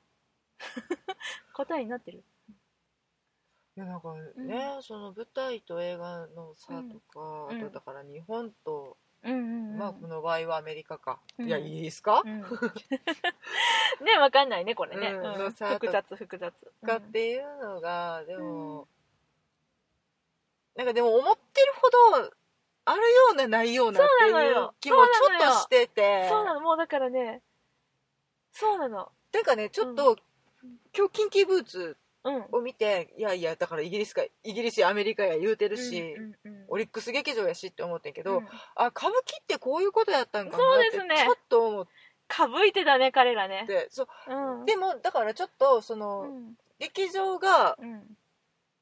[0.60, 0.62] う？
[1.52, 2.24] 答えになってる？
[3.78, 7.58] いやなんかね、その舞台と映画の差とか、うん。
[7.58, 9.78] あとだから日本と、うんうんうん。
[9.78, 11.46] まあこの場合はアメリカか、うん。
[11.46, 12.40] いやイギリスか、うん。
[14.04, 15.52] ねわかんないねこれね、うんうん。
[15.52, 16.72] 複雑複雑。
[16.84, 18.88] かっていうのがでも、
[20.74, 22.32] なんかでも思ってるほど
[22.84, 26.28] あるようなないようなってそうなのいうよ気もちょっとしてて。
[26.28, 26.60] そうなの。
[26.62, 27.42] もうだからね。
[28.50, 29.12] そうなの。
[29.30, 30.16] てかねちょっと、
[30.96, 31.96] 今日キンキーブーツうん
[32.52, 36.14] を見ていやいやだからイギリスかイギリスやアメリカや言うてるし、
[36.68, 38.48] オリックス劇場やしって思ってんけど、うん。
[38.76, 41.16] あ歌舞伎ってこういうことやったんかなってそうですね。
[41.24, 41.86] ちょっと思っ
[42.28, 43.64] かぶいてたね彼らね。
[43.66, 44.06] てそう。
[44.28, 44.64] うん。
[44.66, 46.54] でもだからちょっとその、うん。
[46.78, 48.16] 劇場が、うん。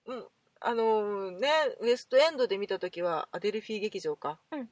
[0.06, 0.24] うん、
[0.60, 1.48] あのね
[1.80, 4.68] ウエストエンドで見た時はアデルフィー劇場か、うん。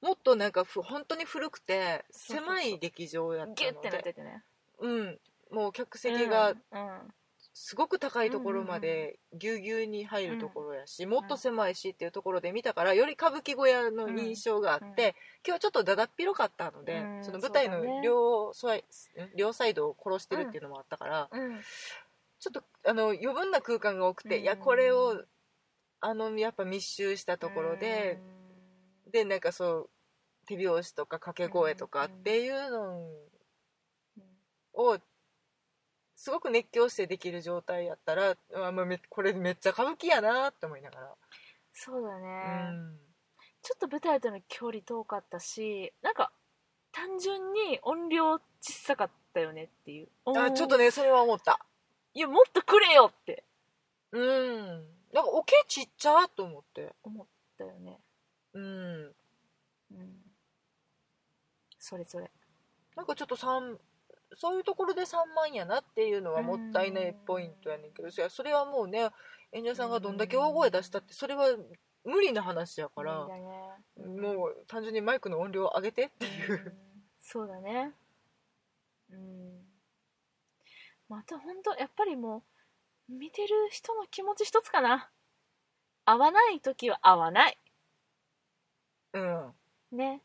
[0.00, 3.64] もっとなんかふ本当に古くて狭い劇場やったので。
[3.64, 4.42] ギュッてなっててね。
[4.80, 5.18] うん、
[5.50, 6.54] もう客席が
[7.60, 17.24] すごく高いところまでぎゅうぎゅうに入るところやし、もっと狭いしっていうところで見たからより歌舞伎小屋の印象があって、今日はちょっとだだっ広かったので、うん。
[17.24, 18.84] その舞台の両,、サイ
[19.36, 21.60] 両サイドを殺してるっていうのもあったから、うん。
[22.38, 24.42] ちょっとあの余分な空間が多くて、うん。
[24.42, 25.20] いやこれを
[26.00, 28.20] あのやっぱ密集したところで、
[29.10, 29.90] でなんかそう
[30.46, 34.22] 手拍子とか掛け声とかっていうのうん。
[34.74, 34.98] を
[36.18, 41.14] すごく熱狂してできる状態やったらあ、まあ、めこれめっちゃ歌舞伎やなって思いなが
[41.72, 42.98] そうだね、ら、うん。
[43.62, 46.32] ちょっと舞台との距離遠かったしなんか
[46.90, 50.08] 単純に音量小さかったよねっていう。
[50.26, 51.60] あちょっとねそれは思った。
[52.14, 53.44] いやもっとくれよって。
[54.10, 54.66] うん。
[55.14, 56.96] なんかおけちっちゃと思って。
[57.04, 57.26] 思っ
[57.56, 58.00] たよね。
[58.54, 58.64] うん。
[58.64, 60.16] うん。
[61.78, 62.28] それそれ。
[62.96, 63.76] なんかちょっと3
[64.34, 69.08] そういうところで3万やなっていうのはもったいないポイントやねんけどそれはもうね
[69.52, 71.46] 演者さんがどんだけ大声出したってそれは
[72.04, 73.34] 無理な話やからね。
[73.96, 76.52] もう単純にマイクの音量を上げてっていう。
[76.52, 76.72] うん。
[77.20, 77.92] そうだね。
[79.10, 79.66] うん。
[81.08, 82.44] また本当やっぱりも
[83.08, 85.10] う見てる人の気持ち一つかな。
[86.04, 87.58] 合わない時は合わない。
[89.12, 89.52] うん。
[89.92, 90.22] ね。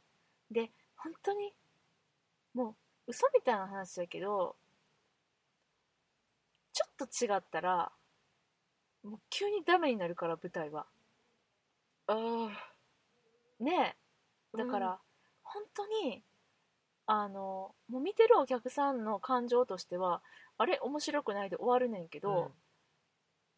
[0.51, 1.53] で本当に
[2.53, 2.75] もう
[3.07, 4.55] 嘘みたいな話だけど
[6.73, 7.91] ちょっと違ったら
[9.03, 10.85] もう急にダメになるから舞台は。
[12.07, 12.15] あ
[13.59, 13.95] ね
[14.53, 14.57] え。
[14.57, 14.99] だから、
[15.43, 16.23] 本当に
[17.05, 20.21] あのもう見てるお客さんの感情としては
[20.57, 22.51] あれ面白くないで終わるねんけあど、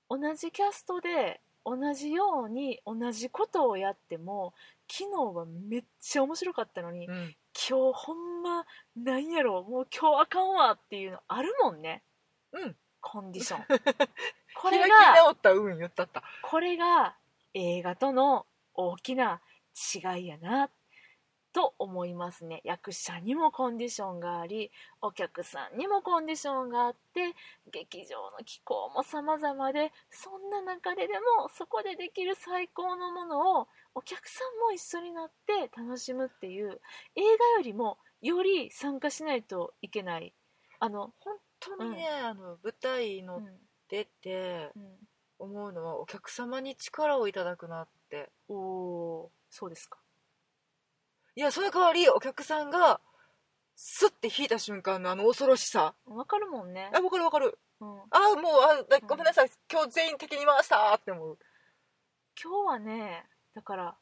[0.09, 4.53] 同じキャストで同じように同じことをやっても
[4.91, 8.65] 昨日はめっちゃ面白かったのに、うんうん今日ほんま
[8.95, 9.63] なんやろ。
[9.63, 12.03] もう今日あかんわっていうのあるもんね。
[12.51, 12.75] うん。
[13.01, 13.65] コンディション。
[14.55, 16.23] これが直ったうん言ったった。
[16.43, 17.15] これが
[17.53, 19.41] 映画との大きな
[19.93, 20.69] 違いやな
[21.55, 22.59] と思いますね。
[22.65, 24.71] 役者にもコンディションがあり
[25.01, 27.33] お客さんにもコンディションがあって
[27.71, 36.81] 劇場の気候も様々でそんな中ででもそこでできる最高のものをお客さんも一緒になって楽しむっていう
[37.15, 40.33] 映画よりもより参加しないといけない。
[40.79, 43.45] あの本当にね、あの舞台のうん
[43.89, 44.83] 出てうん。
[45.37, 48.29] 思うのはお客様に力をいただくなって。
[48.47, 49.99] おおーそうですか。
[51.35, 53.01] いやその代わりお客さんが
[53.75, 55.93] スッて引いた瞬間のあの恐ろしさ。
[56.05, 56.89] わかるもんね。
[56.93, 57.59] あ分かる分かる。
[57.81, 57.87] うん。
[57.89, 59.49] あもうあだごめんなさい。
[59.69, 61.37] 今日全員敵に回したって思う。
[62.41, 63.25] 今日はね
[63.55, 63.95] だから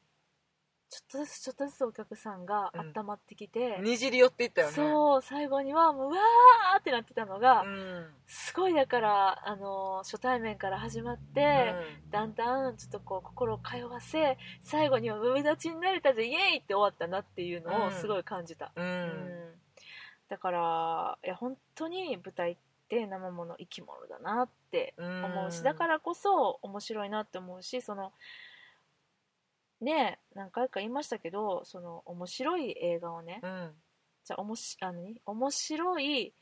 [0.89, 2.93] ちょっとずつちょっとずつお客さんがうん。
[2.95, 4.73] 温まってきて、にじり寄っていったよね。
[4.73, 8.07] そう最後にはもううわーってなってたのが、うん。
[8.27, 11.73] すごいだから、あのー初対面から始まって、
[12.11, 19.51] だんだんちょっとこう心を通わせ最後には上立ちになれたぜイエーイって終わったなっていうのをすごい感じた、うん、うん。
[20.29, 22.57] だからいや本当に舞台っ
[22.87, 28.11] て生もの生き物だなってうん思うし、だからこそ面白いなって思うしその
[29.83, 33.71] ねえ何回か言いましたけどその面白い映画をね、うん。
[34.25, 35.21] じゃあおもしあの何？
[35.25, 36.33] 面白い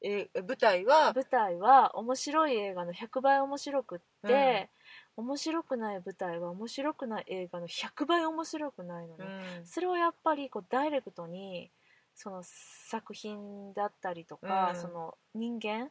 [0.00, 1.12] え舞台は？
[1.12, 4.70] 舞台は面白い映画の100倍面白くって、
[5.16, 9.24] 面白くない舞台は面白くない映画の100倍面白くないのね、
[9.58, 9.66] うん。
[9.66, 11.72] それをやっぱりこうダイレクトに
[12.14, 14.80] その作品だったりとか、うん。
[14.80, 15.90] その人間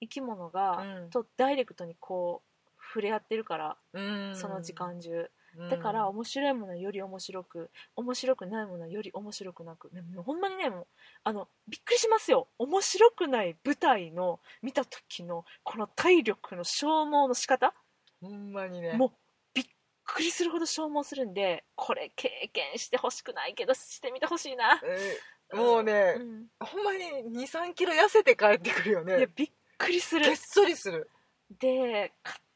[0.00, 1.10] 生き物が、うん。
[1.10, 2.49] とダイレクトにこう
[2.92, 4.36] 触れ合ってるから、うん。
[4.36, 5.30] その時間中。
[5.56, 5.68] うん。
[5.70, 9.90] だから面白いものはより面白く面白くないものはより面白くなく。
[9.92, 10.86] ねもうほんまにねもう
[11.24, 12.48] あのびっくりしますよ。
[12.58, 17.74] 面白くない舞台の見た時のこの体力の消耗の仕方。
[18.20, 18.92] ほんまにね。
[18.94, 19.10] もう
[19.54, 19.66] びっ
[20.04, 26.46] くりするほど消耗するんでこれ経験してほしくないけどしてみてほしいな、えーもうね、うん。
[26.60, 30.26] ほんまに23キロ痩せて帰ってくるよいやねびっくりする。
[30.26, 31.10] げっそりする。
[31.58, 32.49] でか一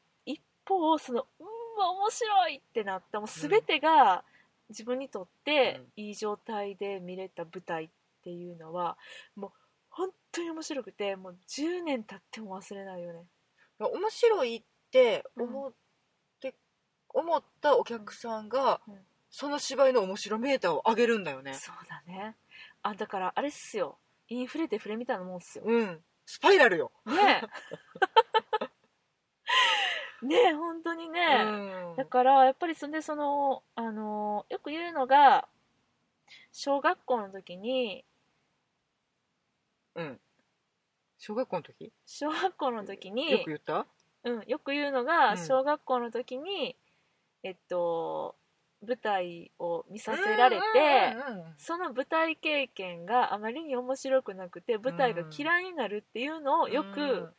[0.65, 1.45] 方そのうん
[1.79, 4.23] わ面白いってなったもう全てが
[4.69, 7.89] 自分にとっていい状態で見れた舞台っ
[8.23, 8.97] ていうのは
[9.35, 9.51] もう
[9.89, 13.23] 本当に面白くてもう10年経っても忘れないよね。
[13.79, 15.73] 面白いって思っ
[16.41, 16.55] て、
[17.09, 18.95] 思ったお客さんが、うん。
[19.29, 21.53] その芝居の面白メーターを上げるんだよね。
[21.55, 22.35] そうだね。
[22.83, 23.97] あだからあれっすよ。
[24.29, 25.65] インフレデフレみたいなもんっすよ。
[25.65, 25.99] うん。
[26.25, 27.47] スパイラルよ、ねえ
[30.27, 31.95] ねえ本当にね、うん。
[31.97, 35.47] だからやっぱりそんでそのあのよく言うのが
[36.51, 38.03] 小学校の時に
[39.95, 40.19] うん。
[41.17, 41.91] 小学校の時？
[42.05, 43.85] 小学校の時によく言った？
[44.23, 45.37] うん、よく言うのが、うん。
[45.37, 46.75] 小学校の時に
[47.43, 48.35] えっと
[48.85, 50.63] 舞台を見させられて、
[51.29, 57.33] うんうんうんその舞台経験があまりに面白くなくて舞台が嫌いになるっていうのをよく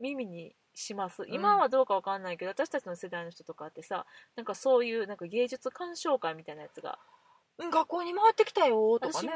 [0.00, 6.98] 耳にします、今はどうかわかんないけど私たちの世代の人とかってさなんかそういうなんか芸術鑑賞会みたいなやつが。
[7.58, 9.30] うん学校に回ってきたよとかね。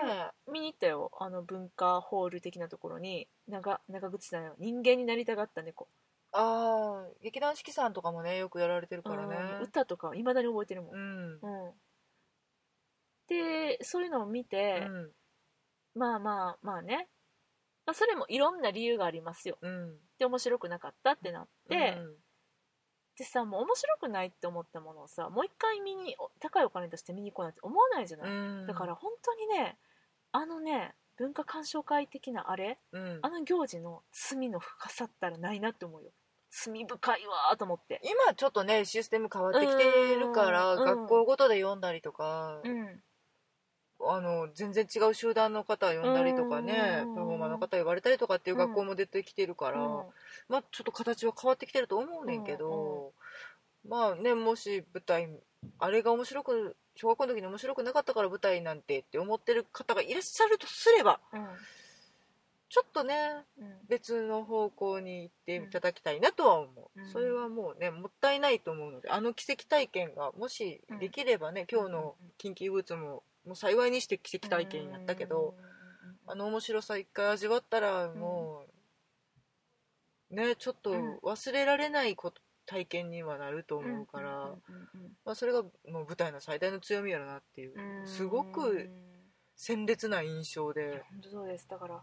[0.50, 1.12] 見に行ったよ。
[1.20, 3.28] あの文化ホール的なところに。
[3.46, 4.54] 長長渕さんよ。
[4.58, 5.86] 人間になりたがった猫。
[6.32, 9.36] ああ劇団四季さんとかもねよくやられてるからね。
[9.36, 11.32] うん歌とかいまだに覚えてるもん、うん。
[11.34, 11.72] うん。
[13.28, 15.12] でそういうのを見て、うん。
[15.94, 17.08] まあまあまあね、
[17.86, 19.58] まあ、それもいろんな理由がありますよ。
[19.62, 19.96] うん。
[20.18, 22.16] で面白くなかったってなって、うん。
[23.16, 28.66] でさもう面白くないって思ったものをさもう一回見にお高いお金出して見に行こうなんて思わないじゃない、うん。
[28.66, 29.78] だから本当にね
[30.32, 33.18] あのね文化鑑賞会的なあれうん。
[33.22, 36.10] あの行事の罪の深さったらないなって思うよ。
[36.50, 38.00] 罪深いわーと思って。
[38.02, 40.84] 今ちょっとねシステム変わってきてるからうん。
[40.84, 42.60] 学校ごとで読んだりとか。
[42.64, 43.00] うん
[44.00, 47.14] あの全然違う集団の方呼んだりとかねうん。
[47.14, 49.86] パフォーマーの方呼ばれたりとかっていう学校も出てきてるから、うん。
[50.48, 53.12] まあちょっと形は変わってきてると思うねんけど、
[53.88, 55.28] まあねもし舞台
[55.78, 61.46] あれが面白く小学校の時に面白くなかったから舞台なんてって思ってる方がいらっしゃるとすればうん。
[62.68, 63.14] ちょっとね
[63.58, 63.74] うん。
[63.88, 67.06] 別の方向に行っていただきたいなとは思う、うん。
[67.10, 75.54] それはもうねもったいないと思うのであの奇跡体験がもしできればね、今日のキンキーブーツももう幸いにして奇跡体験やったけど、
[76.26, 78.64] あの面白さ一回味わったらも
[80.30, 80.92] う、ねちょっと
[81.22, 84.54] 忘れられないこと体験にはなると思うから、
[85.24, 87.74] まあ、それがもう舞台の最大の強みやろなっていう
[88.04, 88.90] すごく
[89.54, 91.68] 鮮烈な印象で、本当そうです。
[91.68, 92.02] だから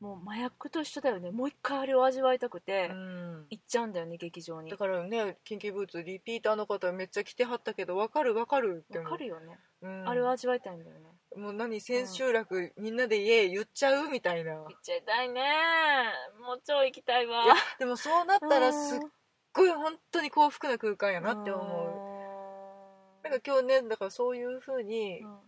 [0.00, 1.30] もう麻薬と一緒だよね。
[1.30, 3.46] もう一回あれを味わいたくてうん。
[3.50, 4.70] 行っちゃうんだよね劇場に。
[4.70, 9.18] だからねキンキーブーツリピーターの方めっちゃ来てはったけど分かる分かるってわ思う。
[9.18, 10.08] かるよね、うん。
[10.08, 11.06] あれを味わいたいんだよね。
[11.36, 14.54] もう何千秋楽、みんなで家言っちゃうみたいな。
[14.54, 15.42] 行っちゃいたいね。
[16.40, 17.44] もう超行きたいわ。
[17.44, 19.10] いやでもそうなったらすっうん
[19.52, 23.28] ごい本当に幸福な空間やなって思う。
[23.28, 25.38] なんか今日ねだからそういう風にうん。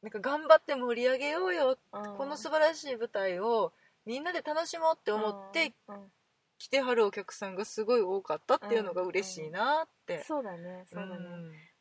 [0.00, 1.76] なんか頑張って盛り上げようよ。
[1.92, 2.16] うん。
[2.16, 3.72] この素晴らしい舞台を
[4.08, 6.00] みんなで楽しもうって思ってうんうん。
[6.56, 10.24] 来てはるお客さんがすごい多かったっていうのが嬉しいなって。
[10.26, 11.26] そうだねそうだね、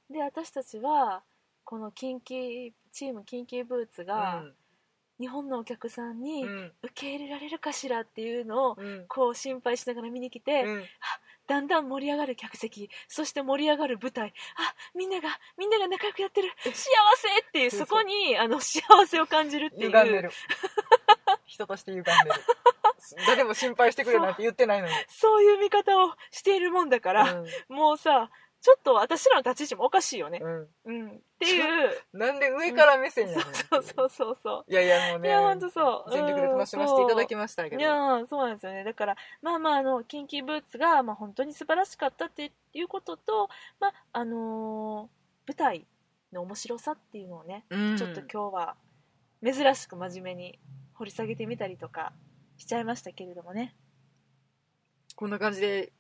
[0.10, 0.14] ん。
[0.14, 1.24] で私たちは
[1.64, 4.44] このキンキーチームキンキーブーツが
[5.20, 6.72] 日本のお客さんにうん。
[6.84, 9.06] 受け入れられるかしらっていうのをうん。
[9.08, 10.84] こう心配しながら見に来て、うん。
[11.48, 14.34] だんだん盛り上がる客席そして盛り上がる舞台あ
[14.94, 19.92] みんながみんなが仲良くやってる幸せっていうそこにあの幸せを感じるっていう
[21.48, 22.16] 人として歪んでる。
[23.26, 24.94] 誰も心配してくれなんて言ってないのに。
[25.08, 28.30] そういう見方をしているもんだから、もうさ
[28.60, 30.70] ちょっと私らの立ち位置もおかしいよね、うん。
[30.86, 32.00] うん、っていう。
[32.14, 36.12] うんなんで上から目線やねんそうそうそうそいやいやもうねういやほんとそう。
[36.12, 37.78] 全力で楽しませていただきましたけど。
[37.78, 38.84] いやーそうなんですよね。
[38.84, 43.50] だからまあまああのキンキーブーツが、まあ、本当に素晴らしかったっていうことと
[43.80, 45.18] まああのー
[45.48, 45.88] 舞台
[46.34, 47.98] の面白さっていうのをね、うん。
[47.98, 48.76] ちょっと今日は
[49.44, 50.60] 珍しく真面目に
[50.98, 52.14] 掘り下げてみたりとか
[52.58, 53.76] しちゃいましたけれどもね。
[55.16, 55.92] こんな感じで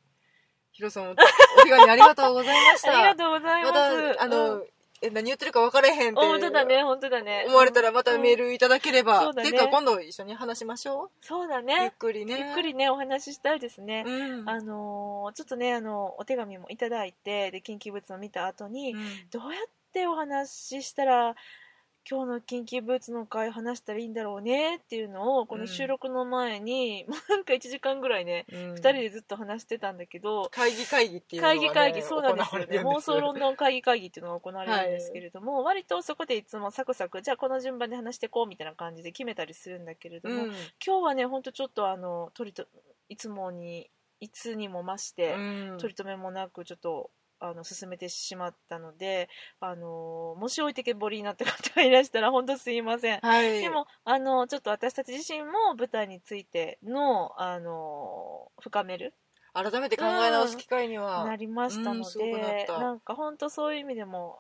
[0.71, 2.91] ヒロさんおお手紙ありがとうございました。
[2.97, 4.67] ありがとうございまますたあの、うん。
[5.01, 7.45] え何言ってるか分からへんって本当だね本当だね。
[7.47, 8.21] 思われたらまたうん。
[8.21, 9.49] メールいただければ、そうだね。
[9.49, 11.81] っていうか今度一緒に話しましょう、そうだね。
[11.81, 12.39] ゆっくりね。
[12.39, 14.49] ゆっくりねお話ししたいですね、うん。
[14.49, 19.29] あのーちょっとねあのお手紙もいただいてで近畿物を見た後に、うん。
[19.31, 21.35] どうやってお話ししたら
[22.09, 28.73] 今日の近畿ブーツの会話したらいいんだろうねっていうのをこの収録の前に、もうなんか1時間ぐらいね、うん。
[28.75, 32.79] 2人でずっと話してたんだけど会議会議っていうのが、ね、会議会議そうなんですよね。
[32.79, 40.49] 妄想論論会議会議っていうのが行われるんですけれども、割とそこでいつもサクサクじゃあこの順番で話していこうみたいな感じで決めたりするんだけれども、うん。
[40.85, 42.65] 今日はねほんとちょっとあの取りと
[43.09, 43.89] いつもに
[44.21, 45.77] いつにも増して、うん。
[45.77, 53.19] 取り留めもなくちょっとあの進めてしまったので、あのもし置いてけぼりになった方がいらしたら本当すいません。
[53.19, 53.61] はい。
[53.61, 59.13] でもあのちょっと私たち自身も舞台についてのあの深める。
[59.53, 64.39] 改めて考え直す機会には、なりましたのうんなんか本当そういう意味でも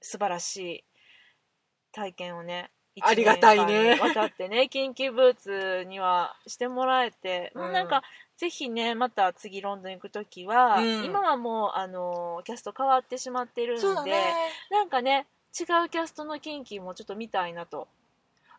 [0.00, 0.84] 素晴らしい
[1.92, 2.70] 体験をね
[3.02, 3.62] ありがたいね。
[3.64, 8.02] 一年間にわたってね近畿ブーツにはしてもらえて、もうなんうんか
[8.36, 11.04] ぜひねまた次ロンドン行く時は、うん。
[11.04, 14.34] 今はもうあのキャスト変わってしまってるんでね。
[14.70, 15.26] なんかね
[15.58, 17.88] 違うキャストの近畿もちょっと見たいなと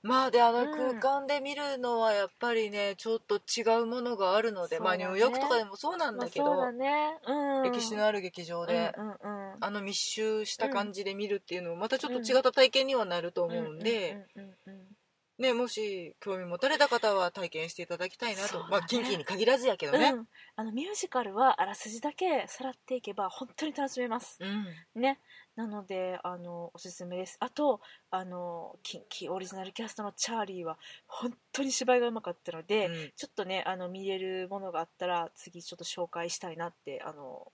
[0.01, 0.71] まあであのうん。
[0.71, 7.17] 空間で見るのはやっぱりねちょっと違うものがあるので、まあニューヨークとかでもそうなんまあだけど、ね。
[7.27, 7.71] うん。
[7.71, 9.57] 歴史のある劇場で、うんうんうん。
[9.59, 14.25] あの密集した感じで見るっていうのもまたちょっと違った体験にはなると思うんで、
[15.37, 18.65] ね、もし興味持たれた方は体験していただきたいなと、ね。
[18.69, 20.27] まあキンキに限らずやけどね、うん。
[20.55, 24.37] あのミュージカルはあらすじだけさらっていけば本当に楽しめます。
[24.41, 25.01] うん。
[25.01, 25.19] ね
[25.59, 27.35] なのであのおすすめです。
[27.41, 27.81] あと
[28.11, 33.11] あのキンキオリジナルキャストのチャーリーは本当に芝居がうまかったので、うん。
[33.13, 37.51] ちょっとねあの見れるものがあったら次ちょっと紹介したいなってあの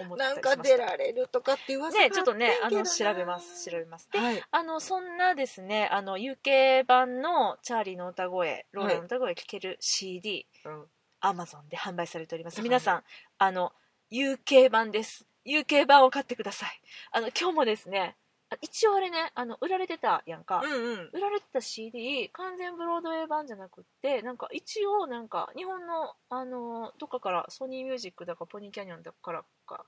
[0.00, 2.10] 思ったなんか出られるとかって噂がね。
[2.12, 3.70] ちょっとねあの調べます。
[3.70, 4.08] 調べます。
[4.10, 4.42] ではい。
[4.50, 10.84] あのそんなですねあの UK 版のチャーリーの歌声ローラの歌声聴ける CD、うん
[11.20, 12.56] アマゾンで販売されております。
[12.56, 12.64] はい。
[12.64, 13.02] 皆さん
[13.36, 13.72] あの
[14.10, 16.80] UK 版です UK 版を買ってください。
[17.12, 18.16] あの今日もですね
[18.50, 21.10] あ一応あれねあの売られてたやんか、うんうん。
[21.12, 29.84] 売られてた CD 完全ブロードウェイ版じゃなくってなんか一応なんか日本のあのどっかからソニーミュージックだかポニーキャニオンだからか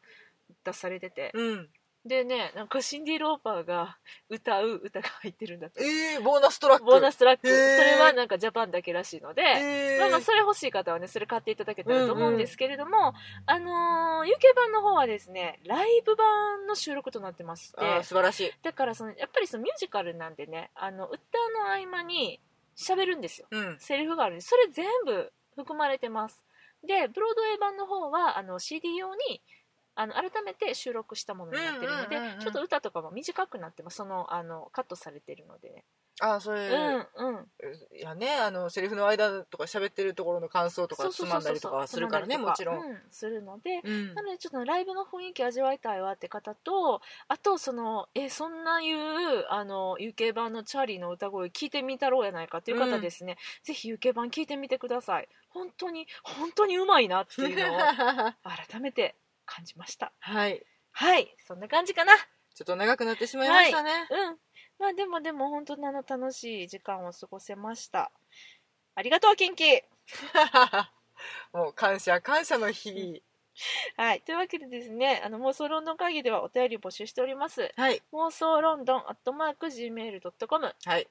[0.64, 1.68] 出されてて、うん
[2.06, 5.82] でねなんかシンディ・ローパーが歌う歌が入ってるんだって。
[5.84, 6.84] えー、ボーナストラック。
[6.84, 7.48] ボーナストラック。
[7.48, 7.96] そへー。
[7.96, 10.00] れはなんかジャパンだけらしいので、えー。
[10.00, 13.14] まあ、まあそれ欲しい方はねそれ買っていただけたらと思うんですけれども、
[13.46, 18.02] あのー UK 版の方はですねライブ版の収録となってまして。
[18.02, 18.52] 素晴らしい。
[18.62, 21.16] だからそのやっぱりそのミュージカルなんでねあの歌
[21.58, 22.40] の合間に
[22.76, 23.46] 喋るんですよ。
[23.50, 23.76] うん。
[23.78, 26.42] セリフがあるんですそれ全部含まれてます。
[26.86, 29.42] でブロードウェイ版の方はあの CD 用に
[29.96, 35.70] あの改めて収録したものになってるので、うんうんうんうんちょっと歌とかも短くなってますそのあのカットされてるので。
[35.70, 35.84] ね、
[36.20, 37.96] あーそれ、うんうん。
[37.96, 44.14] いやねあのセリフの間とか喋ってるところの感想とかつまんだりとかはするからねもちろん、うん、するので、うん。
[44.14, 48.96] なのでちょっとライブの雰囲気味わいたいわって方とあとそのえそんないう
[49.50, 55.28] あの UK 版のチャーリーの歌声聞いてみたろうやないかっていう方ですね、ぜひ UK 版聞いてみてください。
[55.48, 57.78] 本当に本当にうまいなっていうのを
[58.44, 59.16] 改めて
[59.46, 60.12] 感じました。
[60.20, 60.62] はい。
[60.92, 61.34] はい。
[61.46, 62.12] そんな感じかな。
[62.54, 64.36] ちょっと長くなってしまいましたね、うん。
[64.78, 68.10] まあでもでも本当にあの楽しい時間を過ごせました。
[68.94, 69.82] ありがとうキンキ
[71.52, 73.22] もう感謝感謝の日。
[73.96, 74.22] はい。
[74.22, 77.60] というわけでですねあの妄想ロンドン会議ではお便り募集しております。
[77.60, 78.02] 々はい。
[78.12, 81.08] 妄想ロンドンアットマーク Gmail.com はい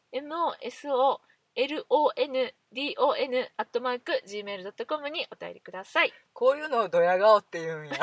[1.57, 6.13] MOSOLONDON アットマーク Gmail.com にお便りください。
[6.33, 7.95] こういうのをドヤ顔って言うんや。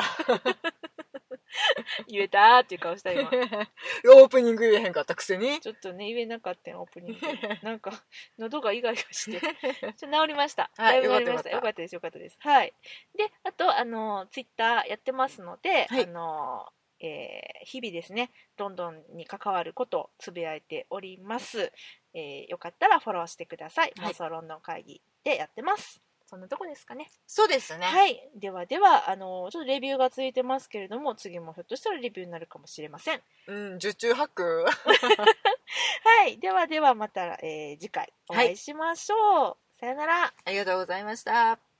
[2.09, 3.29] 言えたーっていう顔した今。
[3.29, 5.61] オープニング言えへんかったくせに。
[5.61, 7.27] ちょっとね言えなかったよオープニング。
[7.63, 7.93] なんか
[8.39, 9.41] 喉がイガイガして。
[9.95, 10.71] ちょ治りました。
[10.77, 11.51] はいだいぶ治りました。
[11.51, 11.83] よかったよかった。
[11.83, 12.39] ですよかったです。
[12.41, 12.73] はい。
[13.15, 16.05] であとあのツイッターやってますので、はい。
[16.05, 21.73] あのえー日々ですねロンドンに関わることをつぶやいております、
[22.15, 24.13] えーよかったらフォローしてください、はい。
[24.13, 26.01] 妄想ロンドン会議でやってます。
[26.27, 27.11] そんなとこですかね。
[27.27, 27.85] そうですね。
[27.85, 28.31] はい。
[28.35, 33.21] ではではあのちょっとレビューがついてますけれども次もひょっとしたらレビューになるかもしれません。
[33.49, 36.39] うん受注ハックはい。
[36.39, 39.57] ではではまた、えー次回お会いしましょう。
[39.81, 40.33] さよなら。
[40.45, 41.72] ありがとうございました